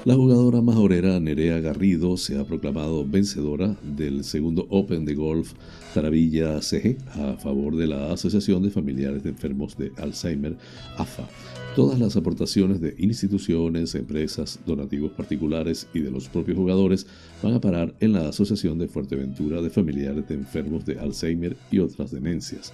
La 0.07 0.15
jugadora 0.15 0.63
majorera 0.63 1.19
Nerea 1.19 1.59
Garrido 1.59 2.17
se 2.17 2.39
ha 2.39 2.45
proclamado 2.45 3.05
vencedora 3.05 3.75
del 3.83 4.23
segundo 4.23 4.65
Open 4.71 5.05
de 5.05 5.17
Golf 5.17 5.55
Taravilla 5.95 6.63
CG 6.63 6.97
a 7.17 7.37
favor 7.39 7.75
de 7.75 7.89
la 7.89 8.13
Asociación 8.13 8.63
de 8.63 8.71
Familiares 8.71 9.25
de 9.25 9.31
Enfermos 9.31 9.77
de 9.77 9.91
Alzheimer, 9.97 10.57
AFA, 10.97 11.29
Todas 11.77 11.99
las 11.99 12.17
aportaciones 12.17 12.81
de 12.81 12.95
instituciones, 12.97 13.95
empresas, 13.97 14.59
donativos 14.65 15.13
particulares 15.13 15.87
y 15.93 16.01
de 16.01 16.11
los 16.11 16.27
propios 16.27 16.57
jugadores 16.57 17.07
van 17.43 17.53
a 17.53 17.61
parar 17.61 17.95
en 18.01 18.15
la 18.15 18.31
Asociación 18.31 18.79
de 18.79 18.89
Fuerteventura 18.89 19.61
de 19.61 19.69
Familiares 19.69 20.27
de 20.27 20.37
Enfermos 20.37 20.87
de 20.87 20.99
Alzheimer 20.99 21.55
y 21.71 21.81
otras 21.81 22.13
demencias. 22.13 22.73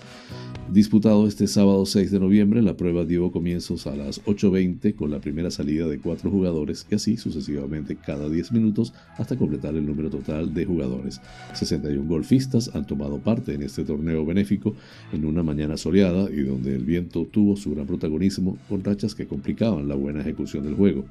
Disputado 0.72 1.26
este 1.26 1.48
sábado 1.48 1.84
6 1.84 2.12
de 2.12 2.20
noviembre, 2.20 2.62
la 2.62 2.76
prueba 2.76 3.04
dio 3.04 3.32
comienzos 3.32 3.88
a 3.88 3.96
las 3.96 4.24
8.20 4.24 4.94
con 4.94 5.10
la 5.10 5.18
primera 5.18 5.50
salida 5.50 5.88
de 5.88 5.98
cuatro 5.98 6.30
jugadores 6.30 6.86
y 6.88 6.94
así 6.94 7.16
sucesivamente 7.16 7.96
cada 7.96 8.28
10 8.28 8.52
minutos 8.52 8.94
hasta 9.18 9.36
completar 9.36 9.74
el 9.74 9.84
número 9.84 10.10
total 10.10 10.54
de 10.54 10.64
jugadores. 10.64 11.20
61 11.54 12.08
golfistas 12.08 12.70
han 12.72 12.86
tomado 12.86 13.18
parte 13.18 13.52
en 13.52 13.64
este 13.64 13.82
torneo 13.82 14.24
benéfico 14.24 14.76
en 15.12 15.24
una 15.24 15.42
mañana 15.42 15.76
soleada 15.76 16.30
y 16.30 16.42
donde 16.42 16.76
el 16.76 16.84
viento 16.84 17.26
tuvo 17.26 17.56
su 17.56 17.72
gran 17.74 17.88
protagonismo 17.88 18.56
con 18.68 18.91
que 18.92 19.26
complicaban 19.26 19.88
la 19.88 19.94
buena 19.94 20.20
ejecución 20.20 20.64
del 20.64 20.74
juego. 20.74 21.04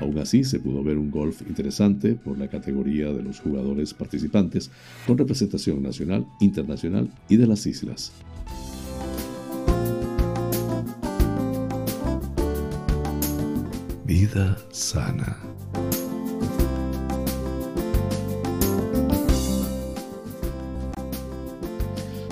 Aún 0.00 0.18
así, 0.18 0.42
se 0.42 0.58
pudo 0.58 0.82
ver 0.82 0.98
un 0.98 1.10
golf 1.10 1.42
interesante 1.42 2.14
por 2.14 2.38
la 2.38 2.48
categoría 2.48 3.12
de 3.12 3.22
los 3.22 3.40
jugadores 3.40 3.94
participantes, 3.94 4.70
con 5.06 5.18
representación 5.18 5.82
nacional, 5.82 6.26
internacional 6.40 7.10
y 7.28 7.36
de 7.36 7.46
las 7.46 7.66
islas. 7.66 8.12
Vida 14.04 14.56
sana. 14.70 15.36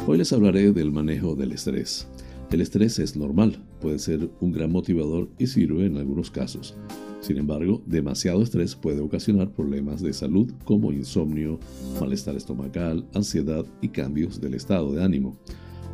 Hoy 0.06 0.18
les 0.18 0.32
hablaré 0.32 0.72
del 0.72 0.92
manejo 0.92 1.34
del 1.34 1.52
estrés. 1.52 2.06
El 2.50 2.60
estrés 2.60 2.98
es 2.98 3.16
normal, 3.16 3.56
puede 3.80 3.98
ser 3.98 4.30
un 4.40 4.52
gran 4.52 4.70
motivador 4.70 5.28
y 5.38 5.46
sirve 5.46 5.86
en 5.86 5.96
algunos 5.96 6.30
casos. 6.30 6.74
Sin 7.20 7.38
embargo, 7.38 7.82
demasiado 7.86 8.42
estrés 8.42 8.76
puede 8.76 9.00
ocasionar 9.00 9.50
problemas 9.50 10.02
de 10.02 10.12
salud 10.12 10.52
como 10.64 10.92
insomnio, 10.92 11.58
malestar 11.98 12.36
estomacal, 12.36 13.06
ansiedad 13.14 13.64
y 13.80 13.88
cambios 13.88 14.40
del 14.40 14.54
estado 14.54 14.92
de 14.92 15.02
ánimo. 15.02 15.36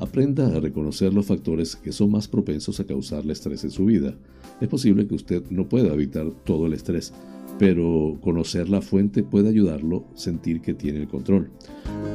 Aprenda 0.00 0.48
a 0.48 0.60
reconocer 0.60 1.14
los 1.14 1.26
factores 1.26 1.76
que 1.76 1.92
son 1.92 2.10
más 2.10 2.26
propensos 2.26 2.80
a 2.80 2.84
causarle 2.84 3.32
estrés 3.32 3.64
en 3.64 3.70
su 3.70 3.84
vida. 3.84 4.14
Es 4.60 4.68
posible 4.68 5.06
que 5.06 5.14
usted 5.14 5.42
no 5.50 5.68
pueda 5.68 5.94
evitar 5.94 6.30
todo 6.44 6.66
el 6.66 6.72
estrés, 6.72 7.12
pero 7.60 8.16
conocer 8.22 8.70
la 8.70 8.80
fuente 8.80 9.22
puede 9.22 9.50
ayudarlo 9.50 10.06
a 10.14 10.16
sentir 10.16 10.62
que 10.62 10.72
tiene 10.72 11.00
el 11.00 11.08
control. 11.08 11.50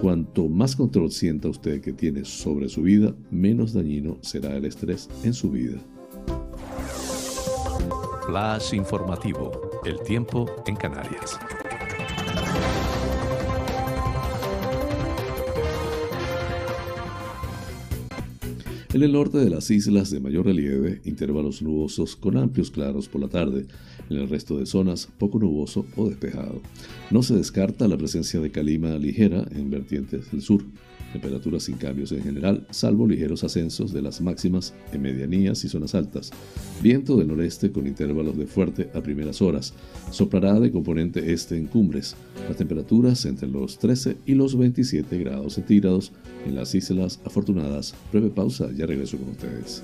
Cuanto 0.01 0.49
más 0.49 0.75
control 0.75 1.12
sienta 1.12 1.49
usted 1.49 1.81
que 1.81 1.93
tiene 1.93 2.25
sobre 2.25 2.67
su 2.67 2.81
vida, 2.81 3.13
menos 3.29 3.71
dañino 3.71 4.17
será 4.21 4.58
el 4.58 4.65
estrés 4.65 5.08
en 5.23 5.36
su 5.36 5.51
vida. 5.51 5.77
Flash 8.25 8.73
informativo, 8.73 9.51
el 9.86 9.99
tiempo 9.99 10.47
en 10.65 10.75
Canarias. 10.77 11.38
En 18.95 19.03
el 19.03 19.12
norte 19.12 19.39
de 19.39 19.49
las 19.49 19.69
islas 19.71 20.10
de 20.10 20.21
mayor 20.21 20.45
relieve, 20.45 21.01
intervalos 21.03 21.62
nubosos 21.62 22.15
con 22.15 22.38
amplios 22.38 22.71
claros 22.71 23.10
por 23.10 23.19
la 23.19 23.27
tarde. 23.27 23.67
En 24.10 24.18
el 24.18 24.30
resto 24.30 24.58
de 24.58 24.65
zonas, 24.65 25.08
poco 25.18 25.39
nuboso 25.39 25.86
o 25.96 26.08
despejado. 26.08 26.62
No 27.12 27.24
se 27.24 27.36
descarta 27.36 27.88
la 27.88 27.98
presencia 27.98 28.39
de 28.39 28.52
calima 28.52 28.98
ligera 28.98 29.46
en 29.52 29.70
vertientes 29.70 30.32
del 30.32 30.41
sur. 30.41 30.63
Temperaturas 31.13 31.63
sin 31.63 31.78
cambios 31.78 32.12
en 32.12 32.24
general, 32.24 32.68
salvo 32.72 33.08
ligeros 33.08 33.46
ascensos 33.46 33.94
de 33.94 34.02
las 34.02 34.20
máximas 34.20 34.74
en 34.91 35.02
medianías 35.02 35.63
y 35.63 35.70
zonas 35.70 35.96
altas. 35.96 36.32
Viento 36.84 37.15
del 37.15 37.30
noreste 37.30 37.72
con 37.72 37.88
intervalos 37.88 38.38
de 38.38 38.46
fuerte 38.48 38.89
a 38.94 39.02
primeras 39.02 39.41
horas. 39.41 39.74
Soplará 40.12 40.60
de 40.60 40.72
componente 40.72 41.32
este 41.32 41.56
en 41.56 41.68
cumbres. 41.68 42.18
Las 42.50 42.58
temperaturas 42.58 43.26
entre 43.26 43.48
los 43.48 43.80
13 43.80 44.18
y 44.26 44.34
los 44.34 44.58
27 44.58 45.18
grados 45.20 45.54
centígrados 45.54 46.12
en 46.46 46.56
las 46.56 46.76
Islas 46.76 47.22
Afortunadas. 47.24 47.96
Breve 48.12 48.30
pausa, 48.30 48.70
ya 48.76 48.86
regreso 48.86 49.18
con 49.18 49.30
ustedes. 49.30 49.84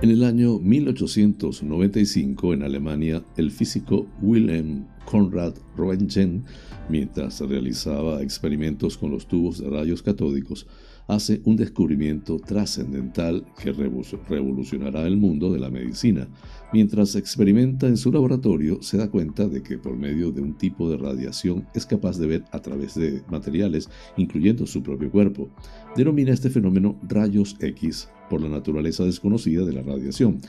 En 0.00 0.10
el 0.12 0.22
año 0.22 0.60
1895, 0.60 2.54
en 2.54 2.62
Alemania, 2.62 3.24
el 3.36 3.50
físico 3.50 4.06
Wilhelm 4.22 4.86
Conrad 5.04 5.54
Roentgen, 5.76 6.44
mientras 6.88 7.40
realizaba 7.40 8.22
experimentos 8.22 8.96
con 8.96 9.10
los 9.10 9.26
tubos 9.26 9.58
de 9.58 9.68
rayos 9.68 10.04
catódicos, 10.04 10.68
hace 11.08 11.40
un 11.44 11.56
descubrimiento 11.56 12.36
trascendental 12.36 13.44
que 13.60 13.72
revolucionará 13.72 15.06
el 15.06 15.16
mundo 15.16 15.50
de 15.50 15.58
la 15.58 15.70
medicina. 15.70 16.28
Mientras 16.72 17.16
experimenta 17.16 17.88
en 17.88 17.96
su 17.96 18.12
laboratorio, 18.12 18.82
se 18.82 18.98
da 18.98 19.10
cuenta 19.10 19.48
de 19.48 19.62
que 19.62 19.78
por 19.78 19.96
medio 19.96 20.30
de 20.30 20.42
un 20.42 20.52
tipo 20.52 20.88
de 20.90 20.98
radiación 20.98 21.66
es 21.74 21.86
capaz 21.86 22.18
de 22.18 22.26
ver 22.26 22.44
a 22.52 22.60
través 22.60 22.94
de 22.94 23.22
materiales, 23.30 23.88
incluyendo 24.18 24.66
su 24.66 24.82
propio 24.82 25.10
cuerpo. 25.10 25.48
Denomina 25.96 26.32
este 26.32 26.50
fenómeno 26.50 26.96
rayos 27.08 27.56
X 27.58 28.10
por 28.28 28.42
la 28.42 28.50
naturaleza 28.50 29.04
desconocida 29.04 29.64
de 29.64 29.72
la 29.72 29.82
radiación. 29.82 30.40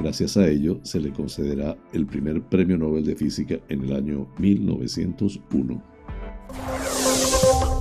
Gracias 0.00 0.38
a 0.38 0.48
ello, 0.48 0.80
se 0.82 0.98
le 0.98 1.12
concederá 1.12 1.76
el 1.92 2.06
primer 2.06 2.40
premio 2.42 2.78
Nobel 2.78 3.04
de 3.04 3.16
Física 3.16 3.60
en 3.68 3.84
el 3.84 3.92
año 3.92 4.28
1901. 4.38 5.95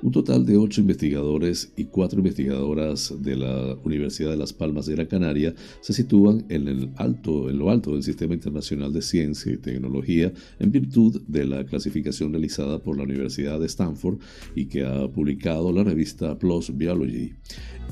Un 0.00 0.12
total 0.12 0.46
de 0.46 0.56
ocho 0.56 0.80
investigadores 0.80 1.72
y 1.76 1.86
cuatro 1.86 2.20
investigadoras 2.20 3.12
de 3.20 3.34
la 3.34 3.76
Universidad 3.82 4.30
de 4.30 4.36
Las 4.36 4.52
Palmas 4.52 4.86
de 4.86 4.94
Gran 4.94 5.08
Canaria 5.08 5.54
se 5.80 5.92
sitúan 5.92 6.44
en, 6.48 6.92
lo 7.58 7.70
alto 7.70 7.94
del 7.94 8.02
Sistema 8.04 8.34
Internacional 8.34 8.92
de 8.92 9.02
Ciencia 9.02 9.52
y 9.52 9.56
Tecnología 9.56 10.32
en 10.60 10.70
virtud 10.70 11.20
de 11.26 11.46
la 11.46 11.64
clasificación 11.64 12.30
realizada 12.30 12.80
por 12.80 12.96
la 12.96 13.02
Universidad 13.02 13.58
de 13.58 13.66
Stanford 13.66 14.18
y 14.54 14.66
que 14.66 14.84
ha 14.84 15.08
publicado 15.08 15.72
la 15.72 15.82
revista 15.82 16.38
PLOS 16.38 16.76
Biology. 16.76 17.32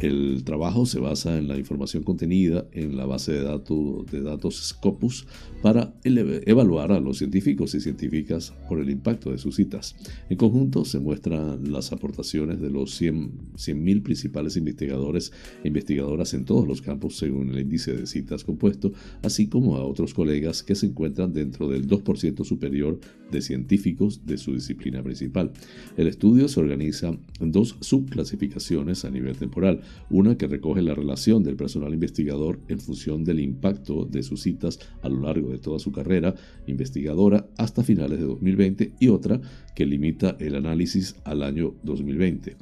El 0.00 0.44
trabajo 0.44 0.84
se 0.84 1.00
basa 1.00 1.38
en 1.38 1.48
la 1.48 1.58
información 1.58 2.02
contenida 2.02 2.66
en 2.72 2.98
la 2.98 3.06
base 3.06 3.32
de 3.32 3.42
datos, 3.42 4.04
de 4.12 4.20
datos 4.20 4.68
Scopus 4.68 5.26
para 5.62 5.94
evaluar 6.04 6.92
a 6.92 7.00
los 7.00 7.16
científicos 7.18 7.74
y 7.74 7.80
científicas 7.80 8.52
por 8.68 8.78
el 8.78 8.90
impacto 8.90 9.30
de 9.30 9.38
sus 9.38 9.56
citas. 9.56 9.96
En 10.28 10.36
conjunto 10.36 10.84
se 10.84 11.00
muestran 11.00 11.72
las 11.72 11.92
aportaciones 11.96 12.60
de 12.60 12.70
los 12.70 13.00
100.000 13.00 14.02
principales 14.02 14.56
investigadores 14.56 15.32
e 15.64 15.68
investigadoras 15.68 16.34
en 16.34 16.44
todos 16.44 16.66
los 16.66 16.80
campos 16.80 17.16
según 17.16 17.50
el 17.50 17.60
índice 17.60 17.94
de 17.94 18.06
citas 18.06 18.44
compuesto, 18.44 18.92
así 19.22 19.48
como 19.48 19.76
a 19.76 19.84
otros 19.84 20.14
colegas 20.14 20.62
que 20.62 20.74
se 20.74 20.86
encuentran 20.86 21.32
dentro 21.32 21.68
del 21.68 21.86
2% 21.88 22.44
superior 22.44 23.00
de 23.30 23.40
científicos 23.42 24.24
de 24.24 24.38
su 24.38 24.54
disciplina 24.54 25.02
principal. 25.02 25.52
El 25.96 26.06
estudio 26.06 26.48
se 26.48 26.60
organiza 26.60 27.16
en 27.40 27.52
dos 27.52 27.76
subclasificaciones 27.80 29.04
a 29.04 29.10
nivel 29.10 29.36
temporal 29.36 29.80
una 30.10 30.36
que 30.38 30.46
recoge 30.46 30.82
la 30.82 30.94
relación 30.94 31.42
del 31.42 31.56
personal 31.56 31.92
investigador 31.92 32.60
en 32.68 32.78
función 32.78 33.24
del 33.24 33.40
impacto 33.40 34.04
de 34.04 34.22
sus 34.22 34.42
citas 34.42 34.78
a 35.02 35.08
lo 35.08 35.20
largo 35.20 35.50
de 35.50 35.58
toda 35.58 35.78
su 35.78 35.92
carrera 35.92 36.34
investigadora 36.66 37.48
hasta 37.56 37.82
finales 37.82 38.18
de 38.18 38.26
2020 38.26 38.92
y 39.00 39.08
otra 39.08 39.40
que 39.74 39.86
limita 39.86 40.36
el 40.40 40.54
análisis 40.54 41.16
al 41.24 41.42
año 41.42 41.74
2020. 41.86 42.56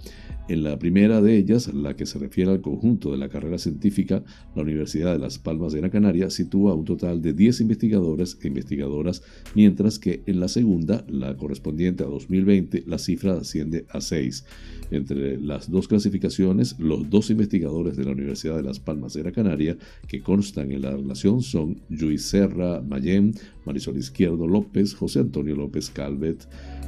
En 0.47 0.63
la 0.63 0.79
primera 0.79 1.23
de 1.23 1.39
ellas, 1.39 1.73
la 1.73 1.97
que 1.97 2.05
se 2.05 2.19
refiere 2.19 2.51
al 2.51 2.61
conjunto 2.61 3.11
de 3.11 3.17
la 3.17 3.31
carrera 3.31 3.57
científica, 3.57 4.23
la 4.55 4.63
Universidad 4.63 5.13
de 5.15 5.19
Las 5.19 5.39
Palmas 5.39 5.73
de 5.73 5.79
Gran 5.79 5.91
Canaria 5.91 6.29
sitúa 6.29 6.75
un 6.75 6.85
total 6.85 7.23
de 7.23 7.33
10 7.33 7.63
investigadores 7.63 8.39
e 8.43 8.49
investigadoras, 8.49 9.23
mientras 9.55 9.99
que 9.99 10.23
en 10.27 10.41
la 10.41 10.49
segunda, 10.49 11.05
la 11.09 11.35
correspondiente 11.37 12.05
a 12.05 12.09
2020, 12.09 12.85
la 12.87 12.99
cifra 12.99 13.39
asciende 13.39 13.87
a 13.89 14.03
6. 14.03 14.45
Entre 14.91 15.41
las 15.41 15.71
dos 15.71 15.89
clasificaciones, 15.89 16.79
los 16.79 17.09
dos 17.09 17.31
investigadores 17.31 17.97
de 17.97 18.05
la 18.05 18.13
Universidad 18.13 18.57
de 18.57 18.63
Las 18.63 18.81
Palmas 18.81 19.15
de 19.15 19.23
Gran 19.23 19.35
Canaria 19.35 19.79
que 20.07 20.21
constan 20.21 20.73
en 20.73 20.83
la 20.83 20.91
relación 20.91 21.41
son 21.41 21.81
Luis 21.89 22.27
Serra 22.27 22.83
Mayem, 22.83 23.33
Marisol 23.65 23.97
Izquierdo 23.97 24.47
López, 24.47 24.95
José 24.95 25.21
Antonio 25.21 25.57
López 25.57 25.89
Calvet, 25.89 26.47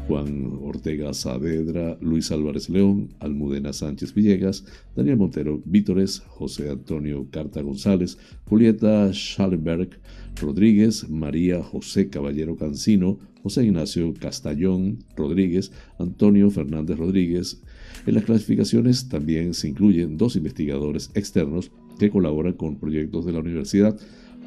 Juan 0.09 0.59
Ortega 0.63 1.13
Saavedra, 1.15 1.97
Luis 2.01 2.26
Álvarez 2.31 2.69
León, 2.69 3.15
Almudena 3.21 3.73
Sánchez 3.73 4.15
Villegas, 4.15 4.65
Daniel 4.95 5.17
Montero 5.17 5.63
Vítores, 5.65 6.21
José 6.29 6.71
Antonio 6.71 7.27
Carta 7.31 7.63
González, 7.63 8.19
Julieta 8.49 9.13
Schallenberg 9.13 9.99
Rodríguez, 10.41 11.09
María 11.09 11.63
José 11.63 12.09
Caballero 12.09 12.57
Cancino, 12.57 13.19
José 13.43 13.65
Ignacio 13.65 14.13
Castellón 14.15 14.99
Rodríguez, 15.17 15.73
Antonio 15.99 16.51
Fernández 16.51 16.99
Rodríguez. 16.99 17.63
En 18.07 18.15
las 18.15 18.25
clasificaciones 18.25 19.09
también 19.09 19.55
se 19.55 19.69
incluyen 19.69 20.17
dos 20.17 20.37
investigadores 20.37 21.11
externos 21.15 21.71
que 21.99 22.11
colaboran 22.11 22.55
con 22.55 22.77
proyectos 22.77 23.25
de 23.25 23.33
la 23.33 23.41
universidad, 23.41 23.99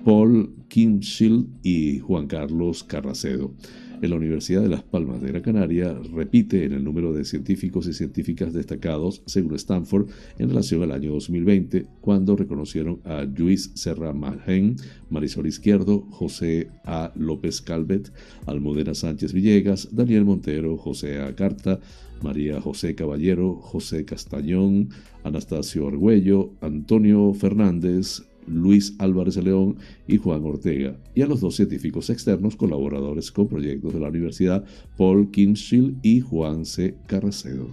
Paul 0.06 0.54
Kimschild 0.70 1.48
y 1.64 2.00
Juan 2.00 2.28
Carlos 2.28 2.84
Carracedo 2.84 3.54
en 4.02 4.10
la 4.10 4.16
Universidad 4.16 4.62
de 4.62 4.70
Las 4.70 4.84
Palmas 4.84 5.22
de 5.22 5.30
Gran 5.30 5.42
Canaria 5.42 5.98
repite 6.14 6.64
en 6.66 6.74
el 6.74 6.84
número 6.84 7.14
de 7.14 7.26
científicos 7.26 7.88
y 7.88 7.94
científicas 7.94 8.54
destacados, 8.54 9.22
según 9.26 9.56
Stanford, 9.56 10.10
en 10.38 10.50
relación 10.50 10.84
al 10.84 10.92
año 10.92 11.12
2020, 11.12 11.86
cuando 12.02 12.36
reconocieron 12.36 13.00
a 13.04 13.24
Luis 13.24 13.72
Serra 13.76 14.14
Majen, 14.14 14.76
Marisol 15.10 15.48
Izquierdo, 15.48 16.02
José 16.12 16.70
A. 16.86 17.12
López 17.16 17.62
Calvet, 17.62 18.12
Almudena 18.46 18.94
Sánchez 18.94 19.34
Villegas, 19.34 19.90
Daniel 19.92 20.26
Montero, 20.26 20.78
José 20.78 21.20
A. 21.22 21.36
Carta, 21.36 21.80
María 22.22 22.60
José 22.62 22.96
Caballero, 22.96 23.56
José 23.56 24.06
Castañón, 24.06 24.90
Anastasio 25.24 25.88
Argüello, 25.88 26.52
Antonio 26.62 27.34
Fernández, 27.34 28.24
Luis 28.50 28.96
Álvarez 29.00 29.38
León 29.38 29.78
y 30.08 30.18
Juan 30.18 30.44
Ortega, 30.44 30.98
y 31.16 31.22
a 31.22 31.28
los 31.28 31.42
dos 31.42 31.56
científicos 31.56 32.10
externos 32.10 32.56
colaboradores 32.56 33.32
con 33.32 33.48
proyectos 33.48 33.94
de 33.94 34.00
la 34.00 34.10
universidad, 34.10 34.66
Paul 34.98 35.32
Kimschild 35.32 35.98
y 36.04 36.20
Juan 36.22 36.66
C. 36.66 36.96
Carracedo. 37.08 37.68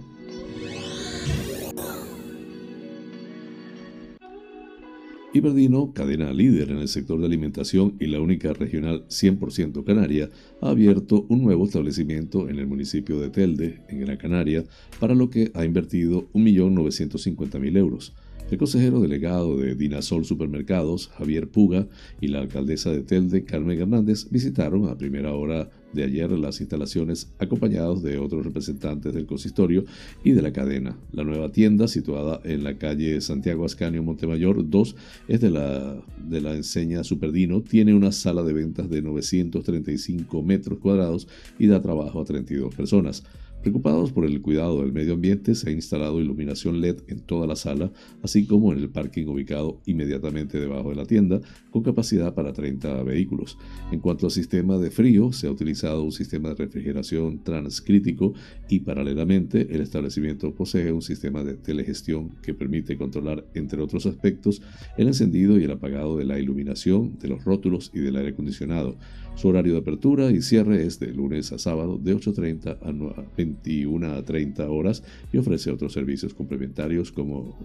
Iberdino, 5.37 5.93
cadena 5.93 6.33
líder 6.33 6.71
en 6.71 6.79
el 6.79 6.87
sector 6.87 7.19
de 7.19 7.27
alimentación 7.27 7.95
y 7.99 8.07
la 8.07 8.19
única 8.19 8.53
regional 8.53 9.05
100% 9.07 9.83
canaria, 9.83 10.31
ha 10.61 10.69
abierto 10.69 11.27
un 11.29 11.43
nuevo 11.43 11.65
establecimiento 11.65 12.49
en 12.49 12.57
el 12.57 12.65
municipio 12.65 13.19
de 13.19 13.29
Telde, 13.29 13.81
en 13.89 13.99
Gran 13.99 14.17
Canaria, 14.17 14.63
para 14.99 15.13
lo 15.13 15.29
que 15.29 15.51
ha 15.53 15.63
invertido 15.63 16.27
1.950.000 16.33 17.77
euros. 17.77 18.15
El 18.49 18.57
consejero 18.57 19.01
delegado 19.01 19.57
de 19.57 19.75
Dinasol 19.75 20.23
Supermercados, 20.23 21.09
Javier 21.17 21.49
Puga, 21.49 21.85
y 22.21 22.27
la 22.27 22.39
alcaldesa 22.39 22.91
de 22.91 23.01
Telde, 23.01 23.43
Carmen 23.43 23.77
Hernández, 23.77 24.29
visitaron 24.29 24.87
a 24.87 24.97
primera 24.97 25.33
hora 25.33 25.69
de 25.91 26.05
ayer 26.05 26.31
las 26.31 26.61
instalaciones 26.61 27.33
acompañados 27.39 28.03
de 28.03 28.17
otros 28.17 28.45
representantes 28.45 29.13
del 29.13 29.25
consistorio 29.25 29.83
y 30.23 30.31
de 30.31 30.41
la 30.41 30.53
cadena. 30.53 30.97
La 31.11 31.25
nueva 31.25 31.51
tienda, 31.51 31.89
situada 31.89 32.39
en 32.45 32.63
la 32.63 32.77
calle 32.77 33.19
Santiago 33.19 33.65
Ascanio 33.65 34.01
Montemayor 34.01 34.69
2, 34.69 34.95
es 35.27 35.41
de 35.41 35.49
la, 35.49 36.01
de 36.29 36.39
la 36.39 36.55
enseña 36.55 37.03
Superdino, 37.03 37.61
tiene 37.61 37.93
una 37.93 38.13
sala 38.13 38.43
de 38.43 38.53
ventas 38.53 38.89
de 38.89 39.01
935 39.01 40.41
metros 40.41 40.79
cuadrados 40.79 41.27
y 41.59 41.67
da 41.67 41.81
trabajo 41.81 42.21
a 42.21 42.25
32 42.25 42.73
personas. 42.73 43.23
Preocupados 43.67 44.13
por 44.13 44.23
el 44.23 44.41
cuidado 44.41 44.81
del 44.81 44.93
medio 44.93 45.15
ambiente, 45.15 45.53
se 45.53 45.69
ha 45.69 45.73
instalado 45.73 46.21
iluminación 46.21 46.79
LED 46.79 46.99
en 47.09 47.19
toda 47.19 47.45
la 47.45 47.57
sala, 47.57 47.91
así 48.23 48.45
como 48.45 48.71
en 48.71 48.79
el 48.79 48.87
parking 48.87 49.27
ubicado 49.27 49.81
inmediatamente 49.85 50.57
debajo 50.57 50.91
de 50.91 50.95
la 50.95 51.05
tienda, 51.05 51.41
con 51.69 51.83
capacidad 51.83 52.33
para 52.33 52.53
30 52.53 53.03
vehículos. 53.03 53.57
En 53.91 53.99
cuanto 53.99 54.27
al 54.27 54.31
sistema 54.31 54.77
de 54.77 54.89
frío, 54.89 55.33
se 55.33 55.47
ha 55.47 55.51
utilizado 55.51 56.01
un 56.01 56.13
sistema 56.13 56.47
de 56.47 56.55
refrigeración 56.55 57.43
transcrítico 57.43 58.33
y 58.69 58.79
paralelamente 58.79 59.67
el 59.69 59.81
establecimiento 59.81 60.55
posee 60.55 60.93
un 60.93 61.01
sistema 61.01 61.43
de 61.43 61.55
telegestión 61.55 62.37
que 62.41 62.53
permite 62.53 62.97
controlar, 62.97 63.43
entre 63.53 63.81
otros 63.81 64.05
aspectos, 64.05 64.61
el 64.97 65.07
encendido 65.07 65.59
y 65.59 65.65
el 65.65 65.71
apagado 65.71 66.15
de 66.15 66.23
la 66.23 66.39
iluminación, 66.39 67.19
de 67.19 67.27
los 67.27 67.43
rótulos 67.43 67.91
y 67.93 67.99
del 67.99 68.15
aire 68.15 68.29
acondicionado. 68.29 68.95
Su 69.37 69.49
horario 69.49 69.73
de 69.73 69.79
apertura 69.79 70.31
y 70.31 70.41
cierre 70.41 70.83
es 70.83 70.99
de 70.99 71.13
lunes 71.13 71.51
a 71.51 71.59
sábado 71.59 71.99
de 72.01 72.15
8.30 72.15 72.79
a 72.81 73.35
21 73.37 74.13
a 74.13 74.25
30 74.25 74.67
horas 74.67 75.03
y 75.31 75.37
ofrece 75.37 75.69
otros 75.69 75.93
servicios 75.93 76.33
complementarios 76.33 77.11
como 77.11 77.55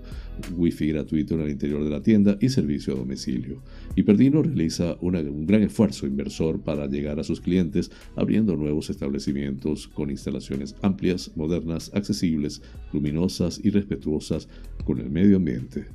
wifi 0.54 0.88
gratuito 0.88 1.34
en 1.34 1.40
el 1.40 1.50
interior 1.50 1.82
de 1.82 1.88
la 1.88 2.02
tienda 2.02 2.36
y 2.42 2.50
servicio 2.50 2.92
a 2.92 2.98
domicilio. 2.98 3.62
Hiperdino 3.96 4.42
realiza 4.42 4.98
un 5.00 5.46
gran 5.46 5.62
esfuerzo 5.62 6.06
inversor 6.06 6.60
para 6.60 6.86
llegar 6.88 7.18
a 7.18 7.24
sus 7.24 7.40
clientes 7.40 7.90
abriendo 8.16 8.54
nuevos 8.54 8.90
establecimientos 8.90 9.88
con 9.88 10.10
instalaciones 10.10 10.76
amplias, 10.82 11.34
modernas, 11.36 11.90
accesibles, 11.94 12.60
luminosas 12.92 13.58
y 13.64 13.70
respetuosas 13.70 14.46
con 14.84 14.98
el 14.98 15.08
medio 15.08 15.38
ambiente. 15.38 15.86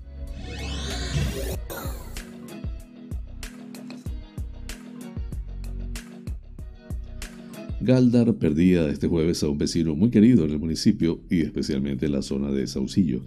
Galdar 7.88 8.34
perdía 8.34 8.90
este 8.90 9.08
jueves 9.08 9.42
a 9.44 9.48
un 9.48 9.58
vecino 9.58 9.96
muy 9.96 10.10
querido 10.10 10.44
en 10.44 10.52
el 10.52 10.60
municipio 10.60 11.22
y 11.30 11.40
especialmente 11.40 12.08
en 12.08 12.12
la 12.12 12.22
zona 12.22 12.52
de 12.52 12.68
Saucillo, 12.68 13.22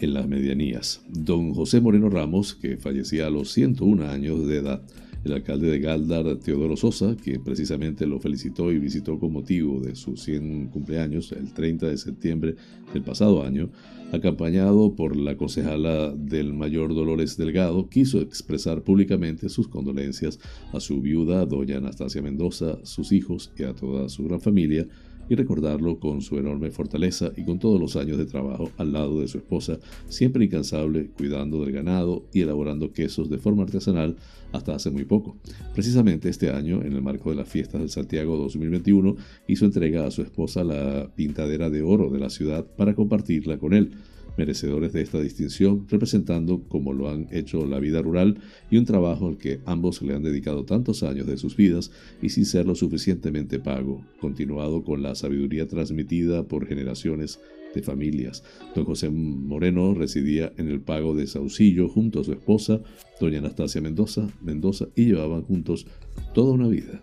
en 0.00 0.14
las 0.14 0.26
medianías. 0.26 1.00
Don 1.08 1.54
José 1.54 1.80
Moreno 1.80 2.10
Ramos, 2.10 2.56
que 2.56 2.76
fallecía 2.76 3.28
a 3.28 3.30
los 3.30 3.52
101 3.52 4.04
años 4.08 4.48
de 4.48 4.56
edad, 4.56 4.82
el 5.24 5.32
alcalde 5.32 5.70
de 5.70 5.78
Galdar, 5.78 6.36
Teodoro 6.36 6.76
Sosa, 6.76 7.16
que 7.16 7.40
precisamente 7.40 8.06
lo 8.06 8.20
felicitó 8.20 8.70
y 8.70 8.78
visitó 8.78 9.18
con 9.18 9.32
motivo 9.32 9.80
de 9.80 9.94
sus 9.94 10.22
100 10.22 10.68
cumpleaños 10.68 11.32
el 11.32 11.52
30 11.52 11.88
de 11.88 11.96
septiembre 11.96 12.56
del 12.92 13.02
pasado 13.02 13.42
año, 13.42 13.70
acompañado 14.12 14.94
por 14.94 15.16
la 15.16 15.36
concejala 15.36 16.12
del 16.12 16.52
mayor 16.52 16.94
Dolores 16.94 17.36
Delgado, 17.36 17.88
quiso 17.88 18.20
expresar 18.20 18.82
públicamente 18.82 19.48
sus 19.48 19.66
condolencias 19.68 20.38
a 20.72 20.80
su 20.80 21.00
viuda, 21.00 21.46
doña 21.46 21.78
Anastasia 21.78 22.22
Mendoza, 22.22 22.78
sus 22.84 23.10
hijos 23.12 23.50
y 23.58 23.64
a 23.64 23.74
toda 23.74 24.08
su 24.08 24.24
gran 24.24 24.40
familia, 24.40 24.86
y 25.28 25.34
recordarlo 25.34 25.98
con 25.98 26.22
su 26.22 26.38
enorme 26.38 26.70
fortaleza 26.70 27.32
y 27.36 27.44
con 27.44 27.58
todos 27.58 27.80
los 27.80 27.96
años 27.96 28.18
de 28.18 28.26
trabajo 28.26 28.70
al 28.76 28.92
lado 28.92 29.20
de 29.20 29.28
su 29.28 29.38
esposa, 29.38 29.78
siempre 30.08 30.44
incansable, 30.44 31.10
cuidando 31.16 31.64
del 31.64 31.72
ganado 31.72 32.24
y 32.32 32.40
elaborando 32.40 32.92
quesos 32.92 33.30
de 33.30 33.38
forma 33.38 33.62
artesanal 33.62 34.16
hasta 34.52 34.74
hace 34.74 34.90
muy 34.90 35.04
poco. 35.04 35.36
Precisamente 35.72 36.28
este 36.28 36.50
año, 36.50 36.82
en 36.82 36.92
el 36.92 37.02
marco 37.02 37.30
de 37.30 37.36
las 37.36 37.48
fiestas 37.48 37.80
del 37.80 37.90
Santiago 37.90 38.36
2021, 38.36 39.16
hizo 39.48 39.64
entrega 39.64 40.06
a 40.06 40.10
su 40.10 40.22
esposa 40.22 40.64
la 40.64 41.10
pintadera 41.14 41.70
de 41.70 41.82
oro 41.82 42.10
de 42.10 42.20
la 42.20 42.30
ciudad 42.30 42.66
para 42.76 42.94
compartirla 42.94 43.58
con 43.58 43.74
él 43.74 43.92
merecedores 44.36 44.92
de 44.92 45.02
esta 45.02 45.20
distinción, 45.20 45.86
representando, 45.88 46.62
como 46.68 46.92
lo 46.92 47.08
han 47.08 47.28
hecho 47.30 47.66
la 47.66 47.78
vida 47.78 48.02
rural 48.02 48.38
y 48.70 48.76
un 48.76 48.84
trabajo 48.84 49.28
al 49.28 49.38
que 49.38 49.60
ambos 49.64 50.02
le 50.02 50.14
han 50.14 50.22
dedicado 50.22 50.64
tantos 50.64 51.02
años 51.02 51.26
de 51.26 51.36
sus 51.36 51.56
vidas 51.56 51.90
y 52.22 52.30
sin 52.30 52.44
ser 52.44 52.66
lo 52.66 52.74
suficientemente 52.74 53.58
pago, 53.58 54.04
continuado 54.20 54.84
con 54.84 55.02
la 55.02 55.14
sabiduría 55.14 55.68
transmitida 55.68 56.44
por 56.44 56.66
generaciones 56.66 57.40
de 57.74 57.82
familias. 57.82 58.44
Don 58.74 58.84
José 58.84 59.10
Moreno 59.10 59.94
residía 59.94 60.52
en 60.56 60.68
el 60.68 60.80
pago 60.80 61.14
de 61.14 61.26
Saucillo 61.26 61.88
junto 61.88 62.20
a 62.20 62.24
su 62.24 62.32
esposa, 62.32 62.80
doña 63.20 63.38
Anastasia 63.38 63.80
Mendoza, 63.80 64.28
Mendoza, 64.42 64.86
y 64.94 65.06
llevaban 65.06 65.42
juntos 65.42 65.86
toda 66.34 66.52
una 66.52 66.68
vida. 66.68 67.02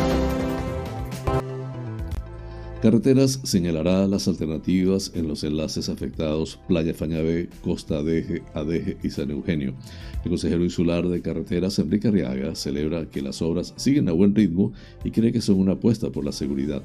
Carreteras 2.81 3.39
señalará 3.43 4.07
las 4.07 4.27
alternativas 4.27 5.11
en 5.13 5.27
los 5.27 5.43
enlaces 5.43 5.87
afectados 5.87 6.59
Playa 6.67 6.95
Fañabé, 6.95 7.47
Costa 7.63 7.99
Adeje, 7.99 8.41
Adeje 8.55 8.97
y 9.03 9.11
San 9.11 9.29
Eugenio. 9.29 9.75
El 10.23 10.31
consejero 10.31 10.63
insular 10.63 11.07
de 11.07 11.21
carreteras, 11.21 11.77
Enrique 11.77 12.07
Arriaga, 12.07 12.55
celebra 12.55 13.07
que 13.07 13.21
las 13.21 13.43
obras 13.43 13.75
siguen 13.77 14.09
a 14.09 14.13
buen 14.13 14.33
ritmo 14.33 14.73
y 15.03 15.11
cree 15.11 15.31
que 15.31 15.41
son 15.41 15.59
una 15.59 15.73
apuesta 15.73 16.09
por 16.09 16.25
la 16.25 16.31
seguridad. 16.31 16.81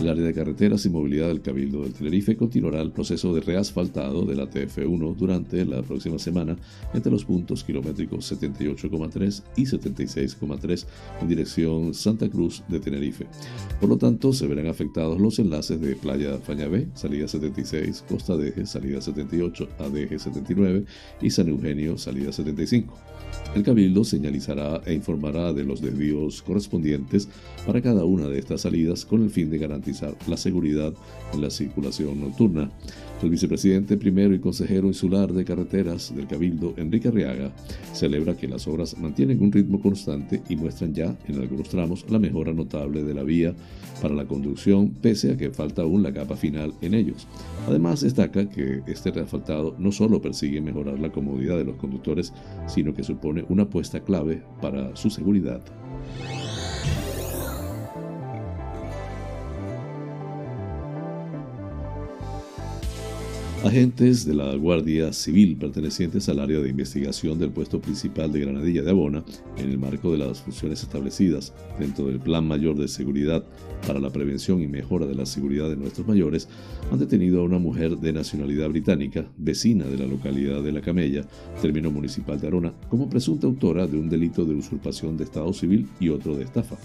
El 0.00 0.08
área 0.08 0.22
de 0.22 0.34
carreteras 0.34 0.86
y 0.86 0.90
movilidad 0.90 1.26
del 1.26 1.42
Cabildo 1.42 1.82
del 1.82 1.94
Tenerife 1.94 2.36
continuará 2.36 2.80
el 2.80 2.92
proceso 2.92 3.34
de 3.34 3.40
reasfaltado 3.40 4.24
de 4.24 4.36
la 4.36 4.48
TF1 4.48 5.16
durante 5.16 5.64
la 5.64 5.82
próxima 5.82 6.20
semana 6.20 6.56
entre 6.94 7.10
los 7.10 7.24
puntos 7.24 7.64
kilométricos 7.64 8.30
78,3 8.30 9.42
y 9.56 9.62
76,3 9.62 10.86
en 11.22 11.28
dirección 11.28 11.92
Santa 11.92 12.28
Cruz 12.28 12.62
de 12.68 12.78
Tenerife. 12.78 13.26
Por 13.80 13.88
lo 13.88 13.96
tanto, 13.96 14.32
se 14.32 14.46
verán 14.46 14.68
afectados 14.68 15.20
los 15.20 15.39
enlaces 15.40 15.80
de 15.80 15.96
Playa 15.96 16.38
Fañabé, 16.38 16.88
salida 16.94 17.26
76, 17.26 18.04
Costa 18.08 18.36
Deje, 18.36 18.66
salida 18.66 19.00
78, 19.00 19.68
Adeje 19.78 20.18
79 20.18 20.84
y 21.20 21.30
San 21.30 21.48
Eugenio, 21.48 21.98
salida 21.98 22.32
75. 22.32 22.94
El 23.54 23.64
Cabildo 23.64 24.04
señalizará 24.04 24.80
e 24.86 24.94
informará 24.94 25.52
de 25.52 25.64
los 25.64 25.80
desvíos 25.80 26.40
correspondientes 26.42 27.28
para 27.66 27.82
cada 27.82 28.04
una 28.04 28.28
de 28.28 28.38
estas 28.38 28.60
salidas 28.60 29.04
con 29.04 29.24
el 29.24 29.30
fin 29.30 29.50
de 29.50 29.58
garantizar 29.58 30.14
la 30.28 30.36
seguridad 30.36 30.94
en 31.34 31.40
la 31.42 31.50
circulación 31.50 32.20
nocturna. 32.20 32.70
El 33.22 33.28
vicepresidente 33.28 33.96
primero 33.96 34.34
y 34.34 34.38
consejero 34.38 34.86
insular 34.86 35.32
de 35.32 35.44
carreteras 35.44 36.14
del 36.14 36.26
Cabildo, 36.26 36.74
Enrique 36.76 37.08
Arriaga, 37.08 37.52
celebra 37.92 38.36
que 38.36 38.48
las 38.48 38.66
obras 38.68 38.96
mantienen 38.98 39.42
un 39.42 39.52
ritmo 39.52 39.80
constante 39.80 40.42
y 40.48 40.56
muestran 40.56 40.94
ya 40.94 41.18
en 41.26 41.40
algunos 41.40 41.68
tramos 41.68 42.06
la 42.08 42.18
mejora 42.18 42.52
notable 42.52 43.02
de 43.02 43.14
la 43.14 43.24
vía 43.24 43.54
para 44.00 44.14
la 44.14 44.26
conducción, 44.26 44.90
pese 45.02 45.29
que 45.36 45.50
falta 45.50 45.82
aún 45.82 46.02
la 46.02 46.12
capa 46.12 46.36
final 46.36 46.74
en 46.80 46.94
ellos. 46.94 47.26
Además, 47.68 48.00
destaca 48.00 48.48
que 48.48 48.82
este 48.86 49.10
reasfaltado 49.10 49.74
no 49.78 49.92
solo 49.92 50.20
persigue 50.20 50.60
mejorar 50.60 50.98
la 50.98 51.12
comodidad 51.12 51.56
de 51.56 51.64
los 51.64 51.76
conductores, 51.76 52.32
sino 52.66 52.94
que 52.94 53.02
supone 53.02 53.44
una 53.48 53.64
apuesta 53.64 54.00
clave 54.00 54.42
para 54.60 54.94
su 54.96 55.10
seguridad. 55.10 55.60
Agentes 63.62 64.24
de 64.24 64.32
la 64.32 64.54
Guardia 64.54 65.12
Civil 65.12 65.54
pertenecientes 65.58 66.30
al 66.30 66.40
área 66.40 66.60
de 66.60 66.70
investigación 66.70 67.38
del 67.38 67.50
puesto 67.50 67.78
principal 67.78 68.32
de 68.32 68.40
Granadilla 68.40 68.82
de 68.82 68.90
Abona, 68.90 69.22
en 69.58 69.68
el 69.68 69.76
marco 69.76 70.10
de 70.10 70.16
las 70.16 70.40
funciones 70.40 70.82
establecidas 70.82 71.52
dentro 71.78 72.06
del 72.06 72.20
Plan 72.20 72.48
Mayor 72.48 72.78
de 72.78 72.88
Seguridad 72.88 73.44
para 73.86 74.00
la 74.00 74.08
Prevención 74.08 74.62
y 74.62 74.66
Mejora 74.66 75.04
de 75.04 75.14
la 75.14 75.26
Seguridad 75.26 75.68
de 75.68 75.76
nuestros 75.76 76.08
mayores, 76.08 76.48
han 76.90 77.00
detenido 77.00 77.42
a 77.42 77.44
una 77.44 77.58
mujer 77.58 77.98
de 77.98 78.14
nacionalidad 78.14 78.70
británica, 78.70 79.26
vecina 79.36 79.84
de 79.84 79.98
la 79.98 80.06
localidad 80.06 80.62
de 80.62 80.72
La 80.72 80.80
Camella, 80.80 81.26
término 81.60 81.90
municipal 81.90 82.40
de 82.40 82.46
Arona, 82.46 82.72
como 82.88 83.10
presunta 83.10 83.46
autora 83.46 83.86
de 83.86 83.98
un 83.98 84.08
delito 84.08 84.46
de 84.46 84.54
usurpación 84.54 85.18
de 85.18 85.24
Estado 85.24 85.52
civil 85.52 85.86
y 86.00 86.08
otro 86.08 86.34
de 86.34 86.44
estafa. 86.44 86.76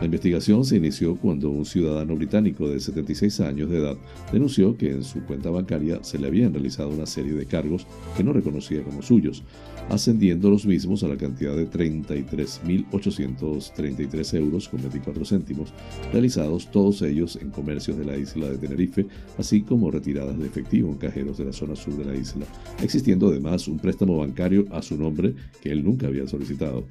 La 0.00 0.04
investigación 0.04 0.64
se 0.64 0.76
inició 0.76 1.16
cuando 1.16 1.50
un 1.50 1.64
ciudadano 1.64 2.14
británico 2.14 2.68
de 2.68 2.78
76 2.78 3.40
años 3.40 3.68
de 3.68 3.78
edad 3.78 3.96
denunció 4.32 4.76
que 4.76 4.92
en 4.92 5.02
su 5.02 5.24
cuenta 5.24 5.50
bancaria 5.50 5.98
se 6.08 6.18
le 6.18 6.26
habían 6.26 6.52
realizado 6.52 6.88
una 6.88 7.06
serie 7.06 7.32
de 7.32 7.46
cargos 7.46 7.86
que 8.16 8.24
no 8.24 8.32
reconocía 8.32 8.82
como 8.82 9.02
suyos, 9.02 9.44
ascendiendo 9.88 10.50
los 10.50 10.66
mismos 10.66 11.02
a 11.02 11.08
la 11.08 11.16
cantidad 11.16 11.56
de 11.56 11.68
33.833 11.70 14.34
euros 14.34 14.68
con 14.68 14.80
24 14.80 15.24
céntimos, 15.24 15.72
realizados 16.12 16.70
todos 16.70 17.02
ellos 17.02 17.38
en 17.40 17.50
comercios 17.50 17.98
de 17.98 18.04
la 18.04 18.16
isla 18.16 18.48
de 18.48 18.58
Tenerife, 18.58 19.06
así 19.38 19.62
como 19.62 19.90
retiradas 19.90 20.38
de 20.38 20.46
efectivo 20.46 20.90
en 20.90 20.98
cajeros 20.98 21.38
de 21.38 21.46
la 21.46 21.52
zona 21.52 21.76
sur 21.76 21.96
de 21.96 22.04
la 22.04 22.16
isla, 22.16 22.46
existiendo 22.82 23.28
además 23.28 23.68
un 23.68 23.78
préstamo 23.78 24.18
bancario 24.18 24.66
a 24.70 24.82
su 24.82 24.96
nombre 24.96 25.34
que 25.62 25.70
él 25.70 25.84
nunca 25.84 26.06
había 26.06 26.26
solicitado. 26.26 26.84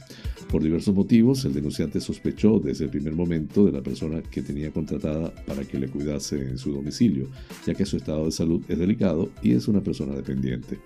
Por 0.49 0.63
diversos 0.63 0.95
motivos, 0.95 1.43
el 1.45 1.53
denunciante 1.53 1.99
sospechó 1.99 2.59
desde 2.59 2.85
el 2.85 2.89
primer 2.89 3.13
momento 3.13 3.65
de 3.65 3.71
la 3.71 3.81
persona 3.81 4.21
que 4.21 4.41
tenía 4.41 4.71
contratada 4.71 5.33
para 5.45 5.65
que 5.65 5.77
le 5.77 5.87
cuidase 5.87 6.41
en 6.41 6.57
su 6.57 6.71
domicilio, 6.71 7.27
ya 7.65 7.73
que 7.73 7.85
su 7.85 7.97
estado 7.97 8.25
de 8.25 8.31
salud 8.31 8.61
es 8.67 8.77
delicado 8.77 9.06
y 9.41 9.53
es 9.53 9.67
una 9.67 9.81
persona 9.81 10.15
dependiente. 10.15 10.79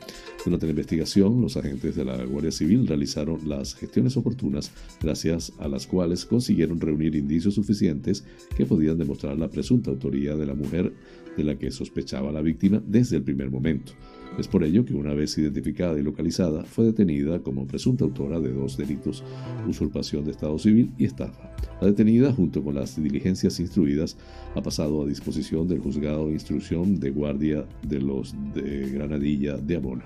Durante 0.43 0.65
la 0.65 0.71
investigación, 0.71 1.41
los 1.41 1.57
agentes 1.57 1.95
de 1.95 2.05
la 2.05 2.23
Guardia 2.23 2.51
Civil 2.51 2.87
realizaron 2.87 3.47
las 3.47 3.75
gestiones 3.75 4.17
oportunas, 4.17 4.71
gracias 5.01 5.53
a 5.59 5.67
las 5.67 5.87
cuales 5.87 6.25
consiguieron 6.25 6.79
reunir 6.79 7.15
indicios 7.15 7.55
suficientes 7.55 8.23
que 8.55 8.65
podían 8.65 8.97
demostrar 8.97 9.37
la 9.37 9.49
presunta 9.49 9.91
autoría 9.91 10.35
de 10.35 10.45
la 10.45 10.55
mujer 10.55 10.93
de 11.37 11.43
la 11.43 11.57
que 11.57 11.71
sospechaba 11.71 12.31
la 12.31 12.41
víctima 12.41 12.81
desde 12.85 13.17
el 13.17 13.23
primer 13.23 13.49
momento. 13.49 13.93
Es 14.37 14.47
por 14.47 14.63
ello 14.63 14.85
que 14.85 14.93
una 14.93 15.13
vez 15.13 15.37
identificada 15.37 15.99
y 15.99 16.03
localizada, 16.03 16.63
fue 16.63 16.85
detenida 16.85 17.39
como 17.39 17.67
presunta 17.67 18.05
autora 18.05 18.39
de 18.39 18.53
dos 18.53 18.77
delitos, 18.77 19.23
usurpación 19.67 20.25
de 20.25 20.31
Estado 20.31 20.57
civil 20.57 20.91
y 20.97 21.05
estafa. 21.05 21.53
La 21.81 21.87
detenida, 21.87 22.31
junto 22.33 22.63
con 22.63 22.75
las 22.75 23.01
diligencias 23.01 23.59
instruidas, 23.59 24.17
ha 24.55 24.61
pasado 24.61 25.03
a 25.03 25.07
disposición 25.07 25.67
del 25.67 25.79
juzgado 25.79 26.27
de 26.27 26.33
instrucción 26.33 26.99
de 26.99 27.11
guardia 27.11 27.65
de 27.87 27.99
los 27.99 28.33
de 28.53 28.89
Granadilla 28.89 29.57
de 29.57 29.75
Abona. 29.75 30.05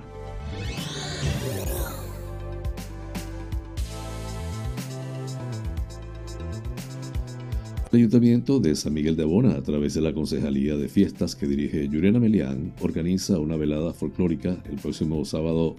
Ayuntamiento 7.96 8.60
de 8.60 8.76
San 8.76 8.94
Miguel 8.94 9.16
de 9.16 9.24
Abona, 9.24 9.56
a 9.56 9.62
través 9.62 9.94
de 9.94 10.02
la 10.02 10.14
Concejalía 10.14 10.76
de 10.76 10.90
Fiestas 10.90 11.36
que 11.36 11.48
dirige 11.48 11.88
Yurena 11.88 12.20
Melián, 12.20 12.74
organiza 12.82 13.40
una 13.40 13.56
velada 13.56 13.94
folclórica 13.94 14.58
el 14.70 14.78
próximo 14.78 15.24
sábado 15.24 15.76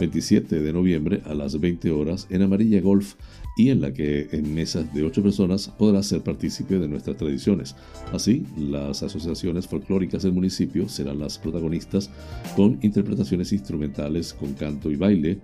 27 0.00 0.60
de 0.60 0.72
noviembre 0.72 1.22
a 1.24 1.34
las 1.34 1.60
20 1.60 1.90
horas 1.90 2.26
en 2.30 2.42
Amarilla 2.42 2.80
Golf 2.80 3.14
y 3.56 3.70
en 3.70 3.80
la 3.80 3.92
que 3.92 4.28
en 4.32 4.54
mesas 4.54 4.92
de 4.92 5.04
ocho 5.04 5.22
personas 5.22 5.68
podrá 5.68 6.02
ser 6.02 6.22
partícipe 6.22 6.78
de 6.78 6.88
nuestras 6.88 7.16
tradiciones. 7.16 7.76
Así, 8.12 8.44
las 8.56 9.02
asociaciones 9.02 9.66
folclóricas 9.66 10.22
del 10.22 10.32
municipio 10.32 10.88
serán 10.88 11.18
las 11.18 11.38
protagonistas 11.38 12.10
con 12.56 12.78
interpretaciones 12.82 13.52
instrumentales 13.52 14.32
con 14.32 14.54
canto 14.54 14.90
y 14.90 14.96
baile, 14.96 15.38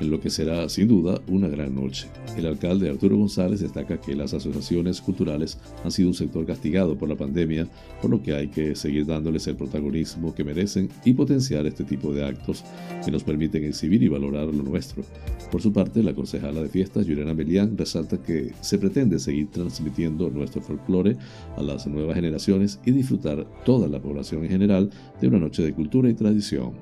en 0.00 0.10
lo 0.10 0.20
que 0.20 0.30
será 0.30 0.68
sin 0.68 0.88
duda 0.88 1.20
una 1.28 1.48
gran 1.48 1.74
noche. 1.74 2.08
El 2.36 2.46
alcalde 2.46 2.88
Arturo 2.88 3.16
González 3.16 3.60
destaca 3.60 4.00
que 4.00 4.14
las 4.14 4.34
asociaciones 4.34 5.00
culturales 5.00 5.58
han 5.84 5.90
sido 5.90 6.08
un 6.08 6.14
sector 6.14 6.46
castigado 6.46 6.96
por 6.96 7.08
la 7.08 7.16
pandemia, 7.16 7.68
por 8.00 8.10
lo 8.10 8.22
que 8.22 8.34
hay 8.34 8.48
que 8.48 8.74
seguir 8.74 9.06
dándoles 9.06 9.46
el 9.46 9.56
protagonismo 9.56 10.34
que 10.34 10.44
merecen 10.44 10.88
y 11.04 11.12
potenciar 11.12 11.66
este 11.66 11.84
tipo 11.84 12.12
de 12.12 12.24
actos 12.24 12.64
que 13.04 13.10
nos 13.10 13.24
permiten 13.24 13.64
exhibir 13.64 14.02
y 14.02 14.08
valorar 14.08 14.46
lo 14.46 14.62
nuestro. 14.62 15.04
Por 15.50 15.60
su 15.60 15.72
parte, 15.72 16.02
la 16.02 16.14
concejala 16.14 16.62
de 16.62 16.68
fiestas, 16.68 17.06
Juliana 17.06 17.34
Melián, 17.34 17.76
resalta 17.76 18.22
que 18.22 18.52
se 18.60 18.78
pretende 18.78 19.18
seguir 19.18 19.50
transmitiendo 19.50 20.30
nuestro 20.30 20.62
folclore 20.62 21.16
a 21.56 21.62
las 21.62 21.86
nuevas 21.86 22.14
generaciones 22.14 22.80
y 22.84 22.92
disfrutar 22.92 23.46
toda 23.64 23.88
la 23.88 24.00
población 24.00 24.44
en 24.44 24.50
general 24.50 24.90
de 25.20 25.28
una 25.28 25.38
noche 25.38 25.62
de 25.62 25.72
cultura 25.72 26.08
y 26.08 26.14
tradición. 26.14 26.72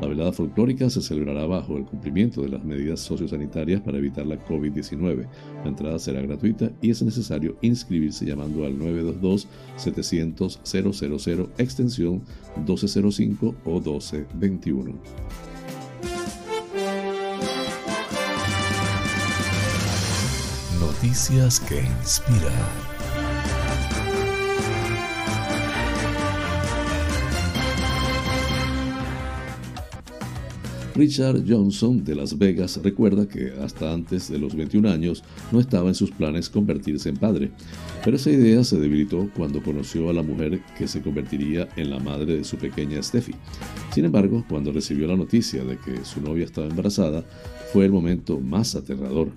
La 0.00 0.06
velada 0.06 0.32
folclórica 0.32 0.88
se 0.90 1.02
celebrará 1.02 1.46
bajo 1.46 1.76
el 1.76 1.84
cumplimiento 1.84 2.42
de 2.42 2.50
las 2.50 2.64
medidas 2.68 3.00
sociosanitarias 3.00 3.80
para 3.80 3.98
evitar 3.98 4.24
la 4.26 4.38
COVID-19. 4.44 5.26
La 5.64 5.68
entrada 5.68 5.98
será 5.98 6.22
gratuita 6.22 6.70
y 6.80 6.90
es 6.90 7.02
necesario 7.02 7.56
inscribirse 7.62 8.24
llamando 8.24 8.64
al 8.64 8.78
922-700-000 8.78 11.48
extensión 11.58 12.22
1205 12.56 13.54
o 13.64 13.74
1221. 13.74 14.94
Noticias 20.80 21.60
que 21.60 21.80
inspiran. 21.80 22.97
Richard 30.98 31.44
Johnson 31.46 32.02
de 32.02 32.16
Las 32.16 32.36
Vegas 32.36 32.80
recuerda 32.82 33.28
que 33.28 33.52
hasta 33.62 33.92
antes 33.92 34.28
de 34.28 34.36
los 34.36 34.56
21 34.56 34.90
años 34.90 35.22
no 35.52 35.60
estaba 35.60 35.86
en 35.86 35.94
sus 35.94 36.10
planes 36.10 36.50
convertirse 36.50 37.08
en 37.08 37.16
padre, 37.16 37.52
pero 38.04 38.16
esa 38.16 38.30
idea 38.30 38.64
se 38.64 38.80
debilitó 38.80 39.30
cuando 39.36 39.62
conoció 39.62 40.10
a 40.10 40.12
la 40.12 40.24
mujer 40.24 40.60
que 40.76 40.88
se 40.88 41.00
convertiría 41.00 41.68
en 41.76 41.90
la 41.90 42.00
madre 42.00 42.38
de 42.38 42.42
su 42.42 42.56
pequeña 42.56 43.00
Steffi. 43.00 43.32
Sin 43.94 44.06
embargo, 44.06 44.44
cuando 44.48 44.72
recibió 44.72 45.06
la 45.06 45.14
noticia 45.14 45.62
de 45.62 45.78
que 45.78 46.04
su 46.04 46.20
novia 46.20 46.44
estaba 46.44 46.66
embarazada, 46.66 47.24
fue 47.72 47.84
el 47.84 47.92
momento 47.92 48.40
más 48.40 48.74
aterrador. 48.74 49.30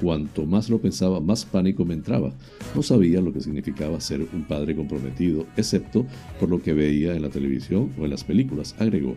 Cuanto 0.00 0.46
más 0.46 0.70
lo 0.70 0.80
pensaba, 0.80 1.20
más 1.20 1.44
pánico 1.44 1.84
me 1.84 1.94
entraba. 1.94 2.32
No 2.74 2.82
sabía 2.82 3.20
lo 3.20 3.32
que 3.32 3.40
significaba 3.40 4.00
ser 4.00 4.26
un 4.32 4.44
padre 4.44 4.74
comprometido, 4.74 5.46
excepto 5.56 6.06
por 6.38 6.48
lo 6.48 6.62
que 6.62 6.72
veía 6.72 7.14
en 7.14 7.22
la 7.22 7.28
televisión 7.28 7.90
o 7.98 8.04
en 8.04 8.10
las 8.10 8.24
películas, 8.24 8.74
agregó. 8.78 9.16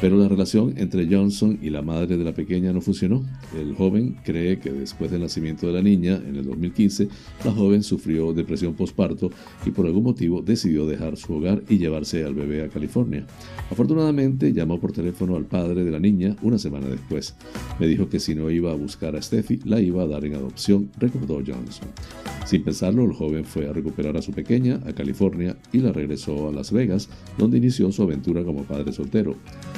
Pero 0.00 0.16
la 0.16 0.28
relación 0.28 0.74
entre 0.76 1.06
Johnson 1.06 1.58
y 1.60 1.70
la 1.70 1.82
madre 1.82 2.16
de 2.16 2.24
la 2.24 2.32
pequeña 2.32 2.72
no 2.72 2.80
funcionó. 2.80 3.24
El 3.58 3.74
joven 3.74 4.16
cree 4.24 4.58
que 4.58 4.72
después 4.72 5.10
del 5.10 5.20
nacimiento 5.20 5.66
de 5.66 5.72
la 5.74 5.82
niña, 5.82 6.16
en 6.26 6.36
el 6.36 6.44
2015, 6.44 7.08
la 7.44 7.52
joven 7.52 7.82
sufrió 7.82 8.32
depresión 8.32 8.74
postparto 8.74 9.30
y 9.66 9.70
por 9.70 9.86
algún 9.86 10.04
motivo 10.04 10.42
decidió 10.42 10.86
dejar 10.86 11.16
su 11.16 11.34
hogar 11.34 11.62
y 11.68 11.78
llevarse 11.78 12.24
al 12.24 12.34
bebé 12.34 12.62
a 12.62 12.68
California. 12.68 13.26
Afortunadamente 13.70 14.52
llamó 14.52 14.80
por 14.80 14.92
teléfono 14.92 15.36
al 15.36 15.46
padre 15.46 15.84
de 15.84 15.90
la 15.90 16.00
niña 16.00 16.36
una 16.42 16.58
semana 16.58 16.86
después. 16.86 17.34
Me 17.78 17.86
dijo 17.86 18.08
que 18.08 18.20
si 18.20 18.34
no 18.34 18.50
iba 18.50 18.70
a 18.70 18.76
buscar 18.76 19.16
a 19.16 19.22
Steffi, 19.22 19.60
la 19.64 19.80
iba 19.80 20.02
a 20.02 20.06
dar 20.06 20.13
en 20.22 20.34
adopción, 20.34 20.90
recordó 20.98 21.36
Johnson. 21.36 21.88
Sin 22.44 22.62
pensarlo, 22.62 23.04
el 23.04 23.14
joven 23.14 23.44
fue 23.46 23.66
a 23.66 23.72
recuperar 23.72 24.18
a 24.18 24.22
su 24.22 24.32
pequeña 24.32 24.80
a 24.86 24.92
California 24.92 25.56
y 25.72 25.78
la 25.78 25.92
regresó 25.92 26.48
a 26.48 26.52
Las 26.52 26.70
Vegas, 26.70 27.08
donde 27.38 27.56
inició 27.56 27.90
su 27.90 28.02
aventura 28.02 28.44
como 28.44 28.64
padre 28.64 28.92
soltero. 28.92 29.34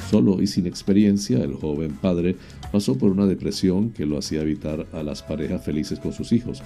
Solo 0.09 0.41
y 0.41 0.47
sin 0.47 0.67
experiencia, 0.67 1.37
el 1.37 1.53
joven 1.53 1.93
padre 1.93 2.35
pasó 2.71 2.97
por 2.97 3.11
una 3.11 3.25
depresión 3.25 3.91
que 3.91 4.05
lo 4.05 4.17
hacía 4.17 4.41
evitar 4.41 4.85
a 4.91 5.01
las 5.01 5.23
parejas 5.23 5.63
felices 5.63 5.99
con 5.99 6.11
sus 6.11 6.33
hijos, 6.33 6.61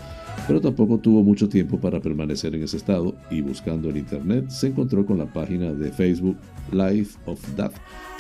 pero 0.48 0.60
tampoco 0.60 0.98
tuvo 0.98 1.24
mucho 1.24 1.48
tiempo 1.48 1.80
para 1.80 2.02
permanecer 2.02 2.56
en 2.56 2.64
ese 2.64 2.78
estado 2.78 3.16
y 3.30 3.42
buscando 3.42 3.90
en 3.90 3.98
internet 3.98 4.50
se 4.50 4.68
encontró 4.68 5.06
con 5.06 5.18
la 5.18 5.32
página 5.32 5.72
de 5.72 5.92
Facebook 5.92 6.38
Life 6.72 7.18
of 7.26 7.40
Death 7.56 7.74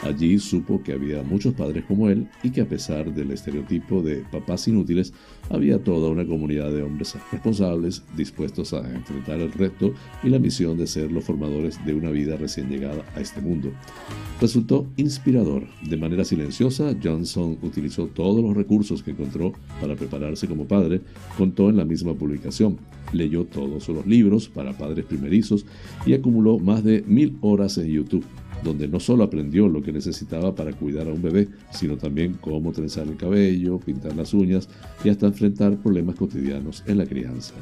Allí 0.04 0.40
supo 0.40 0.82
que 0.82 0.94
había 0.94 1.22
muchos 1.22 1.54
padres 1.54 1.86
como 1.86 2.10
él 2.10 2.28
y 2.42 2.50
que 2.50 2.62
a 2.62 2.68
pesar 2.68 3.14
del 3.14 3.32
estereotipo 3.32 4.02
de 4.02 4.24
papás 4.32 4.68
inútiles, 4.68 5.14
había 5.50 5.84
toda 5.84 6.10
una 6.10 6.26
comunidad 6.26 6.72
de 6.72 6.82
hombres 6.82 7.16
responsables 7.32 8.04
dispuestos 8.18 8.74
a 8.74 8.80
enfrentar 8.80 9.40
el 9.40 9.52
reto 9.52 9.94
y 10.24 10.30
la 10.30 10.40
misión 10.40 10.78
de 10.78 10.88
ser 10.88 11.12
los 11.12 11.24
formadores 11.24 11.84
de 11.86 11.94
una 11.94 12.10
vida 12.10 12.36
recién 12.36 12.68
llegada 12.68 13.06
a 13.16 13.22
este 13.22 13.42
mundo. 13.42 13.72
Resultó 14.40 14.88
inspirador. 14.98 15.68
De 15.88 15.98
manera 15.98 16.26
silenciosa, 16.26 16.96
Johnson 17.02 17.60
utilizó 17.62 18.08
todos 18.08 18.44
los 18.44 18.56
recursos 18.56 19.04
que 19.04 19.12
encontró 19.12 19.54
para 19.80 19.96
prepararse 19.96 20.48
como 20.48 20.66
padre, 20.66 21.02
contó 21.38 21.70
en 21.70 21.78
la 21.78 21.86
misma 21.86 22.16
publicación. 22.16 22.80
Leyó 23.14 23.46
todos 23.46 23.88
los 23.90 24.08
libros 24.08 24.50
para 24.50 24.76
padres 24.76 25.06
primerizos 25.06 25.66
y 26.08 26.14
acumuló 26.14 26.58
más 26.58 26.84
de 26.84 27.04
mil 27.06 27.38
horas 27.42 27.78
en 27.78 27.88
YouTube 27.88 28.26
donde 28.64 28.88
no 28.88 29.00
solo 29.00 29.24
aprendió 29.24 29.68
lo 29.68 29.82
que 29.82 29.92
necesitaba 29.92 30.56
para 30.56 30.74
cuidar 30.74 31.08
a 31.08 31.14
un 31.14 31.22
bebé, 31.22 31.48
sino 31.72 31.98
también 31.98 32.38
cómo 32.40 32.72
trenzar 32.72 33.08
el 33.08 33.18
cabello, 33.18 33.80
pintar 33.80 34.16
las 34.16 34.34
uñas 34.34 34.70
y 35.04 35.10
hasta 35.10 35.28
enfrentar 35.28 35.78
problemas 35.78 36.16
cotidianos 36.16 36.84
en 36.88 36.98
la 36.98 37.06
crianza. 37.06 37.54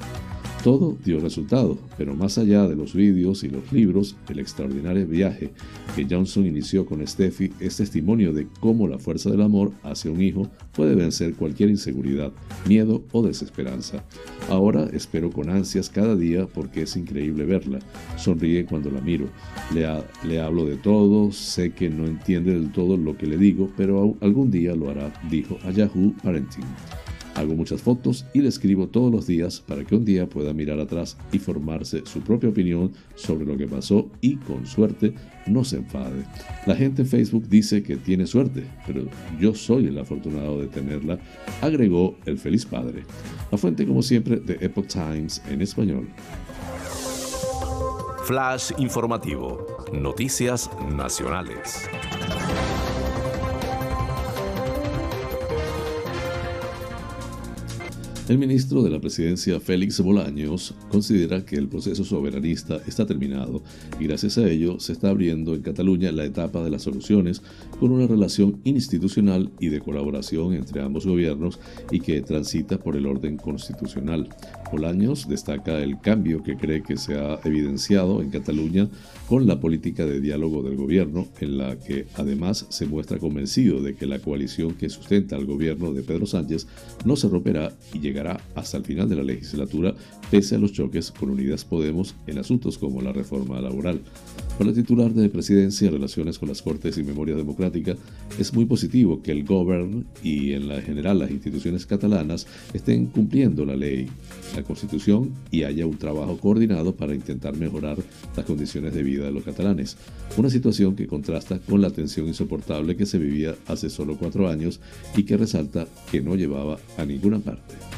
Todo 0.64 0.98
dio 1.06 1.22
resultado, 1.22 1.78
pero 1.98 2.16
más 2.16 2.38
allá 2.38 2.68
de 2.68 2.76
los 2.76 2.94
vídeos 2.94 3.46
y 3.46 3.50
los 3.50 3.72
libros, 3.72 4.18
el 4.28 4.40
extraordinario 4.40 5.08
viaje 5.08 5.52
que 5.96 6.06
Johnson 6.10 6.46
inició 6.46 6.86
con 6.86 7.06
Steffi 7.08 7.54
es 7.62 7.78
testimonio 7.78 8.34
de 8.34 8.46
cómo 8.60 8.86
la 8.86 9.00
fuerza 9.00 9.30
del 9.30 9.42
amor 9.42 9.72
hacia 9.84 10.12
un 10.12 10.22
hijo 10.22 10.50
puede 10.74 10.96
vencer 10.96 11.36
cualquier 11.36 11.70
inseguridad, 11.70 12.34
miedo 12.68 13.04
o 13.14 13.26
desesperanza. 13.26 14.04
Ahora 14.50 14.90
espero 14.92 15.32
con 15.32 15.50
ansias 15.50 15.90
cada 15.90 16.18
día 16.18 16.46
porque 16.46 16.82
es 16.82 16.98
increíble 16.98 17.46
verla. 17.46 17.80
Sonríe 18.18 18.66
cuando 18.66 18.92
la 18.92 19.00
miro. 19.00 19.30
Le, 19.74 20.40
hablo 20.42 20.66
de 20.66 20.76
todo, 20.76 21.32
sé 21.32 21.72
que 21.72 21.90
no 21.90 22.06
entiende 22.06 22.54
del 22.54 22.74
todo 22.74 22.98
lo 22.98 23.18
que 23.18 23.28
le 23.28 23.38
digo, 23.38 23.70
pero 23.78 24.18
algún 24.20 24.52
día 24.52 24.76
lo 24.76 24.90
hará, 24.90 25.14
dijo 25.30 25.58
a 25.64 25.72
Yahoo 25.72 26.14
Parenting. 26.22 26.66
Hago 27.36 27.56
muchas 27.56 27.82
fotos 27.82 28.26
y 28.34 28.42
le 28.42 28.50
escribo 28.50 28.88
todos 28.88 29.12
los 29.12 29.28
días 29.28 29.62
para 29.62 29.84
que 29.84 29.96
un 29.96 30.06
día 30.06 30.28
pueda 30.28 30.54
mirar 30.54 30.80
atrás 30.80 31.18
y 31.32 31.40
formarse 31.40 32.04
su 32.06 32.22
propia 32.22 32.50
opinión 32.50 32.92
sobre 33.16 33.46
lo 33.46 33.58
que 33.58 33.68
pasó 33.68 34.10
y 34.22 34.36
con 34.38 34.66
suerte 34.66 35.14
no 35.46 35.64
se 35.64 35.78
enfade. 35.78 36.26
La 36.66 36.76
gente 36.76 37.04
en 37.04 37.08
Facebook 37.08 37.48
dice 37.48 37.84
que 37.84 37.98
tiene 37.98 38.28
suerte, 38.28 38.64
pero 38.86 39.04
yo 39.40 39.54
soy 39.56 39.88
el 39.88 39.98
afortunado 39.98 40.60
de 40.60 40.68
tenerla, 40.68 41.20
agregó 41.62 42.18
el 42.26 42.38
feliz 42.38 42.66
padre. 42.66 43.04
La 43.52 43.58
fuente 43.58 43.86
como 43.86 44.02
siempre 44.02 44.38
de 44.38 44.58
Epoch 44.62 44.88
Times 44.88 45.42
en 45.50 45.62
español. 45.62 46.08
Flash 48.26 48.74
informativo. 48.78 49.66
Noticias 49.92 50.70
nacionales. 50.96 51.90
El 58.30 58.38
ministro 58.38 58.84
de 58.84 58.92
la 58.92 59.02
Presidencia, 59.02 59.60
Félix 59.60 60.00
Bolaños, 60.02 60.76
considera 60.92 61.44
que 61.44 61.56
el 61.56 61.68
proceso 61.68 62.04
soberanista 62.04 62.80
está 62.86 63.08
terminado 63.08 63.64
y 64.00 64.06
gracias 64.06 64.38
a 64.38 64.48
ello 64.48 64.80
se 64.80 64.94
está 64.94 65.10
abriendo 65.10 65.56
en 65.56 65.64
Cataluña 65.64 66.12
la 66.12 66.26
etapa 66.26 66.64
de 66.64 66.70
las 66.70 66.84
soluciones 66.84 67.42
con 67.80 67.92
una 67.92 68.06
relación 68.06 68.62
institucional 68.66 69.52
y 69.60 69.70
de 69.70 69.80
colaboración 69.80 70.54
entre 70.54 70.80
ambos 70.84 71.08
gobiernos 71.08 71.60
y 71.90 72.02
que 72.02 72.22
transita 72.22 72.78
por 72.78 72.96
el 72.96 73.08
orden 73.08 73.36
constitucional. 73.36 74.30
Bolaños 74.72 75.28
destaca 75.28 75.80
el 75.80 76.00
cambio 76.00 76.44
que 76.44 76.56
cree 76.56 76.84
que 76.84 76.98
se 76.98 77.16
ha 77.16 77.40
evidenciado 77.44 78.22
en 78.22 78.30
Cataluña 78.30 78.90
con 79.28 79.48
la 79.48 79.60
política 79.60 80.06
de 80.06 80.22
diálogo 80.22 80.62
del 80.62 80.76
gobierno, 80.76 81.28
en 81.40 81.58
la 81.58 81.80
que 81.80 82.06
además 82.14 82.68
se 82.70 82.86
muestra 82.86 83.18
convencido 83.18 83.82
de 83.82 83.96
que 83.96 84.06
la 84.06 84.20
coalición 84.20 84.76
que 84.76 84.90
sustenta 84.90 85.36
al 85.36 85.48
gobierno 85.48 85.94
de 85.94 86.04
Pedro 86.04 86.28
Sánchez 86.28 86.68
no 87.06 87.16
se 87.16 87.28
romperá 87.28 87.74
y 87.92 88.00
llegará 88.00 88.19
hasta 88.56 88.78
el 88.78 88.84
final 88.84 89.10
de 89.10 89.16
la 89.16 89.24
legislatura, 89.24 89.94
pese 90.30 90.56
a 90.56 90.60
los 90.60 90.74
choques 90.74 91.12
con 91.12 91.30
Unidas 91.30 91.66
Podemos 91.66 92.16
en 92.28 92.38
asuntos 92.38 92.78
como 92.78 93.02
la 93.02 93.14
reforma 93.14 93.60
laboral. 93.62 94.02
Para 94.58 94.72
el 94.72 94.76
titular 94.76 95.14
de 95.14 95.30
Presidencia 95.30 95.90
Relaciones 95.90 96.38
con 96.38 96.50
las 96.50 96.62
Cortes 96.62 96.98
y 96.98 97.04
Memoria 97.04 97.36
Democrática, 97.36 97.96
es 98.38 98.54
muy 98.54 98.66
positivo 98.66 99.22
que 99.22 99.32
el 99.32 99.46
Govern 99.46 100.06
y 100.22 100.52
en 100.52 100.68
la 100.68 100.82
general 100.82 101.20
las 101.20 101.32
instituciones 101.32 101.86
catalanas 101.86 102.46
estén 102.74 103.06
cumpliendo 103.06 103.66
la 103.66 103.78
ley, 103.78 104.10
la 104.56 104.64
Constitución 104.64 105.32
y 105.50 105.64
haya 105.64 105.86
un 105.86 105.98
trabajo 105.98 106.38
coordinado 106.38 106.94
para 106.94 107.16
intentar 107.16 107.56
mejorar 107.56 107.98
las 108.36 108.46
condiciones 108.46 108.94
de 108.94 109.04
vida 109.04 109.26
de 109.26 109.32
los 109.32 109.44
catalanes. 109.44 109.96
Una 110.36 110.50
situación 110.50 110.96
que 110.96 111.08
contrasta 111.08 111.60
con 111.60 111.82
la 111.82 111.92
tensión 111.92 112.28
insoportable 112.28 112.98
que 112.98 113.06
se 113.06 113.18
vivía 113.18 113.56
hace 113.68 113.90
solo 113.90 114.18
cuatro 114.18 114.50
años 114.50 114.82
y 115.16 115.24
que 115.24 115.38
resalta 115.38 115.88
que 116.12 116.22
no 116.22 116.36
llevaba 116.36 116.80
a 116.98 117.06
ninguna 117.06 117.40
parte. 117.40 117.89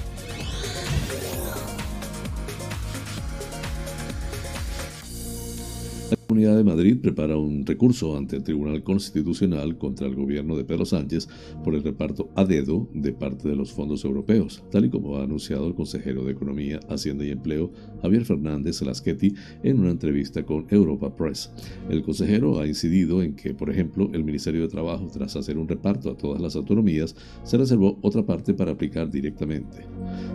Comunidad 6.41 6.57
de 6.57 6.75
Madrid 6.75 6.97
prepara 6.99 7.37
un 7.37 7.63
recurso 7.67 8.17
ante 8.17 8.37
el 8.37 8.43
Tribunal 8.43 8.81
Constitucional 8.81 9.77
contra 9.77 10.07
el 10.07 10.15
gobierno 10.15 10.57
de 10.57 10.63
Pedro 10.63 10.85
Sánchez 10.85 11.27
por 11.63 11.75
el 11.75 11.83
reparto 11.83 12.31
a 12.35 12.43
dedo 12.43 12.89
de 12.95 13.13
parte 13.13 13.47
de 13.47 13.55
los 13.55 13.71
fondos 13.71 14.03
europeos, 14.05 14.63
tal 14.71 14.85
y 14.85 14.89
como 14.89 15.17
ha 15.17 15.23
anunciado 15.23 15.67
el 15.67 15.75
consejero 15.75 16.23
de 16.23 16.31
Economía, 16.31 16.79
Hacienda 16.89 17.25
y 17.25 17.29
Empleo, 17.29 17.71
Javier 18.01 18.25
Fernández 18.25 18.81
Lasqueti, 18.81 19.35
en 19.61 19.81
una 19.81 19.91
entrevista 19.91 20.41
con 20.41 20.65
Europa 20.71 21.15
Press. 21.15 21.51
El 21.91 22.01
consejero 22.01 22.59
ha 22.59 22.65
incidido 22.65 23.21
en 23.21 23.35
que, 23.35 23.53
por 23.53 23.69
ejemplo, 23.69 24.09
el 24.11 24.23
Ministerio 24.23 24.61
de 24.61 24.67
Trabajo, 24.67 25.11
tras 25.13 25.35
hacer 25.35 25.59
un 25.59 25.67
reparto 25.67 26.09
a 26.09 26.17
todas 26.17 26.41
las 26.41 26.55
autonomías, 26.55 27.15
se 27.43 27.57
reservó 27.57 27.99
otra 28.01 28.25
parte 28.25 28.55
para 28.55 28.71
aplicar 28.71 29.11
directamente. 29.11 29.85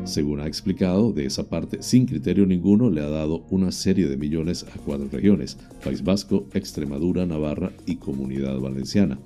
Según 0.05 0.39
ha 0.39 0.47
explicado, 0.47 1.13
de 1.13 1.27
esa 1.27 1.49
parte, 1.49 1.79
sin 1.81 2.07
criterio 2.07 2.47
ninguno, 2.47 2.91
le 2.91 3.01
ha 3.01 3.09
dado 3.09 3.45
una 3.51 3.73
serie 3.73 4.07
de 4.07 4.17
millones 4.17 4.65
a 4.73 4.79
cuatro 4.79 5.09
regiones, 5.11 5.59
Vasco, 6.05 6.47
Extremadura, 6.55 7.27
Navarra 7.27 7.73
y 7.87 7.97
Comunidad 7.97 8.59
Valenciana. 8.59 9.19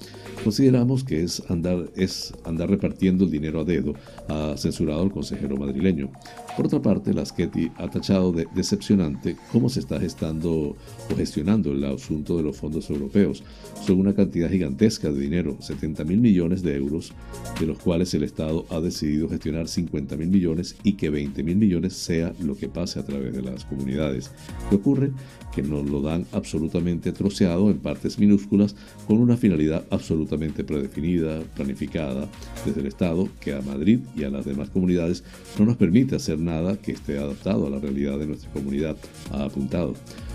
Consideramos 0.43 1.05
que 1.05 1.23
es 1.23 1.43
andar, 1.49 1.91
es 1.97 2.33
andar 2.45 2.71
repartiendo 2.71 3.25
el 3.25 3.31
dinero 3.31 3.61
a 3.61 3.64
dedo, 3.64 3.95
ha 4.29 4.57
censurado 4.57 5.03
el 5.03 5.11
consejero 5.11 5.57
madrileño. 5.57 6.11
Por 6.57 6.66
otra 6.66 6.82
parte, 6.82 7.14
Laschetti 7.14 7.70
ha 7.76 7.88
tachado 7.88 8.32
de 8.32 8.46
decepcionante 8.55 9.36
cómo 9.53 9.68
se 9.68 9.80
está 9.80 10.01
gestando 10.01 10.76
o 11.11 11.16
gestionando 11.16 11.72
el 11.72 11.84
asunto 11.84 12.36
de 12.36 12.42
los 12.42 12.57
fondos 12.57 12.90
europeos. 12.90 13.42
Son 13.86 13.98
una 13.98 14.14
cantidad 14.14 14.51
gigantesca 14.51 15.11
de 15.11 15.20
dinero, 15.20 15.57
70 15.61 16.05
mil 16.05 16.18
millones 16.18 16.62
de 16.62 16.76
euros, 16.76 17.12
de 17.59 17.66
los 17.66 17.78
cuales 17.78 18.12
el 18.14 18.24
Estado 18.24 18.66
ha 18.70 18.80
decidido 18.80 19.28
gestionar 19.28 19.68
50 19.68 20.16
mil 20.16 20.28
millones 20.28 20.76
y 20.82 20.94
que 20.94 21.09
20 21.09 21.42
mil 21.44 21.57
millones 21.57 21.94
sea 21.94 22.34
lo 22.40 22.57
que 22.57 22.68
pase 22.68 22.98
a 22.98 23.05
través 23.05 23.32
de 23.34 23.42
las 23.42 23.64
comunidades. 23.64 24.30
¿Qué 24.68 24.76
ocurre? 24.76 25.12
Que 25.55 25.62
nos 25.62 25.88
lo 25.88 26.03
dan 26.03 26.26
absolutamente 26.32 27.12
troceado 27.12 27.70
en 27.70 27.78
partes 27.78 28.18
minúsculas 28.18 28.74
con 29.07 29.18
una 29.18 29.36
finalidad 29.36 29.84
absolutamente 29.90 30.64
predefinida, 30.64 31.40
planificada 31.55 32.28
desde 32.66 32.80
el 32.80 32.86
Estado, 32.86 33.28
que 33.40 33.55
a 33.55 33.62
Madrid 33.62 34.01
y 34.16 34.24
a 34.24 34.30
las 34.30 34.44
demás 34.44 34.68
comunidades 34.70 35.24
no 35.59 35.64
nos 35.64 35.76
permite 35.76 36.16
hacer 36.16 36.39
nada 36.41 36.76
que 36.76 36.93
esté 36.93 37.18
adaptado 37.18 37.66
a 37.66 37.70
la 37.70 37.78
realidad 37.78 38.18
de 38.18 38.26
nuestra 38.26 38.51
comunidad, 38.53 38.97
ha 39.30 39.45
apuntado. 39.45 39.95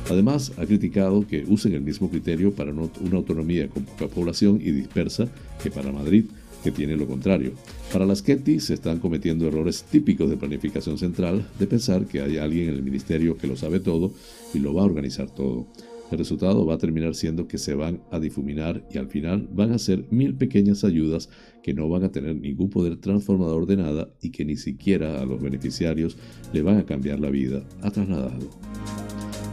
Además, 0.10 0.52
ha 0.58 0.66
criticado 0.66 1.28
que 1.28 1.44
usen 1.48 1.74
el 1.74 1.82
mismo 1.82 2.10
criterio 2.10 2.52
para 2.52 2.72
una 2.72 3.18
autonomía 3.18 3.68
con 3.68 3.84
poca 3.84 4.08
población 4.08 4.60
y 4.62 4.72
dispersa 4.72 5.28
que 5.62 5.72
para 5.72 5.92
Madrid, 5.92 6.26
que 6.64 6.72
tiene 6.72 6.96
lo 6.96 7.08
contrario. 7.08 7.54
Para 7.92 8.06
las 8.06 8.22
Ketty 8.22 8.60
se 8.60 8.74
están 8.74 9.00
cometiendo 9.00 9.48
errores 9.48 9.84
típicos 9.84 10.30
de 10.30 10.38
planificación 10.38 10.98
central, 10.98 11.48
de 11.60 11.68
pensar 11.68 12.06
que 12.06 12.22
hay 12.22 12.38
alguien 12.38 12.70
en 12.70 12.76
el 12.76 12.84
ministerio 12.84 13.38
que 13.38 13.48
lo 13.48 13.56
sabe 13.56 13.80
todo 13.80 14.12
y 14.54 14.60
lo 14.60 14.74
va 14.74 14.82
a 14.82 14.86
organizar 14.86 15.30
todo. 15.30 15.68
El 16.12 16.20
resultado 16.20 16.66
va 16.66 16.76
a 16.76 16.78
terminar 16.78 17.16
siendo 17.16 17.48
que 17.48 17.58
se 17.58 17.74
van 17.74 18.02
a 18.12 18.20
difuminar 18.20 18.86
y 18.92 19.00
al 19.00 19.08
final 19.08 19.50
van 19.52 19.72
a 19.72 19.80
ser 19.80 20.06
mil 20.12 20.36
pequeñas 20.36 20.84
ayudas 20.84 21.30
que 21.64 21.74
no 21.74 21.90
van 21.90 22.04
a 22.04 22.12
tener 22.12 22.36
ningún 22.36 22.70
poder 22.70 22.98
transformador 22.98 23.66
de 23.66 23.78
nada 23.78 24.10
y 24.22 24.30
que 24.30 24.46
ni 24.46 24.56
siquiera 24.56 25.20
a 25.20 25.26
los 25.26 25.42
beneficiarios 25.42 26.16
le 26.54 26.62
van 26.62 26.78
a 26.78 26.86
cambiar 26.86 27.20
la 27.20 27.32
vida, 27.32 27.64
ha 27.82 27.90
trasladado. 27.90 28.50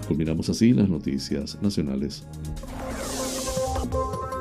Culminamos 0.06 0.50
así 0.50 0.74
las 0.74 0.88
noticias 0.88 1.58
nacionales. 1.62 2.26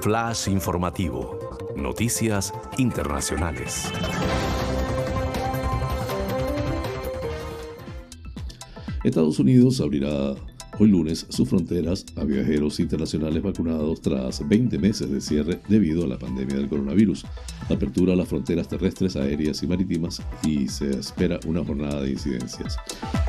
Flash 0.01 0.49
informativo. 0.49 1.39
Noticias 1.77 2.53
internacionales. 2.77 3.89
Estados 9.03 9.39
Unidos 9.39 9.79
abrirá 9.79 10.35
hoy 10.81 10.89
lunes 10.89 11.27
sus 11.29 11.47
fronteras 11.47 12.03
a 12.15 12.23
viajeros 12.23 12.79
internacionales 12.79 13.43
vacunados 13.43 14.01
tras 14.01 14.47
20 14.47 14.79
meses 14.79 15.11
de 15.11 15.21
cierre 15.21 15.59
debido 15.69 16.05
a 16.05 16.07
la 16.07 16.17
pandemia 16.17 16.55
del 16.55 16.69
coronavirus. 16.69 17.23
Apertura 17.69 18.13
a 18.13 18.15
las 18.15 18.27
fronteras 18.27 18.67
terrestres, 18.67 19.15
aéreas 19.15 19.61
y 19.61 19.67
marítimas 19.67 20.23
y 20.43 20.67
se 20.67 20.89
espera 20.89 21.39
una 21.45 21.63
jornada 21.63 22.01
de 22.01 22.09
incidencias. 22.09 22.77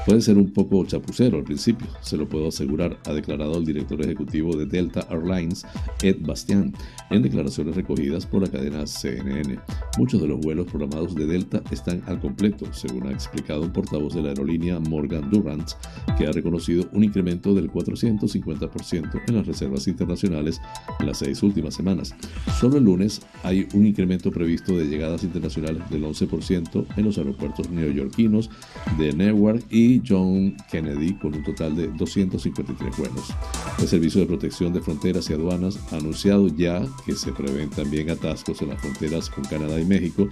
Puede 0.07 0.23
ser 0.23 0.39
un 0.39 0.51
poco 0.51 0.83
chapucero 0.87 1.37
al 1.37 1.45
principio, 1.45 1.87
se 2.01 2.17
lo 2.17 2.27
puedo 2.27 2.49
asegurar, 2.49 2.99
ha 3.05 3.13
declarado 3.13 3.59
el 3.59 3.67
director 3.67 4.01
ejecutivo 4.01 4.57
de 4.57 4.65
Delta 4.65 5.07
Airlines, 5.11 5.67
Ed 6.03 6.17
Bastian, 6.21 6.73
en 7.11 7.23
declaraciones 7.23 7.77
recogidas 7.77 8.25
por 8.25 8.41
la 8.41 8.51
cadena 8.51 8.87
CNN. 8.87 9.59
Muchos 9.99 10.23
de 10.23 10.29
los 10.29 10.41
vuelos 10.41 10.69
programados 10.69 11.15
de 11.15 11.27
Delta 11.27 11.63
están 11.71 12.03
al 12.07 12.19
completo, 12.19 12.73
según 12.73 13.09
ha 13.09 13.13
explicado 13.13 13.61
un 13.61 13.75
portavoz 13.75 14.15
de 14.15 14.23
la 14.23 14.31
aerolínea 14.31 14.81
Morgan 14.81 15.31
Durant, 15.31 15.69
que 16.17 16.27
ha 16.27 16.33
reconocido 16.33 16.89
un 16.93 17.05
incremento 17.05 17.42
del 17.51 17.71
450% 17.71 19.23
en 19.27 19.35
las 19.35 19.47
reservas 19.47 19.89
internacionales 19.89 20.61
en 21.01 21.07
las 21.07 21.19
seis 21.19 21.43
últimas 21.43 21.75
semanas. 21.75 22.15
Solo 22.61 22.79
el 22.79 22.85
lunes 22.85 23.23
hay 23.43 23.69
un 23.75 23.87
incremento 23.87 24.31
previsto 24.31 24.77
de 24.77 24.87
llegadas 24.87 25.25
internacionales 25.25 25.83
del 25.91 26.05
11% 26.05 26.87
en 26.97 27.05
los 27.05 27.19
aeropuertos 27.19 27.71
neoyorquinos 27.71 28.51
de 28.99 29.13
Newark 29.13 29.65
y 29.71 30.01
John 30.07 30.57
Kennedy 30.71 31.15
con 31.15 31.35
un 31.35 31.43
total 31.43 31.77
de 31.77 31.89
253 31.89 32.97
vuelos. 32.97 33.35
El 33.79 33.89
Servicio 33.89 34.21
de 34.21 34.27
Protección 34.27 34.73
de 34.73 34.81
Fronteras 34.81 35.29
y 35.29 35.33
Aduanas 35.33 35.79
ha 35.91 35.97
anunciado 35.97 36.47
ya 36.49 36.83
que 37.05 37.15
se 37.15 37.33
prevén 37.33 37.69
también 37.71 38.11
atascos 38.11 38.63
en 38.63 38.69
las 38.69 38.81
fronteras 38.81 39.29
con 39.29 39.45
Canadá 39.45 39.81
y 39.81 39.85
México, 39.85 40.29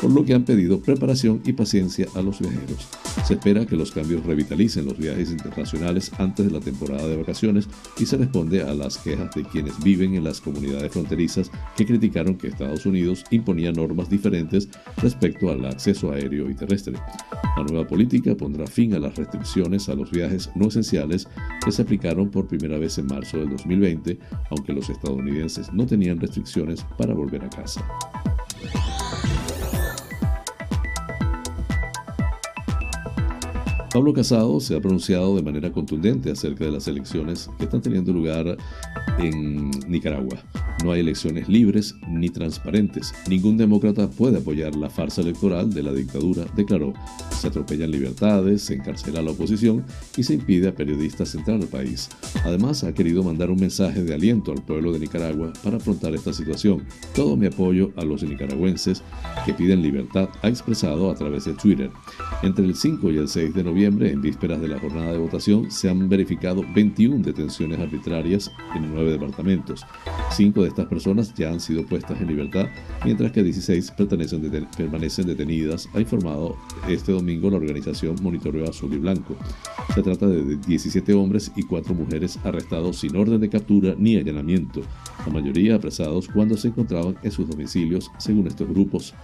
por 0.00 0.10
lo 0.10 0.24
que 0.24 0.34
han 0.34 0.44
pedido 0.44 0.80
preparación 0.80 1.42
y 1.44 1.52
paciencia 1.52 2.06
a 2.14 2.22
los 2.22 2.40
viajeros. 2.40 2.88
Se 3.26 3.34
espera 3.34 3.66
que 3.66 3.76
los 3.76 3.90
cambios 3.90 4.24
revitalicen 4.24 4.86
los 4.86 4.96
viajes 4.96 5.30
internacionales 5.30 6.10
antes 6.18 6.46
de 6.46 6.52
la 6.52 6.60
temporada 6.60 7.06
de 7.06 7.16
vacaciones 7.16 7.68
y 7.98 8.06
se 8.06 8.16
responde 8.16 8.62
a 8.62 8.72
las 8.74 8.96
quejas 8.96 9.34
de 9.34 9.42
quienes 9.42 9.78
viven 9.82 10.14
en 10.14 10.24
las 10.24 10.40
comunidades 10.40 10.92
fronterizas 10.92 11.50
que 11.76 11.84
criticaron 11.84 12.38
que 12.38 12.48
Estados 12.48 12.86
Unidos 12.86 13.24
imponía 13.30 13.72
normas 13.72 14.08
diferentes 14.08 14.68
respecto 14.96 15.50
al 15.50 15.66
acceso 15.66 16.12
aéreo 16.12 16.48
y 16.48 16.54
terrestre. 16.54 16.94
La 17.56 17.64
nueva 17.64 17.86
política 17.86 18.34
pondrá 18.34 18.66
fin 18.66 18.94
a 18.94 18.98
las 18.98 19.16
restricciones 19.16 19.88
a 19.88 19.94
los 19.94 20.10
viajes 20.10 20.50
no 20.54 20.68
esenciales 20.68 21.28
que 21.64 21.72
se 21.72 21.82
aplicaron 21.82 22.30
por 22.30 22.46
primera 22.46 22.67
vez 22.76 22.98
en 22.98 23.06
marzo 23.06 23.38
del 23.38 23.50
2020, 23.50 24.18
aunque 24.50 24.72
los 24.72 24.90
estadounidenses 24.90 25.72
no 25.72 25.86
tenían 25.86 26.20
restricciones 26.20 26.84
para 26.98 27.14
volver 27.14 27.44
a 27.44 27.48
casa. 27.48 27.82
Pablo 33.98 34.14
Casado 34.14 34.60
se 34.60 34.76
ha 34.76 34.80
pronunciado 34.80 35.34
de 35.34 35.42
manera 35.42 35.72
contundente 35.72 36.30
acerca 36.30 36.64
de 36.64 36.70
las 36.70 36.86
elecciones 36.86 37.50
que 37.58 37.64
están 37.64 37.82
teniendo 37.82 38.12
lugar 38.12 38.56
en 39.18 39.70
Nicaragua. 39.88 40.38
No 40.84 40.92
hay 40.92 41.00
elecciones 41.00 41.48
libres 41.48 41.96
ni 42.06 42.30
transparentes. 42.30 43.12
Ningún 43.28 43.56
demócrata 43.56 44.08
puede 44.08 44.38
apoyar 44.38 44.76
la 44.76 44.88
farsa 44.88 45.22
electoral 45.22 45.72
de 45.74 45.82
la 45.82 45.92
dictadura, 45.92 46.44
declaró. 46.54 46.92
Se 47.32 47.48
atropellan 47.48 47.90
libertades, 47.90 48.62
se 48.62 48.74
encarcela 48.74 49.18
a 49.18 49.22
la 49.22 49.32
oposición 49.32 49.84
y 50.16 50.22
se 50.22 50.34
impide 50.34 50.68
a 50.68 50.74
periodistas 50.76 51.34
entrar 51.34 51.60
al 51.60 51.66
país. 51.66 52.08
Además, 52.44 52.84
ha 52.84 52.94
querido 52.94 53.24
mandar 53.24 53.50
un 53.50 53.58
mensaje 53.58 54.04
de 54.04 54.14
aliento 54.14 54.52
al 54.52 54.62
pueblo 54.62 54.92
de 54.92 55.00
Nicaragua 55.00 55.52
para 55.64 55.78
afrontar 55.78 56.14
esta 56.14 56.32
situación. 56.32 56.84
Todo 57.16 57.36
mi 57.36 57.46
apoyo 57.46 57.90
a 57.96 58.04
los 58.04 58.22
nicaragüenses 58.22 59.02
que 59.44 59.54
piden 59.54 59.82
libertad, 59.82 60.28
ha 60.42 60.48
expresado 60.48 61.10
a 61.10 61.16
través 61.16 61.44
de 61.44 61.54
Twitter. 61.54 61.90
Entre 62.44 62.64
el 62.64 62.76
5 62.76 63.10
y 63.10 63.16
el 63.16 63.26
6 63.26 63.54
de 63.54 63.64
noviembre, 63.64 63.87
en 63.88 64.20
vísperas 64.20 64.60
de 64.60 64.68
la 64.68 64.78
jornada 64.78 65.12
de 65.12 65.18
votación, 65.18 65.70
se 65.70 65.88
han 65.88 66.08
verificado 66.08 66.62
21 66.74 67.24
detenciones 67.24 67.80
arbitrarias 67.80 68.52
en 68.76 68.92
nueve 68.92 69.12
departamentos. 69.12 69.84
Cinco 70.30 70.62
de 70.62 70.68
estas 70.68 70.86
personas 70.86 71.32
ya 71.34 71.50
han 71.50 71.58
sido 71.58 71.84
puestas 71.86 72.20
en 72.20 72.28
libertad, 72.28 72.66
mientras 73.04 73.32
que 73.32 73.42
16 73.42 73.92
permanecen 74.76 75.26
detenidas, 75.26 75.88
ha 75.94 76.00
informado 76.00 76.56
este 76.86 77.12
domingo 77.12 77.50
la 77.50 77.56
organización 77.56 78.16
Monitoreo 78.22 78.68
Azul 78.68 78.92
y 78.92 78.98
Blanco. 78.98 79.36
Se 79.94 80.02
trata 80.02 80.26
de 80.26 80.56
17 80.56 81.14
hombres 81.14 81.50
y 81.56 81.62
4 81.62 81.94
mujeres 81.94 82.38
arrestados 82.44 82.98
sin 82.98 83.16
orden 83.16 83.40
de 83.40 83.48
captura 83.48 83.94
ni 83.98 84.16
allanamiento, 84.16 84.82
la 85.26 85.32
mayoría 85.32 85.76
apresados 85.76 86.28
cuando 86.28 86.56
se 86.56 86.68
encontraban 86.68 87.16
en 87.22 87.30
sus 87.30 87.48
domicilios, 87.48 88.10
según 88.18 88.46
estos 88.46 88.68
grupos. 88.68 89.14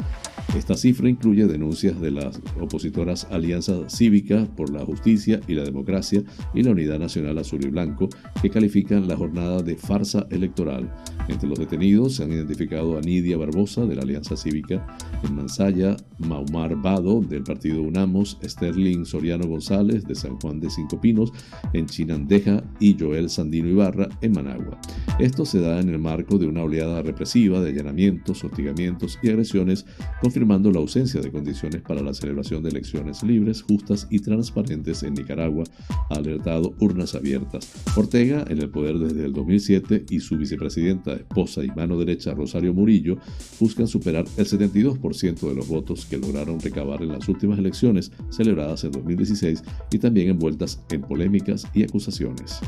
Esta 0.57 0.77
cifra 0.77 1.09
incluye 1.09 1.47
denuncias 1.47 2.01
de 2.01 2.13
las 2.13 2.41
opositoras 2.61 3.27
Alianza 3.31 3.89
Cívica 3.89 4.47
por 4.55 4.71
la 4.71 4.85
Justicia 4.85 5.41
y 5.47 5.55
la 5.55 5.65
Democracia 5.65 6.23
y 6.55 6.63
la 6.63 6.71
Unidad 6.71 6.99
Nacional 6.99 7.39
Azul 7.39 7.65
y 7.65 7.69
Blanco, 7.69 8.09
que 8.41 8.51
califican 8.51 9.09
la 9.09 9.17
jornada 9.17 9.63
de 9.63 9.77
farsa 9.77 10.27
electoral. 10.31 10.93
Entre 11.29 11.49
los 11.49 11.59
detenidos 11.59 12.17
se 12.17 12.25
han 12.25 12.33
identificado 12.33 12.99
a 12.99 13.01
Nidia 13.01 13.37
Barbosa, 13.37 13.87
de 13.87 13.97
la 13.97 14.03
Alianza 14.03 14.37
Cívica, 14.37 14.87
en 15.23 15.35
Mansaya, 15.35 15.97
Maumar 16.19 16.77
Vado, 16.77 17.21
del 17.21 17.43
partido 17.43 17.83
UNAMOS, 17.83 18.39
Sterling 18.43 19.05
Soriano 19.05 19.47
González, 19.47 20.05
de 20.05 20.15
San 20.15 20.39
Juan 20.41 20.61
de 20.61 20.71
Cinco 20.71 21.01
Pinos, 21.01 21.33
en 21.73 21.87
Chinandeja, 21.87 22.63
y 22.79 22.97
Joel 22.99 23.31
Sandino 23.31 23.69
Ibarra, 23.69 24.09
en 24.21 24.33
Managua. 24.33 24.79
Esto 25.19 25.45
se 25.45 25.61
da 25.61 25.81
en 25.81 25.89
el 25.89 25.99
marco 25.99 26.39
de 26.39 26.47
una 26.47 26.63
oleada 26.63 27.03
represiva 27.03 27.61
de 27.61 27.71
allanamientos, 27.71 28.45
hostigamientos 28.45 29.19
y 29.23 29.29
agresiones, 29.29 29.87
confirmando 30.21 30.71
la 30.71 30.81
ausencia 30.81 31.21
de 31.21 31.31
condiciones 31.31 31.83
para 31.83 32.03
la 32.03 32.15
celebración 32.15 32.63
de 32.63 32.71
elecciones 32.71 33.23
libres, 33.23 33.63
justas 33.63 34.07
y 34.11 34.19
transparentes 34.19 34.34
en 34.35 35.15
Nicaragua, 35.15 35.65
ha 36.11 36.15
alertado 36.15 36.75
urnas 36.81 37.15
abiertas. 37.15 37.71
Ortega, 37.97 38.45
en 38.49 38.59
el 38.59 38.71
poder 38.71 38.99
desde 38.99 39.25
el 39.25 39.33
2007, 39.33 40.07
y 40.11 40.21
su 40.21 40.37
vicepresidenta, 40.37 41.15
esposa 41.15 41.65
y 41.65 41.69
mano 41.69 41.99
derecha 41.99 42.35
Rosario 42.35 42.75
Murillo, 42.75 43.19
buscan 43.61 43.87
superar 43.87 44.25
el 44.37 44.47
72% 44.47 45.49
de 45.49 45.55
los 45.55 45.69
votos 45.69 46.07
que 46.07 46.19
lograron 46.19 46.61
recabar 46.61 47.03
en 47.03 47.09
las 47.09 47.29
últimas 47.29 47.59
elecciones 47.59 48.11
celebradas 48.31 48.85
en 48.85 48.93
2016 48.93 49.63
y 49.93 49.99
también 49.99 50.31
envueltas 50.31 50.81
en 50.91 51.03
polémicas 51.03 51.67
y 51.75 51.85
acusaciones. 51.85 52.61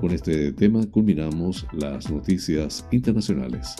Con 0.00 0.10
este 0.10 0.52
tema 0.52 0.84
culminamos 0.86 1.66
las 1.72 2.10
noticias 2.10 2.84
internacionales. 2.90 3.76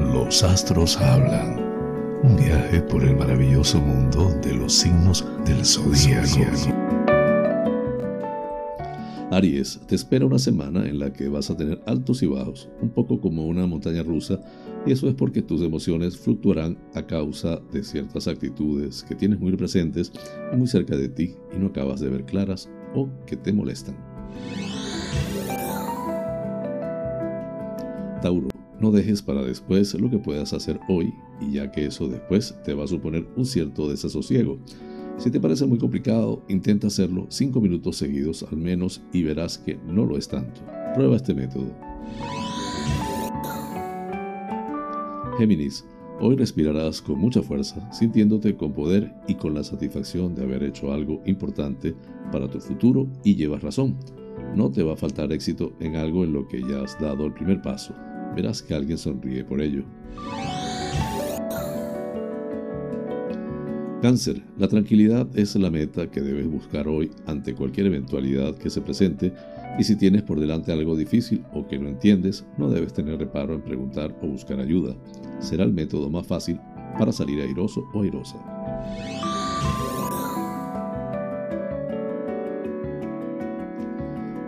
Los 0.00 0.42
astros 0.42 0.96
hablan. 0.96 1.58
Un 2.22 2.36
viaje 2.36 2.80
por 2.82 3.04
el 3.04 3.16
maravilloso 3.16 3.80
mundo 3.80 4.28
de 4.42 4.54
los 4.54 4.72
signos 4.72 5.24
del 5.44 5.64
zodiaco. 5.64 6.74
Aries, 9.30 9.80
te 9.86 9.94
espera 9.94 10.26
una 10.26 10.38
semana 10.40 10.88
en 10.88 10.98
la 10.98 11.12
que 11.12 11.28
vas 11.28 11.50
a 11.50 11.56
tener 11.56 11.80
altos 11.86 12.22
y 12.22 12.26
bajos, 12.26 12.68
un 12.82 12.90
poco 12.90 13.20
como 13.20 13.46
una 13.46 13.66
montaña 13.66 14.02
rusa, 14.02 14.40
y 14.84 14.92
eso 14.92 15.08
es 15.08 15.14
porque 15.14 15.42
tus 15.42 15.62
emociones 15.62 16.18
fluctuarán 16.18 16.76
a 16.94 17.06
causa 17.06 17.60
de 17.70 17.84
ciertas 17.84 18.26
actitudes 18.26 19.04
que 19.04 19.14
tienes 19.14 19.38
muy 19.38 19.54
presentes 19.56 20.10
y 20.52 20.56
muy 20.56 20.66
cerca 20.66 20.96
de 20.96 21.08
ti 21.08 21.36
y 21.54 21.58
no 21.58 21.68
acabas 21.68 22.00
de 22.00 22.08
ver 22.08 22.24
claras 22.24 22.68
o 22.94 23.08
que 23.26 23.36
te 23.36 23.52
molestan. 23.52 23.96
Tauro, 28.20 28.48
no 28.80 28.90
dejes 28.90 29.22
para 29.22 29.42
después 29.42 29.94
lo 29.94 30.10
que 30.10 30.18
puedas 30.18 30.52
hacer 30.52 30.80
hoy, 30.88 31.12
y 31.40 31.52
ya 31.52 31.70
que 31.70 31.86
eso 31.86 32.08
después 32.08 32.56
te 32.64 32.74
va 32.74 32.84
a 32.84 32.88
suponer 32.88 33.26
un 33.36 33.44
cierto 33.44 33.88
desasosiego. 33.88 34.58
Si 35.18 35.30
te 35.30 35.38
parece 35.38 35.66
muy 35.66 35.78
complicado, 35.78 36.42
intenta 36.48 36.86
hacerlo 36.86 37.26
5 37.28 37.60
minutos 37.60 37.96
seguidos 37.96 38.42
al 38.50 38.56
menos 38.56 39.02
y 39.12 39.22
verás 39.22 39.58
que 39.58 39.76
no 39.86 40.06
lo 40.06 40.16
es 40.16 40.28
tanto. 40.28 40.62
Prueba 40.94 41.16
este 41.16 41.34
método. 41.34 41.70
Géminis, 45.36 45.84
hoy 46.20 46.36
respirarás 46.36 47.02
con 47.02 47.18
mucha 47.18 47.42
fuerza, 47.42 47.90
sintiéndote 47.92 48.56
con 48.56 48.72
poder 48.72 49.12
y 49.28 49.34
con 49.34 49.54
la 49.54 49.62
satisfacción 49.62 50.34
de 50.34 50.42
haber 50.42 50.62
hecho 50.62 50.92
algo 50.92 51.22
importante 51.26 51.94
para 52.32 52.48
tu 52.48 52.58
futuro 52.60 53.06
y 53.22 53.34
llevas 53.34 53.62
razón. 53.62 53.96
No 54.54 54.70
te 54.70 54.82
va 54.82 54.94
a 54.94 54.96
faltar 54.96 55.32
éxito 55.32 55.74
en 55.80 55.96
algo 55.96 56.24
en 56.24 56.32
lo 56.32 56.48
que 56.48 56.60
ya 56.62 56.82
has 56.82 56.98
dado 56.98 57.26
el 57.26 57.34
primer 57.34 57.60
paso. 57.60 57.94
Verás 58.34 58.62
que 58.62 58.74
alguien 58.74 58.98
sonríe 58.98 59.44
por 59.44 59.60
ello. 59.60 59.84
Cáncer, 64.02 64.42
la 64.56 64.66
tranquilidad 64.66 65.28
es 65.34 65.54
la 65.56 65.70
meta 65.70 66.10
que 66.10 66.22
debes 66.22 66.50
buscar 66.50 66.88
hoy 66.88 67.10
ante 67.26 67.54
cualquier 67.54 67.86
eventualidad 67.86 68.56
que 68.56 68.70
se 68.70 68.80
presente 68.80 69.34
y 69.78 69.84
si 69.84 69.94
tienes 69.94 70.22
por 70.22 70.40
delante 70.40 70.72
algo 70.72 70.96
difícil 70.96 71.44
o 71.52 71.66
que 71.66 71.78
no 71.78 71.88
entiendes, 71.88 72.46
no 72.56 72.70
debes 72.70 72.94
tener 72.94 73.18
reparo 73.18 73.52
en 73.54 73.60
preguntar 73.60 74.16
o 74.22 74.26
buscar 74.26 74.58
ayuda. 74.58 74.96
Será 75.40 75.64
el 75.64 75.74
método 75.74 76.08
más 76.08 76.26
fácil 76.26 76.58
para 76.98 77.12
salir 77.12 77.42
airoso 77.42 77.84
o 77.92 78.02
airosa. 78.02 78.38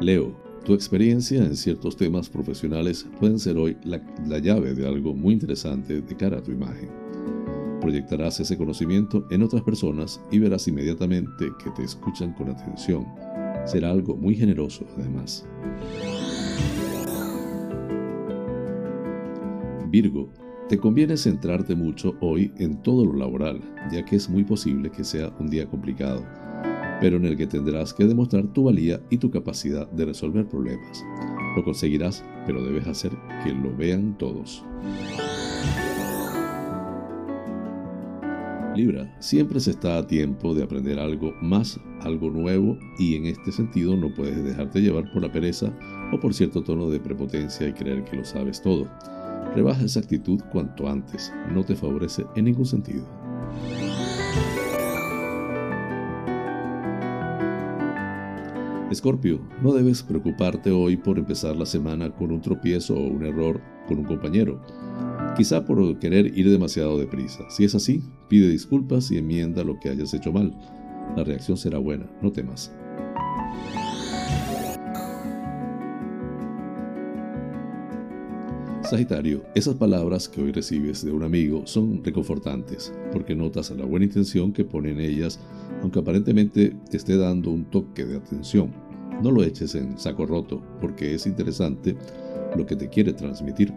Leo, 0.01 0.42
tu 0.65 0.75
experiencia 0.75 1.43
en 1.43 1.57
ciertos 1.57 1.97
temas 1.97 2.29
profesionales 2.29 3.07
pueden 3.19 3.39
ser 3.39 3.57
hoy 3.57 3.77
la, 3.85 4.01
la 4.27 4.39
llave 4.39 4.75
de 4.75 4.87
algo 4.87 5.15
muy 5.15 5.35
interesante 5.35 6.01
de 6.01 6.17
cara 6.17 6.39
a 6.39 6.43
tu 6.43 6.53
imagen. 6.53 6.89
Proyectarás 7.81 8.39
ese 8.39 8.57
conocimiento 8.57 9.27
en 9.31 9.43
otras 9.43 9.63
personas 9.63 10.21
y 10.31 10.39
verás 10.39 10.69
inmediatamente 10.69 11.51
que 11.63 11.71
te 11.71 11.83
escuchan 11.83 12.33
con 12.35 12.51
atención. 12.51 13.07
Será 13.67 13.91
algo 13.91 14.17
muy 14.17 14.37
generoso 14.37 14.87
además. 14.97 15.45
Virgo, 19.91 20.33
te 20.69 20.79
conviene 20.79 21.17
centrarte 21.17 21.75
mucho 21.75 22.15
hoy 22.21 22.53
en 22.59 22.81
todo 22.83 23.05
lo 23.05 23.15
laboral, 23.15 23.61
ya 23.93 24.05
que 24.05 24.17
es 24.17 24.29
muy 24.31 24.45
posible 24.45 24.91
que 24.91 25.05
sea 25.05 25.35
un 25.39 25.51
día 25.51 25.67
complicado, 25.67 26.25
pero 27.03 27.17
en 27.17 27.25
el 27.25 27.37
que 27.37 27.49
tendrás 27.49 27.93
que 27.93 28.07
demostrar 28.07 28.47
tu 28.53 28.65
valía 28.65 29.03
y 29.11 29.19
tu 29.19 29.29
capacidad 29.29 29.91
de 29.91 30.05
resolver 30.05 30.49
problemas. 30.49 31.05
Lo 31.57 31.65
conseguirás, 31.65 32.25
pero 32.47 32.65
debes 32.65 32.87
hacer 32.87 33.11
que 33.43 33.53
lo 33.53 33.77
vean 33.77 34.17
todos. 34.17 34.65
Libra, 38.77 39.15
siempre 39.21 39.59
se 39.59 39.73
está 39.73 39.99
a 39.99 40.07
tiempo 40.07 40.55
de 40.55 40.63
aprender 40.63 41.01
algo 41.01 41.35
más, 41.43 41.79
algo 42.01 42.31
nuevo, 42.31 42.79
y 42.99 43.17
en 43.17 43.27
este 43.27 43.51
sentido 43.51 43.97
no 43.97 44.15
puedes 44.15 44.43
dejarte 44.43 44.81
llevar 44.81 45.13
por 45.13 45.23
la 45.23 45.33
pereza 45.33 45.77
o 46.13 46.21
por 46.21 46.33
cierto 46.33 46.63
tono 46.63 46.89
de 46.89 47.01
prepotencia 47.01 47.67
y 47.67 47.73
creer 47.73 48.05
que 48.05 48.17
lo 48.17 48.25
sabes 48.25 48.63
todo. 48.63 48.89
Rebaja 49.57 49.85
esa 49.85 50.01
actitud 50.01 50.41
cuanto 50.53 50.89
antes, 50.89 51.33
no 51.53 51.65
te 51.65 51.75
favorece 51.75 52.25
en 52.37 52.45
ningún 52.45 52.65
sentido. 52.65 53.22
Escorpio, 58.93 59.41
no 59.63 59.73
debes 59.73 60.03
preocuparte 60.03 60.71
hoy 60.71 60.97
por 60.97 61.19
empezar 61.19 61.57
la 61.57 61.67
semana 61.67 62.15
con 62.15 62.31
un 62.31 62.41
tropiezo 62.41 62.95
o 62.95 63.09
un 63.09 63.25
error 63.25 63.61
con 63.89 63.99
un 63.99 64.05
compañero 64.05 64.61
quizá 65.37 65.65
por 65.65 65.99
querer 65.99 66.37
ir 66.39 66.51
demasiado 66.51 66.99
deprisa. 66.99 67.45
Si 67.51 67.65
es 67.65 67.75
así, 67.75 68.03
pide 68.29 68.49
disculpas 68.49 69.11
y 69.11 69.19
enmienda 69.19 69.65
lo 69.65 69.79
que 69.79 69.89
hayas 69.89 70.13
hecho 70.15 70.33
mal. 70.33 70.55
La 71.17 71.25
reacción 71.25 71.57
será 71.57 71.79
buena, 71.79 72.07
no 72.21 72.33
temas. 72.33 72.73
Sagitario, 78.93 79.43
esas 79.55 79.77
palabras 79.77 80.29
que 80.29 80.43
hoy 80.43 80.53
recibes 80.53 81.03
de 81.03 81.13
un 81.13 81.23
amigo 81.23 81.63
son 81.67 82.05
reconfortantes, 82.05 82.93
porque 83.11 83.35
notas 83.35 83.71
la 83.71 83.87
buena 83.87 84.05
intención 84.05 84.53
que 84.53 84.67
pone 84.67 84.91
en 84.91 85.01
ellas, 85.01 85.41
aunque 85.81 86.01
aparentemente 86.01 86.77
te 86.91 86.99
esté 86.99 87.17
dando 87.17 87.53
un 87.53 87.65
toque 87.65 88.05
de 88.05 88.19
atención. 88.19 88.71
No 89.23 89.31
lo 89.31 89.45
eches 89.45 89.75
en 89.77 89.99
saco 89.99 90.27
roto, 90.27 90.63
porque 90.79 91.15
es 91.15 91.27
interesante 91.27 91.97
lo 92.55 92.67
que 92.67 92.77
te 92.77 92.91
quiere 92.91 93.15
transmitir. 93.15 93.73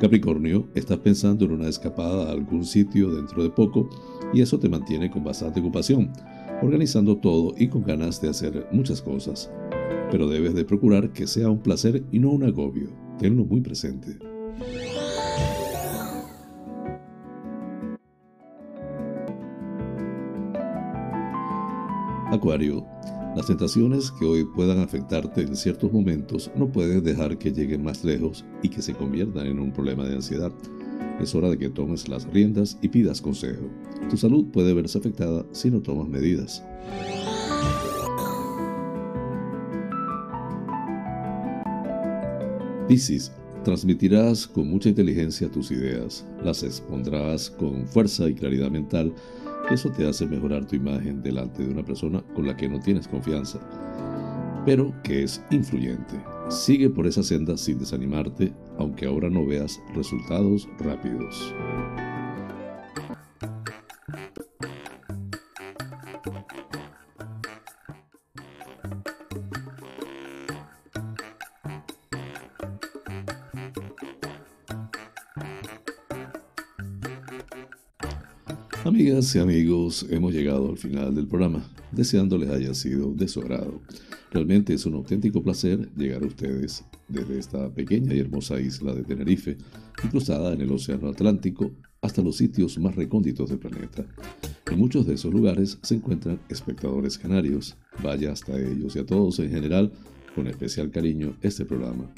Capricornio, 0.00 0.68
estás 0.76 0.98
pensando 0.98 1.44
en 1.44 1.50
una 1.50 1.68
escapada 1.68 2.28
a 2.28 2.30
algún 2.30 2.64
sitio 2.64 3.12
dentro 3.12 3.42
de 3.42 3.50
poco 3.50 3.90
y 4.32 4.42
eso 4.42 4.58
te 4.58 4.68
mantiene 4.68 5.10
con 5.10 5.24
bastante 5.24 5.60
ocupación, 5.60 6.12
organizando 6.62 7.16
todo 7.16 7.54
y 7.56 7.68
con 7.68 7.82
ganas 7.82 8.20
de 8.20 8.28
hacer 8.28 8.66
muchas 8.72 9.02
cosas. 9.02 9.50
Pero 10.10 10.28
debes 10.28 10.54
de 10.54 10.64
procurar 10.64 11.12
que 11.12 11.26
sea 11.26 11.50
un 11.50 11.60
placer 11.60 12.02
y 12.10 12.18
no 12.18 12.30
un 12.30 12.44
agobio. 12.44 12.90
Tenlo 13.18 13.44
muy 13.44 13.60
presente. 13.60 14.18
Acuario, 22.30 22.86
las 23.34 23.46
tentaciones 23.46 24.10
que 24.10 24.26
hoy 24.26 24.44
puedan 24.44 24.80
afectarte 24.80 25.40
en 25.40 25.56
ciertos 25.56 25.92
momentos 25.92 26.50
no 26.56 26.70
puedes 26.70 27.02
dejar 27.02 27.38
que 27.38 27.52
lleguen 27.52 27.82
más 27.82 28.04
lejos 28.04 28.44
y 28.62 28.68
que 28.68 28.82
se 28.82 28.94
conviertan 28.94 29.46
en 29.46 29.58
un 29.58 29.72
problema 29.72 30.04
de 30.04 30.16
ansiedad. 30.16 30.52
Es 31.20 31.34
hora 31.34 31.50
de 31.50 31.58
que 31.58 31.70
tomes 31.70 32.08
las 32.08 32.24
riendas 32.32 32.78
y 32.82 32.88
pidas 32.88 33.20
consejo. 33.20 33.68
Tu 34.08 34.16
salud 34.16 34.46
puede 34.52 34.74
verse 34.74 34.98
afectada 34.98 35.44
si 35.52 35.70
no 35.70 35.80
tomas 35.80 36.08
medidas. 36.08 36.64
Piscis, 42.86 43.32
transmitirás 43.64 44.46
con 44.46 44.68
mucha 44.68 44.88
inteligencia 44.88 45.50
tus 45.50 45.70
ideas, 45.70 46.26
las 46.42 46.62
expondrás 46.62 47.50
con 47.50 47.86
fuerza 47.86 48.28
y 48.28 48.34
claridad 48.34 48.70
mental 48.70 49.12
eso 49.70 49.90
te 49.90 50.08
hace 50.08 50.26
mejorar 50.26 50.64
tu 50.64 50.76
imagen 50.76 51.22
delante 51.22 51.62
de 51.62 51.70
una 51.70 51.84
persona 51.84 52.22
con 52.34 52.46
la 52.46 52.56
que 52.56 52.70
no 52.70 52.80
tienes 52.80 53.06
confianza, 53.06 53.60
pero 54.64 54.94
que 55.02 55.24
es 55.24 55.42
influyente. 55.50 56.14
Sigue 56.48 56.88
por 56.88 57.06
esa 57.06 57.22
senda 57.22 57.58
sin 57.58 57.78
desanimarte, 57.78 58.54
aunque 58.78 59.04
ahora 59.04 59.28
no 59.28 59.44
veas 59.46 59.80
resultados 59.94 60.66
rápidos. 60.78 61.54
Amigas 78.84 79.34
y 79.34 79.38
amigos, 79.38 80.06
hemos 80.08 80.32
llegado 80.32 80.70
al 80.70 80.78
final 80.78 81.14
del 81.14 81.26
programa, 81.26 81.62
deseándoles 81.92 82.48
haya 82.48 82.72
sido 82.72 83.12
de 83.12 83.28
su 83.28 83.40
agrado. 83.40 83.82
Realmente 84.30 84.74
es 84.74 84.84
un 84.84 84.94
auténtico 84.94 85.42
placer 85.42 85.90
llegar 85.96 86.22
a 86.22 86.26
ustedes 86.26 86.84
desde 87.08 87.38
esta 87.38 87.72
pequeña 87.72 88.14
y 88.14 88.18
hermosa 88.18 88.60
isla 88.60 88.94
de 88.94 89.02
Tenerife, 89.02 89.56
incrustada 90.04 90.52
en 90.52 90.60
el 90.60 90.70
Océano 90.70 91.08
Atlántico, 91.08 91.70
hasta 92.02 92.22
los 92.22 92.36
sitios 92.36 92.78
más 92.78 92.94
recónditos 92.94 93.48
del 93.48 93.58
planeta. 93.58 94.04
En 94.70 94.78
muchos 94.78 95.06
de 95.06 95.14
esos 95.14 95.32
lugares 95.32 95.78
se 95.82 95.94
encuentran 95.94 96.38
espectadores 96.48 97.18
canarios. 97.18 97.76
Vaya 98.02 98.32
hasta 98.32 98.58
ellos 98.60 98.94
y 98.94 98.98
a 98.98 99.06
todos 99.06 99.38
en 99.38 99.50
general 99.50 99.92
con 100.38 100.46
especial 100.46 100.92
cariño 100.92 101.34
este 101.42 101.64
programa. 101.64 102.08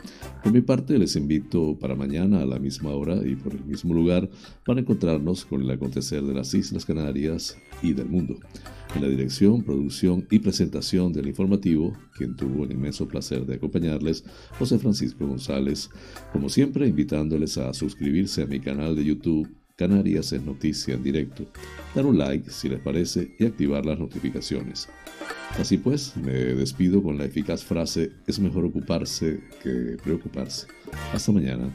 Por 0.43 0.53
mi 0.53 0.61
parte, 0.61 0.99
les 0.99 1.17
invito 1.17 1.79
para 1.79 1.95
mañana 1.95 2.43
a 2.43 2.45
la 2.45 2.59
misma 2.59 2.91
hora 2.91 3.17
y 3.27 3.35
por 3.35 3.55
el 3.55 3.65
mismo 3.65 3.95
lugar 3.95 4.29
para 4.67 4.81
encontrarnos 4.81 5.47
con 5.47 5.63
el 5.63 5.71
acontecer 5.71 6.23
de 6.23 6.35
las 6.35 6.53
Islas 6.53 6.85
Canarias 6.85 7.57
y 7.83 7.95
del 7.95 8.11
mundo. 8.11 8.37
En 8.95 9.01
la 9.01 9.09
dirección, 9.09 9.63
producción 9.63 10.27
y 10.31 10.41
presentación 10.41 11.15
del 11.15 11.29
informativo, 11.29 11.97
quien 12.15 12.37
tuvo 12.37 12.65
el 12.65 12.73
inmenso 12.73 13.09
placer 13.09 13.47
de 13.47 13.55
acompañarles, 13.55 14.23
José 14.59 14.79
Francisco 14.79 15.27
González, 15.27 15.89
como 16.31 16.51
siempre 16.51 16.89
invitándoles 16.89 17.57
a 17.57 17.73
suscribirse 17.73 18.43
a 18.43 18.47
mi 18.47 18.61
canal 18.61 18.97
de 18.97 19.05
YouTube 19.07 19.60
Canarias 19.81 20.35
en 20.35 20.45
Noticia 20.45 20.93
en 20.93 21.03
directo, 21.03 21.47
dar 21.95 22.05
un 22.05 22.19
like 22.19 22.51
si 22.51 22.69
les 22.69 22.81
parece 22.81 23.35
y 23.39 23.47
activar 23.47 23.87
las 23.87 23.99
notificaciones. 23.99 24.91
Así 25.59 25.79
pues, 25.79 26.15
me 26.19 26.33
despido 26.33 27.03
con 27.03 27.17
la 27.17 27.25
eficaz 27.25 27.65
frase, 27.65 28.13
es 28.27 28.39
mejor 28.39 28.67
ocuparse 28.67 29.41
que 29.63 29.97
preocuparse. 30.05 30.67
Hasta 31.15 31.33
mañana. 31.33 31.71